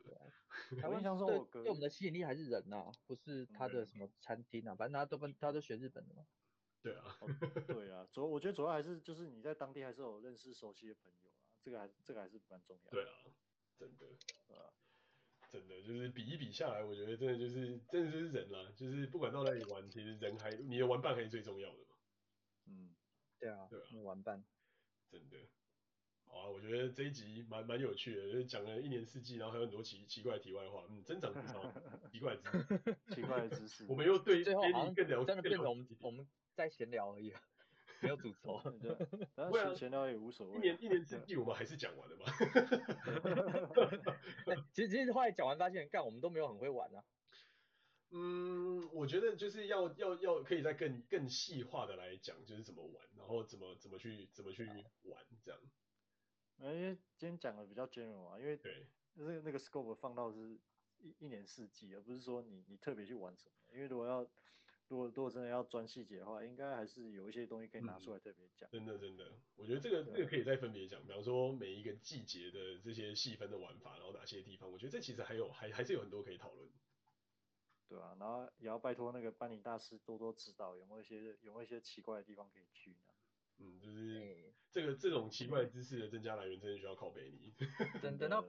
[0.81, 6.27] 台湾像说我对我们的吸引力还是人呐、啊，不是他的什么餐厅啊，反正他都跟他都学日本的嘛。
[6.81, 7.15] 对啊，
[7.67, 12.89] 对啊，主要我觉得主要还是就是你在当地还是有认识熟悉的朋友啊，这个还这个还是蛮重要的。
[12.91, 13.13] 对啊，
[13.77, 14.05] 真的，
[14.55, 14.73] 啊，
[15.47, 21.95] 真的就是比一比下来，我觉得真的就是真的就是人啦，就是不管到哪里玩，其实人还你的玩伴还是最重要的嘛。
[22.65, 22.95] 嗯，
[23.37, 24.43] 对啊，对啊，玩伴，
[25.09, 25.37] 真的。
[26.23, 31.61] 好啊，我觉得这一集蛮蛮有趣的，就是讲了一年四季，然后还有很多奇奇怪的题外话，嗯，增长不少
[32.11, 33.85] 奇怪的知识， 奇怪的知识。
[33.87, 36.27] 我们又对最后好像更了真的变成我们我们。
[36.61, 37.33] 在闲聊而已，
[38.01, 38.59] 没有主轴。
[39.49, 40.57] 不然闲聊也无所谓。
[40.57, 42.25] 一年一年四季我们还是讲完了嘛。
[44.73, 47.03] 其实其实后来讲完发现，干我们都没有很会玩啊。
[48.11, 54.65] 嗯，我觉得就是要要要可以再更更细化的来讲，就是怎么玩，然后怎么怎么去怎么去
[55.03, 55.59] 玩这样。
[56.59, 58.85] 因为今天讲的比较 general 啊，因为对，
[59.15, 60.59] 就是那个 scope 放到是
[60.99, 63.55] 一一年四季，而不是说你你特别去玩什么。
[63.73, 64.27] 因为如果要
[64.91, 68.69] 如果如果真的要钻细节的话，应该还是有一些东西可以拿出来特别讲。
[68.69, 76.69] 真的真的，我觉得这个这个可以再分别讲，比方说每一个季节的这些细分的玩法，然后哪些地方，我觉得这其实还有还还是有很多可以讨论。
[77.87, 83.10] 对啊，然后也要拜托那个班尼大师多多指导，有没有一些有没有一些奇怪的地方可以去呢？
[83.61, 87.53] 嗯，就是这个这种奇怪知识的增加来源，真的需要靠北你。
[88.01, 88.43] 等等到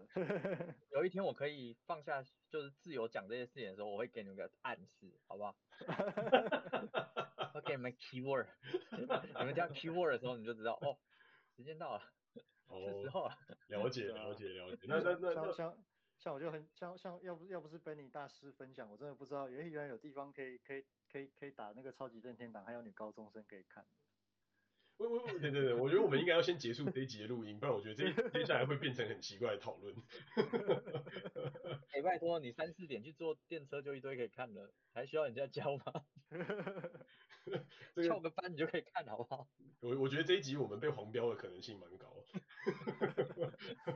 [0.92, 5.54] 有一天我可以放下，就是自由讲这些事情的时候，我会给你们个暗示，好不好？
[7.54, 8.46] 我给你们 keyword，
[9.38, 10.96] 你们加 keyword 的时候，你就知道哦，
[11.54, 12.02] 时间到了，
[12.68, 13.36] 哦，是时候了。
[13.68, 14.86] 了解了解了解。
[14.88, 15.84] 那那那像像
[16.16, 23.84] 像我就很像像要不要不是 Benny 大师分享，我真的不知道，原原来有地方可以可以可以可以打那个超级任天堂，还有女高中生可以看。
[24.98, 29.94] 我我，对对对，我觉得我们应该要先结束这一集的录音，不然我觉得这接下来会变成很奇怪的讨论。
[31.92, 36.04] 哎、欸，拜托你三四点去坐电车就一堆可以看了，还需要人家教吗？
[38.06, 39.46] 翘个班你就可以看，好不好？
[39.80, 42.06] 我我觉得这一集我们被黄标的可能性蛮高。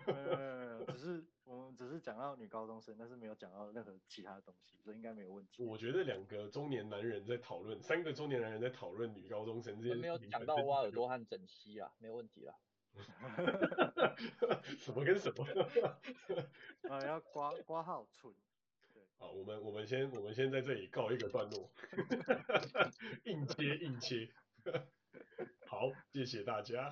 [0.06, 5.62] 呃， 只是我们只是讲到女高中生，但是没有讲到任何其他东西，所以应该没有问题。
[5.62, 12.54] 我觉得两个中年男人在讨论，三个中年男人在讨论女高中生这件，没有讲到挖耳朵和整息啊，没有问题啦。
[14.78, 15.44] 什么跟什么？
[16.88, 18.34] 啊，要刮刮号存。
[19.18, 21.70] 好，我们我们先我们先在这里告一个段落，
[23.24, 24.28] 硬切硬切，
[25.66, 26.90] 好，谢谢大家，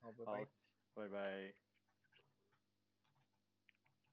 [0.00, 0.46] 好，拜拜，
[0.94, 1.65] 拜拜。